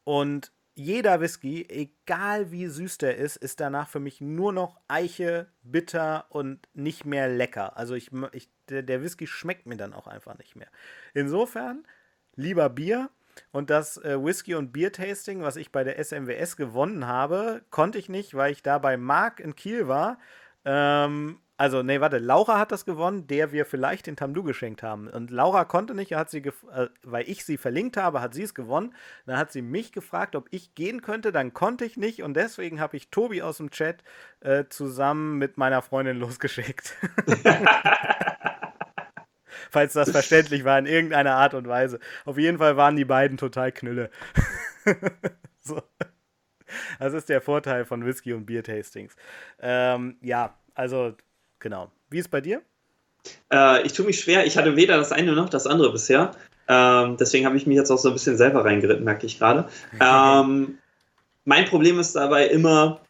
[0.04, 5.48] und jeder Whisky, egal wie süß der ist, ist danach für mich nur noch Eiche,
[5.64, 7.78] bitter und nicht mehr lecker.
[7.78, 10.68] Also ich, ich der, Whisky schmeckt mir dann auch einfach nicht mehr.
[11.14, 11.86] Insofern
[12.36, 13.10] lieber Bier.
[13.52, 18.08] Und das äh, Whisky- und Bier-Tasting, was ich bei der SMWS gewonnen habe, konnte ich
[18.08, 20.20] nicht, weil ich da bei Marc in Kiel war.
[20.64, 25.08] Ähm, also, nee, warte, Laura hat das gewonnen, der wir vielleicht den Tamdu geschenkt haben.
[25.08, 28.54] Und Laura konnte nicht, hat sie äh, weil ich sie verlinkt habe, hat sie es
[28.54, 28.94] gewonnen.
[29.26, 32.82] Dann hat sie mich gefragt, ob ich gehen könnte, dann konnte ich nicht und deswegen
[32.82, 34.04] habe ich Tobi aus dem Chat
[34.42, 36.94] äh, zusammen mit meiner Freundin losgeschickt.
[39.72, 42.00] falls das verständlich war in irgendeiner Art und Weise.
[42.24, 44.10] Auf jeden Fall waren die beiden total Knülle.
[45.60, 45.82] so.
[47.00, 49.16] Das ist der Vorteil von Whisky- und Bier-Tastings.
[49.60, 51.16] Ähm, ja, also
[51.66, 51.90] genau.
[52.12, 52.62] Wie ist bei dir?
[53.52, 54.46] Äh, ich tue mich schwer.
[54.46, 56.30] Ich hatte weder das eine noch das andere bisher.
[56.68, 59.68] Ähm, deswegen habe ich mich jetzt auch so ein bisschen selber reingeritten, merke ich gerade.
[60.00, 60.78] ähm,
[61.44, 63.02] mein Problem ist dabei immer,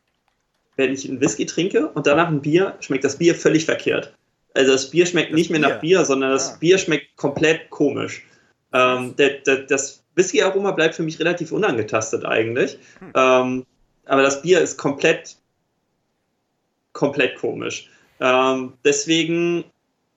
[0.77, 4.13] wenn ich einen Whisky trinke und danach ein Bier, schmeckt das Bier völlig verkehrt.
[4.53, 6.57] Also das Bier schmeckt das nicht mehr nach Bier, sondern das ah.
[6.57, 8.25] Bier schmeckt komplett komisch.
[8.71, 12.79] Ähm, der, der, das Whisky-Aroma bleibt für mich relativ unangetastet eigentlich.
[12.99, 13.11] Hm.
[13.15, 13.65] Ähm,
[14.05, 15.35] aber das Bier ist komplett,
[16.93, 17.89] komplett komisch.
[18.19, 19.65] Ähm, deswegen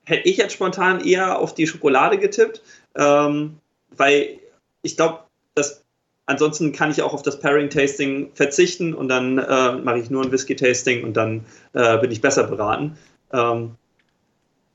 [0.05, 2.63] hätte ich jetzt spontan eher auf die Schokolade getippt,
[2.97, 3.59] ähm,
[3.97, 4.39] weil
[4.83, 5.21] ich glaube,
[5.55, 5.85] das
[6.27, 10.31] ansonsten kann ich auch auf das Pairing-Tasting verzichten und dann äh, mache ich nur ein
[10.31, 12.99] Whisky-Tasting und dann äh, bin ich besser beraten.
[13.33, 13.77] Ähm,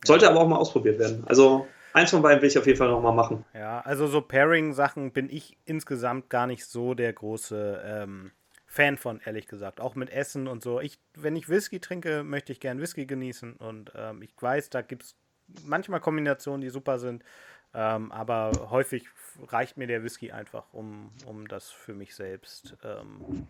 [0.03, 1.23] sollte aber auch mal ausprobiert werden.
[1.27, 3.45] Also eins von beiden will ich auf jeden Fall nochmal machen.
[3.53, 8.31] Ja, also so Pairing-Sachen bin ich insgesamt gar nicht so der große ähm,
[8.73, 9.79] Fan von, ehrlich gesagt.
[9.79, 10.81] Auch mit Essen und so.
[10.81, 14.81] Ich, wenn ich Whisky trinke, möchte ich gern Whisky genießen und ähm, ich weiß, da
[14.81, 15.15] gibt es
[15.63, 17.23] manchmal Kombinationen, die super sind.
[17.75, 19.07] Ähm, aber häufig
[19.43, 23.47] reicht mir der Whisky einfach, um, um das für mich selbst ähm,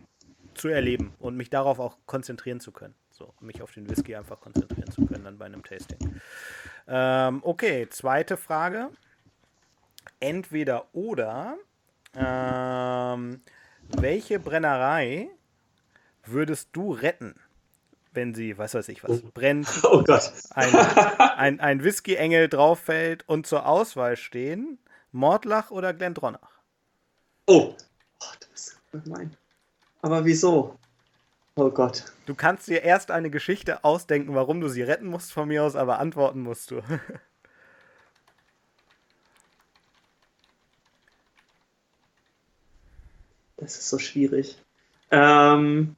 [0.56, 2.96] zu erleben und mich darauf auch konzentrieren zu können.
[3.10, 6.20] So, mich auf den Whisky einfach konzentrieren zu können dann bei einem Tasting.
[6.86, 8.90] Ähm, okay, zweite Frage.
[10.20, 11.56] Entweder oder.
[12.14, 13.42] Ähm,
[13.90, 15.30] welche Brennerei
[16.26, 17.36] würdest du retten,
[18.14, 20.32] wenn sie, was weiß ich was, brennt, oh Gott.
[20.52, 20.76] ein,
[21.38, 24.80] ein, ein Whisky-Engel drauffällt und zur Auswahl stehen,
[25.12, 26.62] Mordlach oder Glendronach?
[27.48, 29.36] Oh, oh du bist gemein.
[30.02, 30.78] Aber wieso?
[31.56, 32.06] Oh Gott.
[32.26, 35.76] Du kannst dir erst eine Geschichte ausdenken, warum du sie retten musst von mir aus,
[35.76, 36.82] aber antworten musst du.
[43.64, 44.58] Das ist so schwierig.
[45.12, 45.96] Ähm,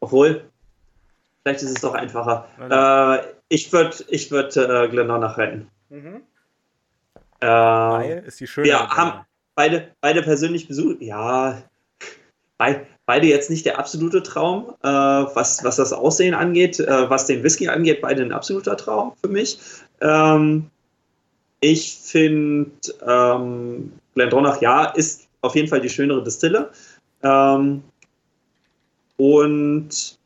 [0.00, 0.48] obwohl,
[1.42, 2.48] vielleicht ist es doch einfacher.
[2.58, 5.70] Äh, ich würde ich würd, äh, Glenonnach retten.
[5.88, 6.22] Mhm.
[7.40, 8.66] Äh, Weil ist die schöne.
[8.66, 9.24] Wir haben
[9.54, 11.00] beide, beide persönlich besucht.
[11.00, 11.62] Ja,
[12.58, 17.26] bei, beide jetzt nicht der absolute Traum, äh, was, was das Aussehen angeht, äh, was
[17.26, 19.58] den Whisky angeht, beide ein absoluter Traum für mich.
[20.00, 20.70] Ähm,
[21.66, 22.70] ich finde,
[23.04, 26.70] ähm, Glendronach, ja, ist auf jeden Fall die schönere Distille.
[27.24, 27.82] Ähm,
[29.16, 30.18] und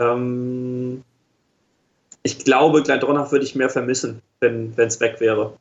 [0.00, 1.04] ähm,
[2.24, 5.56] ich glaube, Glendronach würde ich mehr vermissen, wenn es weg wäre.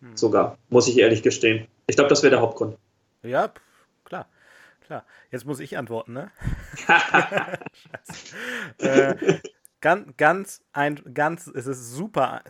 [0.00, 0.16] Hm.
[0.16, 1.68] Sogar, muss ich ehrlich gestehen.
[1.86, 2.76] Ich glaube, das wäre der Hauptgrund.
[3.22, 3.52] Ja,
[4.04, 4.26] klar.
[4.84, 5.04] Klar.
[5.30, 6.32] Jetzt muss ich antworten, ne?
[8.78, 9.14] äh,
[9.80, 12.42] ganz, ganz, ein, ganz, es ist super.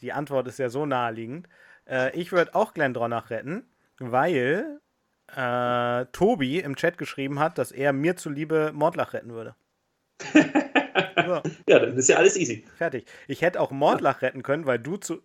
[0.00, 1.48] Die Antwort ist ja so naheliegend.
[1.88, 3.64] Äh, ich würde auch Glendronach retten,
[3.98, 4.80] weil
[5.36, 9.54] äh, Tobi im Chat geschrieben hat, dass er mir zuliebe Mordlach retten würde.
[11.26, 11.42] So.
[11.68, 12.64] Ja, dann ist ja alles easy.
[12.76, 13.06] Fertig.
[13.28, 15.20] Ich hätte auch Mordlach retten können, weil du zu,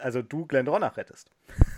[0.00, 1.30] also du Glendronach rettest.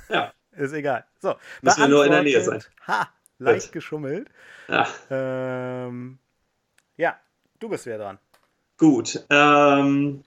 [0.09, 0.32] Ja.
[0.53, 1.05] Ist egal.
[1.20, 1.36] So.
[1.62, 2.62] Müssen wir nur in der Nähe sein.
[2.88, 3.72] Ha, leicht Gut.
[3.72, 4.28] geschummelt.
[4.68, 4.88] Ja.
[5.11, 6.18] Ähm,
[6.97, 7.18] ja,
[7.61, 8.18] du bist wieder dran.
[8.76, 9.24] Gut.
[9.30, 10.24] Ähm,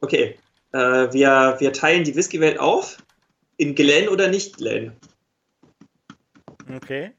[0.00, 0.38] okay.
[0.72, 2.98] Äh, wir, wir teilen die Whisky-Welt auf
[3.56, 4.92] in Glen oder nicht Glen.
[6.74, 7.12] Okay.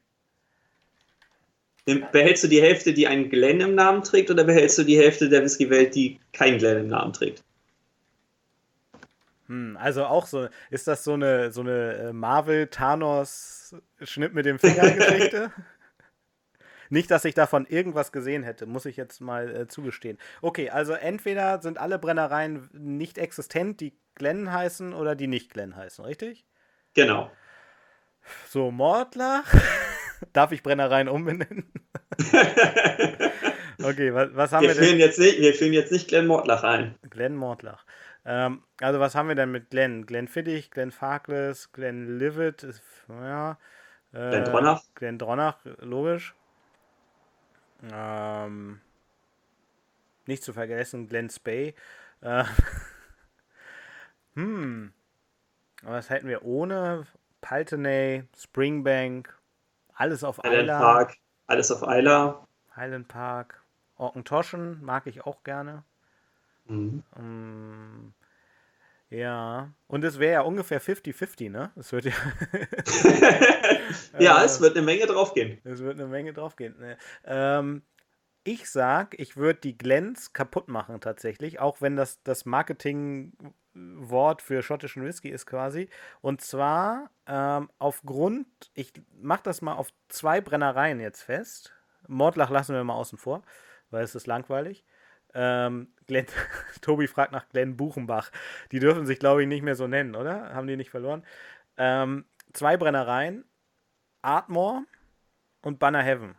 [1.84, 5.28] Behältst du die Hälfte, die einen Glen im Namen trägt, oder behältst du die Hälfte
[5.28, 7.44] der Whisky-Welt, die kein Glen im Namen trägt?
[9.48, 15.52] Hm, also auch so, ist das so eine, so eine äh, Marvel-Thanos-Schnitt mit dem Finger-Geschichte?
[16.92, 20.18] Nicht, dass ich davon irgendwas gesehen hätte, muss ich jetzt mal äh, zugestehen.
[20.42, 25.74] Okay, also entweder sind alle Brennereien nicht existent, die Glen heißen, oder die nicht Glen
[25.74, 26.44] heißen, richtig?
[26.92, 27.30] Genau.
[28.46, 29.50] So, Mordlach.
[30.34, 31.72] Darf ich Brennereien umbenennen?
[33.82, 34.98] okay, was, was haben wir, wir denn?
[34.98, 36.96] Jetzt nicht, wir führen jetzt nicht Glenn Mordlach ein.
[37.08, 37.86] Glenn Mordlach.
[38.26, 40.04] Ähm, also was haben wir denn mit Glenn?
[40.04, 42.66] Glenn Fittich, Glenn Farkless, Glenn Livet,
[43.08, 43.52] ja.
[44.12, 44.82] Äh, Glenn Dronach.
[44.94, 46.34] Glenn Dronach, logisch.
[47.90, 48.80] Ähm,
[50.26, 51.74] nicht zu vergessen, Glenn Spay.
[52.20, 52.44] Äh,
[54.34, 54.92] hm.
[55.82, 57.06] Was hätten wir ohne
[57.40, 59.36] Paltenay, Springbank,
[59.94, 60.78] alles auf Highland Eiler.
[60.78, 61.16] Park,
[61.48, 62.46] alles auf Eiler.
[62.76, 63.62] Highland Park.
[63.96, 65.84] Orkentoschen mag ich auch gerne.
[66.66, 67.02] Mhm.
[67.16, 68.14] Um,
[69.12, 71.70] ja, und es wäre ja ungefähr 50-50, ne?
[71.76, 72.12] Es wird ja.
[74.18, 75.58] ja, äh, es wird eine Menge draufgehen.
[75.64, 76.74] Es wird eine Menge draufgehen.
[76.78, 76.96] Ne?
[77.26, 77.82] Ähm,
[78.42, 84.62] ich sag, ich würde die Glens kaputt machen tatsächlich, auch wenn das das Marketingwort für
[84.62, 85.90] schottischen Whisky ist quasi.
[86.22, 91.74] Und zwar ähm, aufgrund, ich mache das mal auf zwei Brennereien jetzt fest.
[92.08, 93.42] Mordlach lassen wir mal außen vor,
[93.90, 94.86] weil es ist langweilig.
[95.34, 96.26] Ähm, Glenn,
[96.80, 98.30] Tobi fragt nach Glenn Buchenbach.
[98.70, 100.54] Die dürfen sich, glaube ich, nicht mehr so nennen, oder?
[100.54, 101.24] Haben die nicht verloren?
[101.76, 103.44] Ähm, zwei Brennereien,
[104.20, 104.84] Artmore
[105.62, 106.36] und Banner Heaven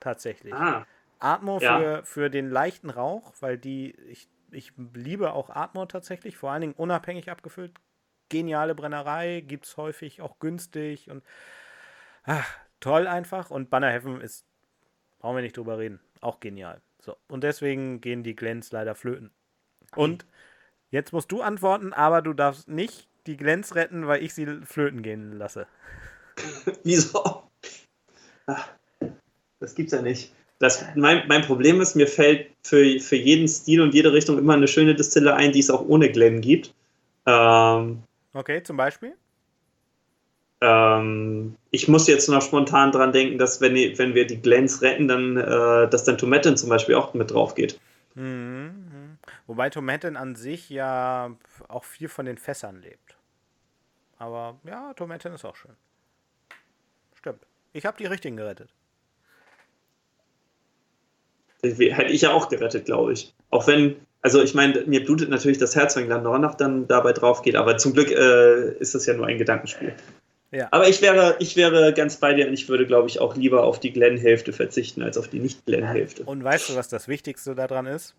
[0.00, 0.54] tatsächlich.
[0.54, 0.86] Ah.
[1.18, 1.78] Atmo ja.
[1.78, 6.62] für, für den leichten Rauch, weil die, ich, ich liebe auch Atmo tatsächlich, vor allen
[6.62, 7.72] Dingen unabhängig abgefüllt.
[8.30, 11.22] Geniale Brennerei, gibt es häufig auch günstig und
[12.24, 12.48] ach,
[12.80, 13.50] toll einfach.
[13.50, 14.46] Und Banner Heaven ist,
[15.18, 16.80] brauchen wir nicht drüber reden, auch genial.
[17.00, 19.30] So, und deswegen gehen die Glens leider flöten.
[19.96, 20.26] Und
[20.90, 25.02] jetzt musst du antworten, aber du darfst nicht die Glens retten, weil ich sie flöten
[25.02, 25.66] gehen lasse.
[26.84, 27.50] Wieso?
[29.60, 30.32] Das gibt's ja nicht.
[30.58, 34.54] Das, mein, mein Problem ist, mir fällt für, für jeden Stil und jede Richtung immer
[34.54, 36.74] eine schöne Distille ein, die es auch ohne Glen gibt.
[37.24, 38.02] Ähm,
[38.34, 39.14] okay, zum Beispiel?
[40.60, 45.08] Ähm, ich muss jetzt noch spontan dran denken, dass wenn, wenn wir die Glens retten,
[45.08, 47.80] dann, äh, dass dann Tomaten zum Beispiel auch mit drauf geht.
[48.14, 48.24] Mhm.
[48.24, 49.18] mhm.
[49.46, 51.36] Wobei Tomaten an sich ja
[51.68, 53.16] auch viel von den Fässern lebt.
[54.18, 55.74] Aber ja, Tomaten ist auch schön.
[57.14, 57.46] Stimmt.
[57.72, 58.70] Ich habe die richtigen gerettet.
[61.62, 63.34] Hätte ich ja auch gerettet, glaube ich.
[63.50, 67.42] Auch wenn, also ich meine, mir blutet natürlich das Herz, wenn Glendornach dann dabei drauf
[67.42, 69.94] geht, aber zum Glück äh, ist das ja nur ein Gedankenspiel.
[70.52, 70.68] Ja.
[70.72, 73.62] Aber ich wäre, ich wäre ganz bei dir und ich würde, glaube ich, auch lieber
[73.64, 76.24] auf die Glenn-Hälfte verzichten als auf die Nicht-Glenn-Hälfte.
[76.24, 78.16] Und weißt du, was das Wichtigste daran ist?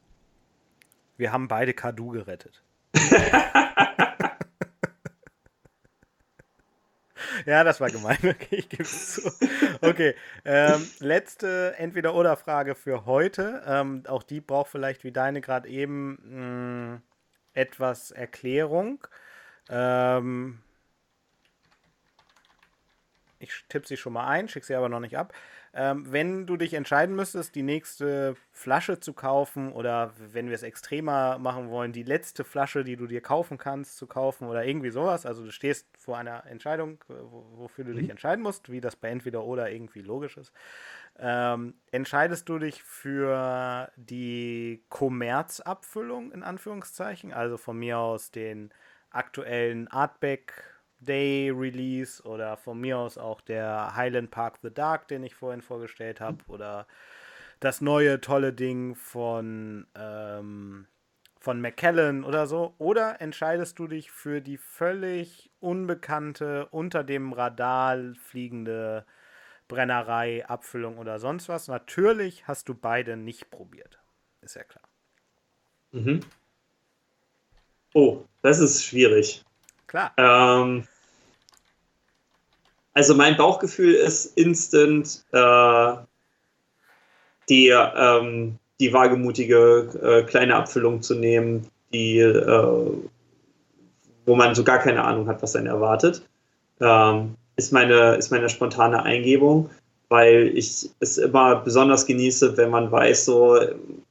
[1.18, 2.64] Wir haben beide Kadu gerettet.
[7.46, 8.18] ja, das war gemein.
[8.24, 9.30] Okay, ich gebe es zu.
[9.82, 13.62] Okay, ähm, letzte Entweder-Oder-Frage für heute.
[13.68, 17.02] Ähm, auch die braucht vielleicht wie deine gerade eben mh, mm,
[17.54, 19.06] etwas Erklärung.
[19.70, 20.62] Ähm,
[23.42, 25.34] ich tippe sie schon mal ein, schicke sie aber noch nicht ab.
[25.74, 30.64] Ähm, wenn du dich entscheiden müsstest, die nächste Flasche zu kaufen oder wenn wir es
[30.64, 34.90] extremer machen wollen, die letzte Flasche, die du dir kaufen kannst, zu kaufen oder irgendwie
[34.90, 37.98] sowas, also du stehst vor einer Entscheidung, wofür du mhm.
[37.98, 40.52] dich entscheiden musst, wie das bei entweder oder irgendwie logisch ist,
[41.18, 48.74] ähm, entscheidest du dich für die Kommerzabfüllung in Anführungszeichen, also von mir aus den
[49.10, 50.71] aktuellen Artback
[51.02, 55.62] Day Release oder von mir aus auch der Highland Park The Dark, den ich vorhin
[55.62, 56.88] vorgestellt habe, oder
[57.60, 60.88] das neue tolle Ding von, ähm,
[61.40, 62.76] von McKellen oder so.
[62.78, 69.06] Oder entscheidest du dich für die völlig unbekannte, unter dem Radar fliegende
[69.68, 71.68] Brennerei, Abfüllung oder sonst was?
[71.68, 74.00] Natürlich hast du beide nicht probiert.
[74.42, 74.88] Ist ja klar.
[75.92, 76.22] Mhm.
[77.94, 79.44] Oh, das ist schwierig.
[79.88, 80.14] Klar.
[80.18, 80.88] Ähm,
[82.94, 85.94] also mein Bauchgefühl ist instant äh,
[87.50, 92.92] die, ähm, die wagemutige äh, kleine Abfüllung zu nehmen, die, äh,
[94.26, 96.22] wo man so gar keine Ahnung hat, was einen erwartet.
[96.80, 99.70] Ähm, ist, meine, ist meine spontane Eingebung,
[100.10, 103.60] weil ich es immer besonders genieße, wenn man weiß, so,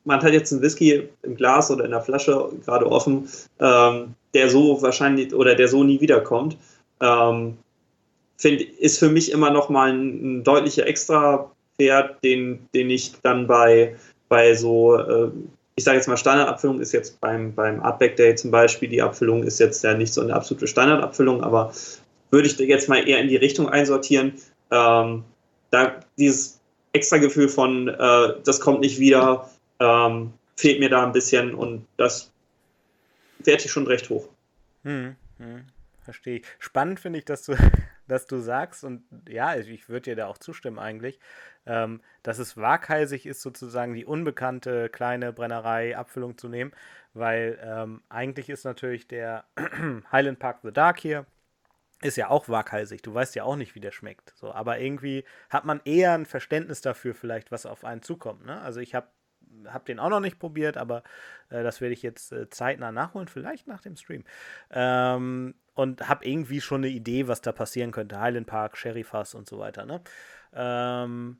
[0.04, 3.28] man hat jetzt einen Whisky im Glas oder in der Flasche gerade offen,
[3.60, 6.56] ähm, der so wahrscheinlich oder der so nie wiederkommt.
[7.00, 7.58] Ähm,
[8.40, 13.46] find, ist für mich immer noch mal ein, ein deutlicher Extra-Wert, den, den ich dann
[13.46, 13.96] bei,
[14.28, 15.30] bei so, äh,
[15.76, 19.42] ich sage jetzt mal Standardabfüllung ist jetzt beim, beim Artback Day zum Beispiel, die Abfüllung
[19.42, 21.72] ist jetzt ja nicht so eine absolute Standardabfüllung, aber
[22.30, 24.32] würde ich jetzt mal eher in die Richtung einsortieren.
[24.70, 25.24] Ähm,
[25.70, 26.60] da dieses
[26.92, 29.50] extra Gefühl von, äh, das kommt nicht wieder,
[29.80, 32.32] ähm, fehlt mir da ein bisschen und das
[33.44, 34.28] werte ich schon recht hoch.
[34.84, 35.64] Hm, hm,
[36.02, 36.44] verstehe ich.
[36.58, 37.54] Spannend finde ich, dass du
[38.10, 41.20] dass du sagst, und ja, ich würde dir da auch zustimmen eigentlich,
[41.66, 46.72] ähm, dass es waghalsig ist, sozusagen die unbekannte kleine Brennerei Abfüllung zu nehmen,
[47.14, 49.44] weil ähm, eigentlich ist natürlich der
[50.12, 51.26] Highland Park The Dark hier,
[52.02, 53.02] ist ja auch waghalsig.
[53.02, 54.32] Du weißt ja auch nicht, wie der schmeckt.
[54.36, 58.46] So, aber irgendwie hat man eher ein Verständnis dafür, vielleicht, was auf einen zukommt.
[58.46, 58.60] Ne?
[58.62, 59.08] Also ich habe
[59.66, 61.02] hab den auch noch nicht probiert, aber
[61.48, 64.24] äh, das werde ich jetzt äh, zeitnah nachholen, vielleicht nach dem Stream.
[64.70, 68.20] Ähm, und habe irgendwie schon eine Idee, was da passieren könnte.
[68.20, 69.86] Highland Park, Sheriffas und so weiter.
[69.86, 70.02] Ne?
[70.52, 71.38] Ähm,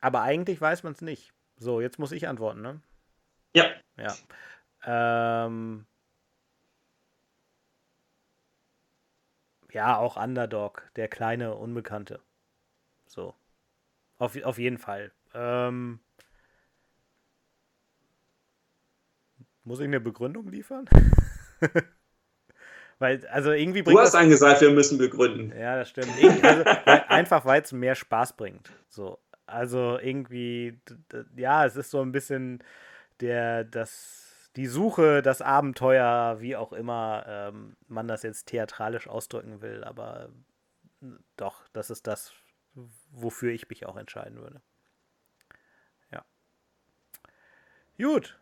[0.00, 1.32] aber eigentlich weiß man es nicht.
[1.56, 2.80] So, jetzt muss ich antworten, ne?
[3.54, 3.66] Ja.
[3.96, 5.46] Ja.
[5.46, 5.86] Ähm,
[9.70, 12.20] ja, auch Underdog, der kleine Unbekannte.
[13.06, 13.34] So.
[14.18, 15.12] Auf, auf jeden Fall.
[15.34, 16.00] Ähm,
[19.70, 20.86] muss ich eine Begründung liefern?
[22.98, 23.96] Weil, also irgendwie bringt.
[23.96, 25.56] Du hast angesagt, wir müssen begründen.
[25.56, 26.08] Ja, das stimmt.
[26.42, 28.68] Also, weil, einfach weil es mehr Spaß bringt.
[28.88, 29.20] So.
[29.46, 30.80] Also irgendwie,
[31.36, 32.64] ja, es ist so ein bisschen
[33.20, 39.62] der, das, die Suche, das Abenteuer, wie auch immer ähm, man das jetzt theatralisch ausdrücken
[39.62, 40.30] will, aber
[41.36, 42.34] doch, das ist das,
[43.12, 44.60] wofür ich mich auch entscheiden würde.
[46.10, 46.24] Ja.
[47.98, 48.39] Gut,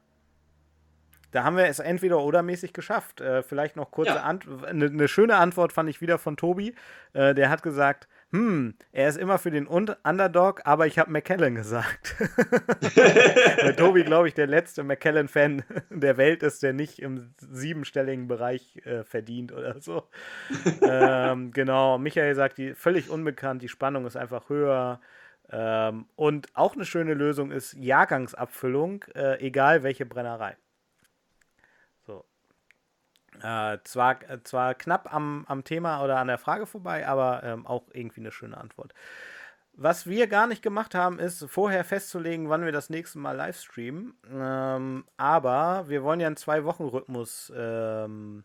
[1.31, 3.21] da haben wir es entweder oder mäßig geschafft.
[3.21, 4.23] Äh, vielleicht noch kurze ja.
[4.23, 4.65] Antwort.
[4.65, 6.75] Eine, eine, schöne Antwort fand ich wieder von Tobi.
[7.13, 11.55] Äh, der hat gesagt, hm, er ist immer für den Underdog, aber ich habe McKellen
[11.55, 12.15] gesagt.
[12.19, 18.77] Weil Tobi, glaube ich, der letzte McKellen-Fan der Welt ist, der nicht im siebenstelligen Bereich
[18.85, 20.09] äh, verdient oder so.
[20.83, 25.01] ähm, genau, Michael sagt, die völlig unbekannt, die Spannung ist einfach höher.
[25.51, 30.57] Ähm, und auch eine schöne Lösung ist Jahrgangsabfüllung, äh, egal welche Brennerei.
[33.43, 37.67] Äh, zwar, äh, zwar knapp am, am Thema oder an der Frage vorbei, aber ähm,
[37.67, 38.95] auch irgendwie eine schöne Antwort.
[39.81, 43.61] Was wir gar nicht gemacht haben, ist vorher festzulegen, wann wir das nächste Mal live
[43.61, 44.19] streamen.
[44.29, 48.43] Ähm, aber wir wollen ja einen Zwei-Wochen-Rhythmus ähm,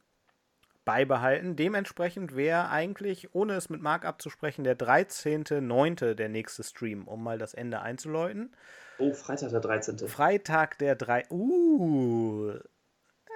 [0.86, 1.56] beibehalten.
[1.56, 6.14] Dementsprechend wäre eigentlich, ohne es mit Marc abzusprechen, der 13.09.
[6.14, 8.56] der nächste Stream, um mal das Ende einzuläuten.
[9.00, 9.98] Oh, Freitag der 13.
[10.08, 11.26] Freitag der 3.
[11.32, 12.54] Uh,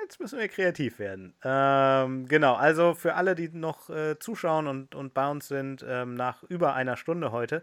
[0.07, 1.35] jetzt müssen wir kreativ werden.
[1.43, 6.13] Ähm, genau, also für alle, die noch äh, zuschauen und, und bei uns sind, ähm,
[6.13, 7.61] nach über einer Stunde heute.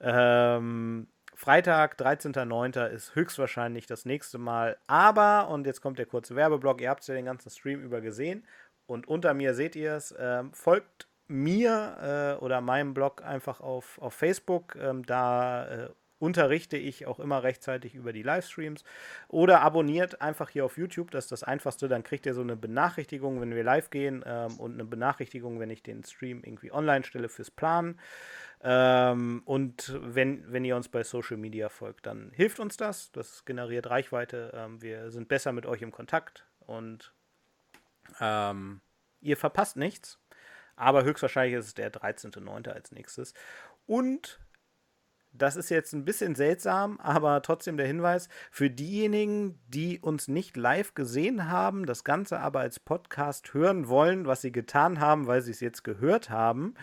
[0.00, 2.86] Ähm, Freitag, 13.09.
[2.86, 4.78] ist höchstwahrscheinlich das nächste Mal.
[4.86, 8.00] Aber, und jetzt kommt der kurze Werbeblock, ihr habt es ja den ganzen Stream über
[8.00, 8.46] gesehen
[8.86, 10.14] und unter mir seht ihr es.
[10.18, 14.74] Ähm, folgt mir äh, oder meinem Blog einfach auf, auf Facebook.
[14.76, 15.88] Ähm, da äh,
[16.24, 18.82] unterrichte ich auch immer rechtzeitig über die Livestreams.
[19.28, 21.86] Oder abonniert einfach hier auf YouTube, das ist das Einfachste.
[21.86, 25.68] Dann kriegt ihr so eine Benachrichtigung, wenn wir live gehen ähm, und eine Benachrichtigung, wenn
[25.68, 28.00] ich den Stream irgendwie online stelle fürs Planen.
[28.62, 33.12] Ähm, und wenn, wenn ihr uns bei Social Media folgt, dann hilft uns das.
[33.12, 34.52] Das generiert Reichweite.
[34.54, 37.12] Ähm, wir sind besser mit euch im Kontakt und
[38.20, 38.80] ähm,
[39.20, 40.18] ihr verpasst nichts.
[40.76, 42.70] Aber höchstwahrscheinlich ist es der 13.09.
[42.70, 43.34] als nächstes.
[43.86, 44.40] Und
[45.36, 50.56] das ist jetzt ein bisschen seltsam, aber trotzdem der Hinweis für diejenigen, die uns nicht
[50.56, 55.42] live gesehen haben, das Ganze aber als Podcast hören wollen, was sie getan haben, weil
[55.42, 56.74] sie es jetzt gehört haben.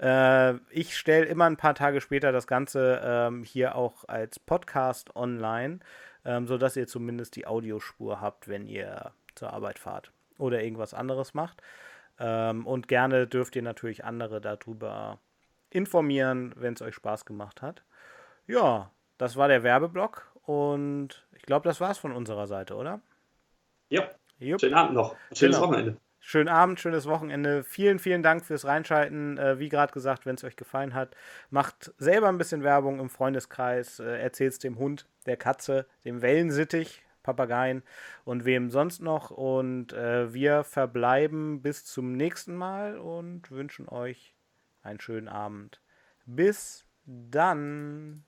[0.00, 5.14] Äh, ich stelle immer ein paar Tage später das Ganze ähm, hier auch als Podcast
[5.14, 5.80] online,
[6.24, 11.34] ähm, sodass ihr zumindest die Audiospur habt, wenn ihr zur Arbeit fahrt oder irgendwas anderes
[11.34, 11.62] macht.
[12.18, 15.18] Ähm, und gerne dürft ihr natürlich andere darüber
[15.70, 17.82] informieren, wenn es euch Spaß gemacht hat.
[18.48, 23.00] Ja, das war der Werbeblock und ich glaube, das war's von unserer Seite, oder?
[23.90, 24.10] Ja.
[24.38, 24.60] Jupp.
[24.60, 25.14] Schönen Abend noch.
[25.32, 25.68] Schönes genau.
[25.68, 25.96] Wochenende.
[26.20, 27.64] Schönen Abend, schönes Wochenende.
[27.64, 29.38] Vielen, vielen Dank fürs Reinschalten.
[29.38, 31.14] Äh, wie gerade gesagt, wenn es euch gefallen hat,
[31.50, 33.98] macht selber ein bisschen Werbung im Freundeskreis.
[33.98, 37.82] Äh, Erzählt es dem Hund, der Katze, dem Wellensittich, Papageien
[38.24, 39.30] und wem sonst noch.
[39.30, 44.34] Und äh, wir verbleiben bis zum nächsten Mal und wünschen euch
[44.82, 45.80] einen schönen Abend.
[46.26, 48.24] Bis dann.